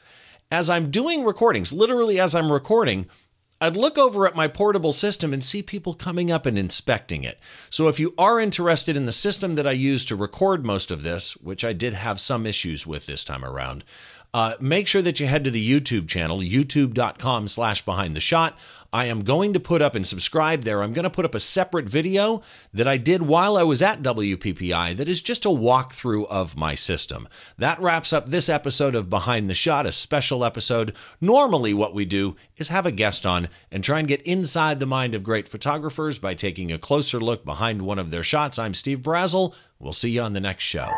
as 0.51 0.69
I'm 0.69 0.91
doing 0.91 1.25
recordings, 1.25 1.73
literally 1.73 2.19
as 2.19 2.35
I'm 2.35 2.51
recording, 2.51 3.07
I'd 3.63 3.77
look 3.77 3.99
over 3.99 4.27
at 4.27 4.35
my 4.35 4.49
portable 4.49 4.93
system 4.93 5.35
and 5.35 5.45
see 5.45 5.63
people 5.63 5.93
coming 5.93 6.31
up 6.31 6.47
and 6.47 6.59
inspecting 6.59 7.25
it. 7.25 7.39
So 7.69 7.89
if 7.89 8.01
you 8.01 8.15
are 8.17 8.41
interested 8.41 8.97
in 8.97 9.05
the 9.05 9.13
system 9.13 9.55
that 9.57 9.67
I 9.67 9.73
use 9.73 10.07
to 10.07 10.17
record 10.17 10.65
most 10.65 10.91
of 10.91 11.03
this, 11.03 11.37
which 11.37 11.63
I 11.63 11.75
did 11.75 11.93
have 11.93 12.19
some 12.19 12.47
issues 12.47 12.87
with 12.87 13.05
this 13.05 13.23
time 13.23 13.45
around, 13.45 13.85
uh, 14.33 14.55
make 14.61 14.87
sure 14.87 15.03
that 15.03 15.19
you 15.19 15.27
head 15.27 15.45
to 15.45 15.51
the 15.51 15.81
YouTube 15.81 16.09
channel, 16.09 16.39
youtube.com 16.39 17.49
slash 17.49 17.85
behind 17.85 18.15
the 18.15 18.21
shot. 18.21 18.57
I 18.93 19.05
am 19.05 19.23
going 19.23 19.53
to 19.53 19.61
put 19.61 19.83
up 19.83 19.95
and 19.95 20.07
subscribe 20.07 20.63
there. 20.63 20.83
I'm 20.83 20.93
going 20.93 21.05
to 21.05 21.11
put 21.11 21.25
up 21.25 21.35
a 21.35 21.41
separate 21.41 21.87
video 21.87 22.43
that 22.73 22.89
I 22.89 22.97
did 22.97 23.23
while 23.23 23.57
I 23.57 23.63
was 23.63 23.83
at 23.83 24.03
WPPI 24.03 24.97
that 24.97 25.09
is 25.09 25.23
just 25.23 25.45
a 25.45 25.49
walkthrough 25.49 26.27
of 26.29 26.57
my 26.57 26.75
system. 26.75 27.29
That 27.57 27.81
wraps 27.81 28.13
up 28.13 28.29
this 28.29 28.49
episode 28.49 28.97
of 28.97 29.09
Behind 29.09 29.49
the 29.49 29.55
Shot, 29.55 29.87
a 29.87 29.93
special 29.93 30.45
episode. 30.45 30.95
Normally, 31.21 31.73
what 31.73 31.95
we 31.95 32.05
do 32.05 32.37
is 32.57 32.69
have 32.69 32.87
a 32.87 32.93
guest 32.93 33.25
on 33.25 33.49
and 33.71 33.85
try 33.85 34.01
and 34.01 34.09
get 34.09 34.23
inside 34.23 34.81
the 34.81 34.87
mind 34.87 35.15
of 35.15 35.23
great 35.23 35.49
photographers 35.49 36.19
by 36.19 36.35
taking 36.35 36.73
a 36.73 36.79
closer 36.79 37.21
look 37.21 37.45
behind 37.45 37.83
one 37.83 37.99
of 37.99 38.11
their 38.11 38.25
shots. 38.25 38.59
I'm 38.59 38.75
Steve 38.75 39.01
Brazill. 39.01 39.55
We'll 39.79 39.93
see 39.93 40.11
you 40.11 40.23
on 40.23 40.33
the 40.33 40.41
next 40.41 40.65
show. 40.65 40.89